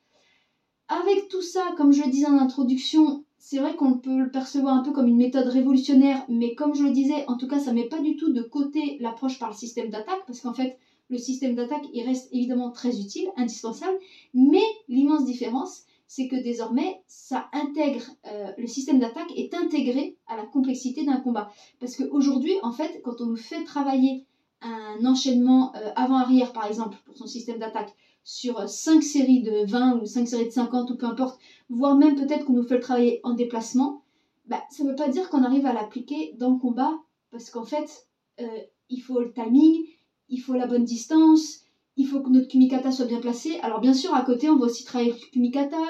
Avec 0.88 1.28
tout 1.28 1.42
ça, 1.42 1.62
comme 1.76 1.92
je 1.92 2.02
le 2.02 2.10
disais 2.10 2.26
en 2.26 2.38
introduction, 2.38 3.24
c'est 3.38 3.58
vrai 3.58 3.74
qu'on 3.74 3.98
peut 3.98 4.18
le 4.18 4.30
percevoir 4.30 4.74
un 4.74 4.82
peu 4.82 4.92
comme 4.92 5.08
une 5.08 5.16
méthode 5.16 5.48
révolutionnaire, 5.48 6.24
mais 6.28 6.54
comme 6.54 6.76
je 6.76 6.84
le 6.84 6.90
disais, 6.90 7.24
en 7.26 7.36
tout 7.36 7.48
cas, 7.48 7.58
ça 7.58 7.72
ne 7.72 7.76
met 7.76 7.88
pas 7.88 8.00
du 8.00 8.16
tout 8.16 8.32
de 8.32 8.42
côté 8.42 8.96
l'approche 9.00 9.40
par 9.40 9.50
le 9.50 9.56
système 9.56 9.90
d'attaque, 9.90 10.24
parce 10.26 10.40
qu'en 10.40 10.54
fait, 10.54 10.78
le 11.08 11.18
système 11.18 11.54
d'attaque, 11.54 11.84
il 11.92 12.04
reste 12.04 12.28
évidemment 12.32 12.70
très 12.70 13.00
utile, 13.00 13.28
indispensable, 13.36 13.96
mais 14.34 14.62
l'immense 14.88 15.24
différence, 15.24 15.84
c'est 16.08 16.28
que 16.28 16.36
désormais, 16.36 17.02
ça 17.06 17.48
intègre, 17.52 18.04
euh, 18.26 18.52
le 18.56 18.66
système 18.66 18.98
d'attaque 18.98 19.32
est 19.36 19.54
intégré 19.54 20.16
à 20.26 20.36
la 20.36 20.44
complexité 20.44 21.04
d'un 21.04 21.20
combat. 21.20 21.50
Parce 21.80 21.96
qu'aujourd'hui, 21.96 22.54
en 22.62 22.72
fait, 22.72 23.00
quand 23.02 23.20
on 23.20 23.26
nous 23.26 23.36
fait 23.36 23.64
travailler 23.64 24.24
un 24.62 25.04
enchaînement 25.04 25.74
euh, 25.74 25.90
avant-arrière, 25.96 26.52
par 26.52 26.66
exemple, 26.66 26.96
pour 27.04 27.16
son 27.16 27.26
système 27.26 27.58
d'attaque, 27.58 27.92
sur 28.24 28.68
5 28.68 29.02
séries 29.02 29.42
de 29.42 29.64
20 29.66 30.00
ou 30.00 30.06
5 30.06 30.26
séries 30.26 30.46
de 30.46 30.50
50 30.50 30.90
ou 30.90 30.96
peu 30.96 31.06
importe, 31.06 31.38
voire 31.68 31.96
même 31.96 32.16
peut-être 32.16 32.44
qu'on 32.44 32.54
nous 32.54 32.66
fait 32.66 32.74
le 32.74 32.80
travailler 32.80 33.20
en 33.22 33.34
déplacement, 33.34 34.02
bah, 34.46 34.62
ça 34.70 34.82
ne 34.82 34.90
veut 34.90 34.96
pas 34.96 35.08
dire 35.08 35.28
qu'on 35.28 35.44
arrive 35.44 35.66
à 35.66 35.72
l'appliquer 35.72 36.34
dans 36.38 36.50
le 36.50 36.58
combat, 36.58 36.92
parce 37.30 37.50
qu'en 37.50 37.64
fait, 37.64 38.08
euh, 38.40 38.46
il 38.88 39.00
faut 39.00 39.20
le 39.20 39.32
timing, 39.32 39.84
il 40.28 40.38
faut 40.38 40.54
la 40.54 40.66
bonne 40.66 40.84
distance, 40.84 41.60
il 41.96 42.06
faut 42.06 42.20
que 42.20 42.30
notre 42.30 42.48
kumikata 42.48 42.90
soit 42.90 43.06
bien 43.06 43.20
placé. 43.20 43.58
Alors 43.62 43.80
bien 43.80 43.94
sûr, 43.94 44.14
à 44.14 44.22
côté, 44.22 44.48
on 44.48 44.56
va 44.56 44.66
aussi 44.66 44.84
travailler 44.84 45.12
le 45.12 45.30
kumikata, 45.32 45.80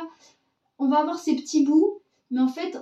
on 0.78 0.88
va 0.88 0.98
avoir 0.98 1.18
ces 1.18 1.34
petits 1.34 1.64
bouts, 1.64 2.00
mais 2.30 2.40
en 2.40 2.48
fait, 2.48 2.78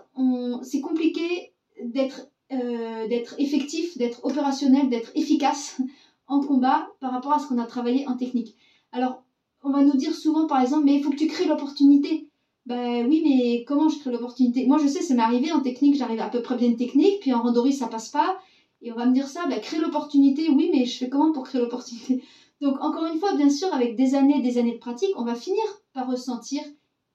c'est 0.63 0.81
compliqué 0.81 1.53
d'être 1.83 2.29
euh, 2.53 3.09
d'être 3.09 3.35
effectif, 3.39 3.97
d'être 3.97 4.25
opérationnel, 4.25 4.89
d'être 4.89 5.11
efficace 5.15 5.81
en 6.27 6.41
combat 6.41 6.89
par 7.01 7.11
rapport 7.11 7.33
à 7.33 7.39
ce 7.39 7.47
qu'on 7.47 7.59
a 7.59 7.65
travaillé 7.67 8.07
en 8.07 8.17
technique. 8.17 8.55
Alors, 8.93 9.25
on 9.63 9.71
va 9.71 9.83
nous 9.83 9.97
dire 9.97 10.15
souvent, 10.15 10.47
par 10.47 10.61
exemple, 10.61 10.85
mais 10.85 10.95
il 10.95 11.03
faut 11.03 11.11
que 11.11 11.17
tu 11.17 11.27
crées 11.27 11.47
l'opportunité. 11.47 12.29
Ben 12.67 13.07
oui, 13.09 13.23
mais 13.25 13.65
comment 13.65 13.89
je 13.89 13.99
crée 13.99 14.11
l'opportunité? 14.11 14.67
Moi, 14.67 14.79
je 14.79 14.87
sais, 14.87 15.01
ça 15.01 15.15
m'est 15.15 15.53
en 15.53 15.61
technique, 15.61 15.97
j'arrive 15.97 16.21
à 16.21 16.29
peu 16.29 16.43
près 16.43 16.57
bien 16.57 16.71
de 16.71 16.77
technique, 16.77 17.21
puis 17.21 17.33
en 17.33 17.43
randori, 17.43 17.73
ça 17.73 17.87
passe 17.87 18.09
pas. 18.09 18.39
Et 18.85 18.93
on 18.93 18.97
va 18.97 19.07
me 19.07 19.15
dire 19.15 19.27
ça, 19.27 19.47
ben, 19.47 19.59
crée 19.61 19.79
l'opportunité, 19.79 20.51
oui, 20.51 20.69
mais 20.71 20.85
je 20.85 20.99
fais 20.99 21.09
comment 21.09 21.33
pour 21.33 21.45
créer 21.45 21.61
l'opportunité? 21.61 22.23
Donc, 22.61 22.81
encore 22.81 23.07
une 23.07 23.19
fois, 23.19 23.35
bien 23.35 23.51
sûr, 23.51 23.73
avec 23.73 23.97
des 23.97 24.15
années 24.15 24.41
des 24.41 24.59
années 24.59 24.75
de 24.75 24.79
pratique, 24.79 25.11
on 25.17 25.25
va 25.25 25.35
finir 25.35 25.65
par 25.95 26.07
ressentir 26.07 26.63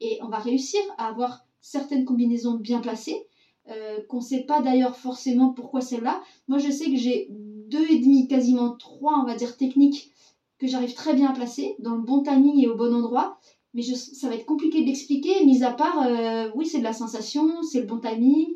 et 0.01 0.17
on 0.21 0.27
va 0.27 0.39
réussir 0.39 0.81
à 0.97 1.07
avoir 1.07 1.45
certaines 1.61 2.05
combinaisons 2.05 2.55
bien 2.55 2.81
placées. 2.81 3.23
Euh, 3.69 3.99
qu'on 4.07 4.17
ne 4.17 4.23
sait 4.23 4.45
pas 4.47 4.61
d'ailleurs 4.61 4.95
forcément 4.95 5.49
pourquoi 5.49 5.81
celle-là. 5.81 6.19
Moi, 6.47 6.57
je 6.57 6.71
sais 6.71 6.89
que 6.89 6.95
j'ai 6.95 7.27
deux 7.29 7.87
et 7.87 7.99
demi, 7.99 8.27
quasiment 8.27 8.71
trois, 8.71 9.19
on 9.21 9.25
va 9.25 9.35
dire, 9.35 9.57
techniques 9.57 10.09
que 10.57 10.65
j'arrive 10.65 10.93
très 10.93 11.13
bien 11.13 11.29
à 11.29 11.33
placer 11.33 11.75
dans 11.77 11.93
le 11.93 12.01
bon 12.01 12.23
timing 12.23 12.59
et 12.59 12.67
au 12.67 12.75
bon 12.75 12.91
endroit. 12.95 13.37
Mais 13.75 13.83
ça 13.83 14.27
va 14.27 14.33
être 14.33 14.45
compliqué 14.45 14.83
d'expliquer, 14.83 15.45
mis 15.45 15.63
à 15.63 15.71
part, 15.71 16.01
euh, 16.01 16.49
oui, 16.55 16.65
c'est 16.65 16.79
de 16.79 16.83
la 16.83 16.93
sensation, 16.93 17.61
c'est 17.61 17.81
le 17.81 17.85
bon 17.85 17.99
timing. 17.99 18.47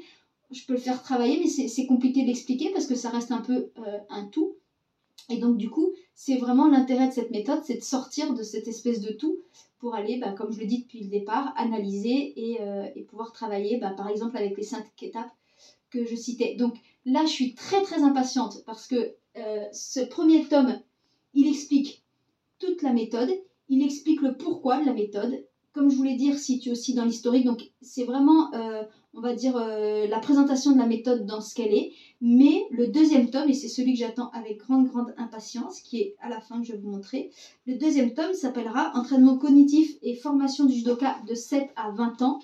Je 0.53 0.65
peux 0.65 0.73
le 0.73 0.79
faire 0.79 1.01
travailler, 1.01 1.39
mais 1.39 1.67
c'est 1.67 1.85
compliqué 1.85 2.23
d'expliquer 2.23 2.71
parce 2.71 2.85
que 2.85 2.95
ça 2.95 3.09
reste 3.09 3.31
un 3.31 3.41
peu 3.41 3.71
euh, 3.79 3.97
un 4.09 4.25
tout. 4.25 4.55
Et 5.29 5.37
donc, 5.37 5.57
du 5.57 5.69
coup, 5.69 5.93
c'est 6.15 6.37
vraiment 6.37 6.67
l'intérêt 6.67 7.07
de 7.07 7.13
cette 7.13 7.31
méthode, 7.31 7.61
c'est 7.63 7.77
de 7.77 7.83
sortir 7.83 8.33
de 8.33 8.43
cette 8.43 8.67
espèce 8.67 8.99
de 8.99 9.11
tout 9.11 9.37
pour 9.79 9.95
aller, 9.95 10.17
bah, 10.17 10.31
comme 10.31 10.51
je 10.51 10.59
le 10.59 10.65
dis 10.65 10.83
depuis 10.83 11.01
le 11.01 11.09
départ, 11.09 11.53
analyser 11.57 12.33
et, 12.35 12.61
euh, 12.61 12.87
pouvoir 13.07 13.31
travailler, 13.31 13.77
bah, 13.77 13.93
par 13.95 14.07
exemple, 14.07 14.37
avec 14.37 14.55
les 14.57 14.63
cinq 14.63 14.85
étapes 15.01 15.31
que 15.89 16.05
je 16.05 16.15
citais. 16.15 16.55
Donc 16.55 16.75
là, 17.05 17.25
je 17.25 17.31
suis 17.31 17.53
très 17.53 17.81
très 17.81 18.01
impatiente 18.01 18.63
parce 18.65 18.87
que 18.87 19.13
euh, 19.37 19.65
ce 19.71 20.01
premier 20.01 20.45
tome, 20.45 20.79
il 21.33 21.47
explique 21.47 22.03
toute 22.59 22.81
la 22.81 22.93
méthode, 22.93 23.31
il 23.69 23.83
explique 23.83 24.21
le 24.21 24.37
pourquoi 24.37 24.79
de 24.79 24.85
la 24.85 24.93
méthode. 24.93 25.43
Comme 25.73 25.89
je 25.89 25.95
voulais 25.95 26.15
dire, 26.15 26.37
situe 26.37 26.71
aussi 26.71 26.93
dans 26.93 27.03
l'historique, 27.03 27.45
donc 27.45 27.71
c'est 27.81 28.03
vraiment, 28.03 28.51
on 29.13 29.21
va 29.21 29.33
dire, 29.33 29.55
la 29.55 30.19
présentation 30.19 30.71
de 30.71 30.77
la 30.77 30.85
méthode 30.85 31.25
dans 31.25 31.41
ce 31.41 31.53
qu'elle 31.53 31.73
est. 31.73 31.91
Mais 32.21 32.65
le 32.71 32.87
deuxième 32.87 33.29
tome, 33.29 33.49
et 33.49 33.53
c'est 33.53 33.67
celui 33.67 33.93
que 33.93 33.99
j'attends 33.99 34.29
avec 34.31 34.57
grande, 34.57 34.87
grande 34.87 35.13
impatience, 35.17 35.81
qui 35.81 35.99
est 35.99 36.15
à 36.19 36.29
la 36.29 36.39
fin 36.39 36.59
que 36.59 36.65
je 36.65 36.73
vais 36.73 36.79
vous 36.79 36.89
montrer, 36.89 37.29
le 37.67 37.75
deuxième 37.75 38.13
tome 38.13 38.33
s'appellera 38.33 38.91
Entraînement 38.95 39.37
cognitif 39.37 39.95
et 40.01 40.15
formation 40.15 40.65
du 40.65 40.73
judoka 40.73 41.15
de 41.27 41.35
7 41.35 41.69
à 41.75 41.91
20 41.91 42.21
ans. 42.21 42.39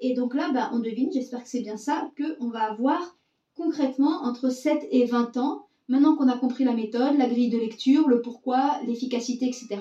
Et 0.00 0.14
donc 0.14 0.34
là, 0.34 0.50
bah, 0.52 0.70
on 0.72 0.78
devine, 0.78 1.10
j'espère 1.12 1.42
que 1.42 1.48
c'est 1.48 1.60
bien 1.60 1.76
ça, 1.76 2.10
qu'on 2.16 2.48
va 2.48 2.70
avoir 2.70 3.16
concrètement 3.56 4.22
entre 4.22 4.48
7 4.48 4.86
et 4.90 5.04
20 5.04 5.36
ans, 5.36 5.66
maintenant 5.88 6.16
qu'on 6.16 6.28
a 6.28 6.36
compris 6.36 6.64
la 6.64 6.74
méthode, 6.74 7.16
la 7.18 7.28
grille 7.28 7.50
de 7.50 7.58
lecture, 7.58 8.08
le 8.08 8.22
pourquoi, 8.22 8.80
l'efficacité, 8.86 9.46
etc., 9.46 9.80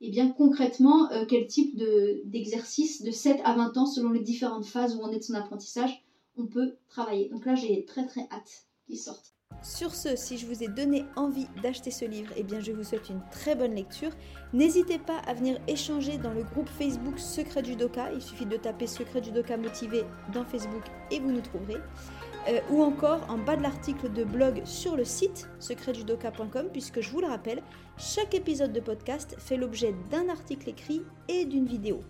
et 0.00 0.10
bien 0.10 0.28
concrètement, 0.28 1.10
euh, 1.12 1.24
quel 1.28 1.46
type 1.46 1.76
d'exercice 2.24 3.02
de 3.02 3.10
7 3.10 3.40
à 3.44 3.54
20 3.54 3.76
ans, 3.76 3.86
selon 3.86 4.10
les 4.10 4.20
différentes 4.20 4.66
phases 4.66 4.96
où 4.96 5.00
on 5.02 5.10
est 5.10 5.18
de 5.18 5.24
son 5.24 5.34
apprentissage, 5.34 6.02
on 6.36 6.46
peut 6.46 6.76
travailler. 6.88 7.28
Donc 7.28 7.44
là, 7.46 7.54
j'ai 7.54 7.84
très 7.84 8.06
très 8.06 8.28
hâte. 8.30 8.68
Sur 9.62 9.94
ce, 9.94 10.14
si 10.16 10.38
je 10.38 10.46
vous 10.46 10.62
ai 10.62 10.68
donné 10.68 11.04
envie 11.16 11.46
d'acheter 11.62 11.90
ce 11.90 12.04
livre, 12.04 12.32
eh 12.36 12.42
bien 12.42 12.60
je 12.60 12.72
vous 12.72 12.84
souhaite 12.84 13.10
une 13.10 13.20
très 13.30 13.54
bonne 13.54 13.74
lecture. 13.74 14.12
N'hésitez 14.52 14.98
pas 14.98 15.18
à 15.26 15.34
venir 15.34 15.58
échanger 15.66 16.16
dans 16.16 16.32
le 16.32 16.44
groupe 16.44 16.68
Facebook 16.68 17.18
Secret 17.18 17.62
du 17.62 17.74
Doka. 17.74 18.12
Il 18.12 18.22
suffit 18.22 18.46
de 18.46 18.56
taper 18.56 18.86
Secret 18.86 19.20
du 19.20 19.32
Doka 19.32 19.56
motivé 19.56 20.04
dans 20.32 20.44
Facebook 20.44 20.84
et 21.10 21.18
vous 21.18 21.32
nous 21.32 21.40
trouverez. 21.40 21.78
Euh, 22.48 22.60
ou 22.70 22.82
encore 22.82 23.20
en 23.28 23.36
bas 23.36 23.56
de 23.56 23.62
l'article 23.62 24.10
de 24.10 24.24
blog 24.24 24.62
sur 24.64 24.96
le 24.96 25.04
site 25.04 25.48
secretjudoka.com 25.58 26.68
puisque 26.72 27.00
je 27.00 27.10
vous 27.10 27.20
le 27.20 27.26
rappelle, 27.26 27.62
chaque 27.98 28.34
épisode 28.34 28.72
de 28.72 28.80
podcast 28.80 29.36
fait 29.38 29.56
l'objet 29.56 29.94
d'un 30.10 30.28
article 30.30 30.70
écrit 30.70 31.02
et 31.28 31.44
d'une 31.44 31.66
vidéo. 31.66 32.02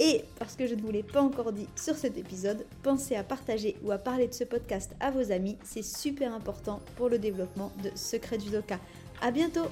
Et 0.00 0.24
parce 0.38 0.56
que 0.56 0.66
je 0.66 0.74
ne 0.74 0.80
vous 0.80 0.90
l'ai 0.90 1.02
pas 1.02 1.20
encore 1.20 1.52
dit 1.52 1.68
sur 1.76 1.96
cet 1.96 2.16
épisode, 2.16 2.64
pensez 2.82 3.14
à 3.14 3.22
partager 3.22 3.76
ou 3.84 3.92
à 3.92 3.98
parler 3.98 4.26
de 4.26 4.34
ce 4.34 4.44
podcast 4.44 4.94
à 5.00 5.10
vos 5.10 5.30
amis, 5.30 5.58
c'est 5.62 5.84
super 5.84 6.32
important 6.32 6.80
pour 6.96 7.08
le 7.08 7.18
développement 7.18 7.70
de 7.82 7.90
Secret 7.94 8.40
Judoka. 8.40 8.80
A 9.20 9.30
bientôt 9.30 9.66